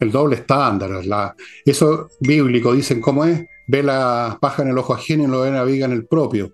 el 0.00 0.12
doble 0.12 0.36
estándar. 0.36 1.04
La, 1.04 1.34
eso 1.64 2.08
bíblico, 2.20 2.72
dicen 2.72 3.00
cómo 3.00 3.24
es, 3.24 3.44
ve 3.68 3.82
la 3.82 4.38
paja 4.40 4.62
en 4.62 4.68
el 4.68 4.78
ojo 4.78 4.94
ajeno 4.94 5.24
y 5.24 5.26
lo 5.26 5.40
ve 5.40 5.50
la 5.50 5.64
viga 5.64 5.86
en 5.86 5.92
el 5.92 6.06
propio. 6.06 6.52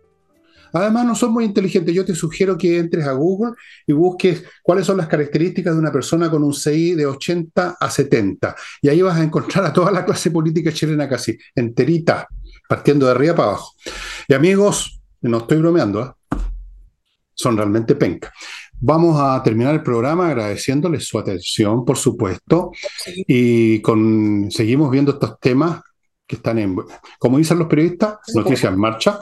Además, 0.73 1.07
no 1.07 1.15
son 1.15 1.33
muy 1.33 1.45
inteligentes. 1.45 1.95
Yo 1.95 2.05
te 2.05 2.15
sugiero 2.15 2.57
que 2.57 2.79
entres 2.79 3.07
a 3.07 3.13
Google 3.13 3.53
y 3.87 3.93
busques 3.93 4.45
cuáles 4.63 4.87
son 4.87 4.97
las 4.97 5.09
características 5.09 5.75
de 5.75 5.81
una 5.81 5.93
persona 5.93 6.31
con 6.31 6.43
un 6.43 6.55
CI 6.55 6.95
de 6.95 7.07
80 7.07 7.77
a 7.79 7.91
70. 7.91 8.55
Y 8.81 8.89
ahí 8.89 9.03
vas 9.03 9.19
a 9.19 9.23
encontrar 9.23 9.65
a 9.65 9.73
toda 9.73 9.91
la 9.91 10.05
clase 10.05 10.31
política 10.31 10.73
chilena 10.73 11.09
casi, 11.09 11.37
enterita, 11.55 12.27
partiendo 12.69 13.07
de 13.07 13.13
arriba 13.13 13.35
para 13.35 13.49
abajo. 13.49 13.75
Y 14.29 14.35
amigos, 14.35 15.01
no 15.21 15.39
estoy 15.39 15.59
bromeando, 15.59 16.03
¿eh? 16.03 16.37
son 17.35 17.57
realmente 17.57 17.95
penca. 17.95 18.33
Vamos 18.81 19.21
a 19.21 19.41
terminar 19.43 19.75
el 19.75 19.83
programa 19.83 20.29
agradeciéndoles 20.29 21.07
su 21.07 21.19
atención, 21.19 21.85
por 21.85 21.97
supuesto, 21.97 22.73
y 23.07 23.81
con, 23.81 24.51
seguimos 24.51 24.91
viendo 24.91 25.13
estos 25.13 25.39
temas 25.39 25.83
que 26.33 26.37
están 26.37 26.59
en, 26.59 26.75
como 27.19 27.37
dicen 27.37 27.59
los 27.59 27.69
periodistas, 27.69 28.21
noticias 28.35 28.73
en 28.73 28.81
marcha. 28.81 29.19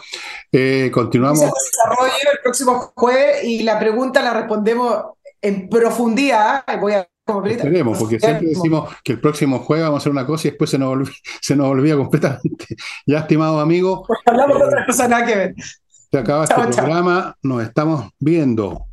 Eh, 0.53 0.93
continuamos. 0.95 1.41
desarrollo 1.41 2.31
el 2.32 2.39
próximo 2.41 2.93
jueves 2.95 3.43
y 3.43 3.65
la 3.65 3.81
pregunta 3.81 4.23
la 4.23 4.32
respondemos 4.32 5.07
en 5.43 5.69
profundidad. 5.69 6.65
Voy 6.81 6.93
a 6.93 7.09
Esperemos, 7.49 7.99
porque 7.99 8.19
siempre 8.19 8.49
decimos 8.49 8.93
que 9.05 9.12
el 9.12 9.20
próximo 9.20 9.61
jueves 9.61 9.85
vamos 9.85 9.99
a 9.99 10.03
hacer 10.03 10.12
una 10.12 10.27
cosa 10.27 10.49
y 10.49 10.51
después 10.51 10.70
se 10.70 10.78
nos, 10.78 10.89
olvida, 10.91 11.12
se 11.41 11.57
nos 11.57 11.66
olvida 11.66 11.97
completamente. 11.97 12.66
Ya, 13.07 13.19
estimado 13.19 13.61
amigo. 13.61 14.05
Pues 14.07 14.20
hablamos 14.27 14.59
de 14.59 14.65
otras 14.65 14.87
cosas 14.87 15.09
nada 15.09 15.27
que 15.27 15.37
ver. 15.37 15.55
Se 16.11 16.19
acaba 16.19 16.45
este 16.45 16.55
programa, 16.55 17.37
nos 17.43 17.62
estamos 17.62 18.11
viendo. 18.19 18.87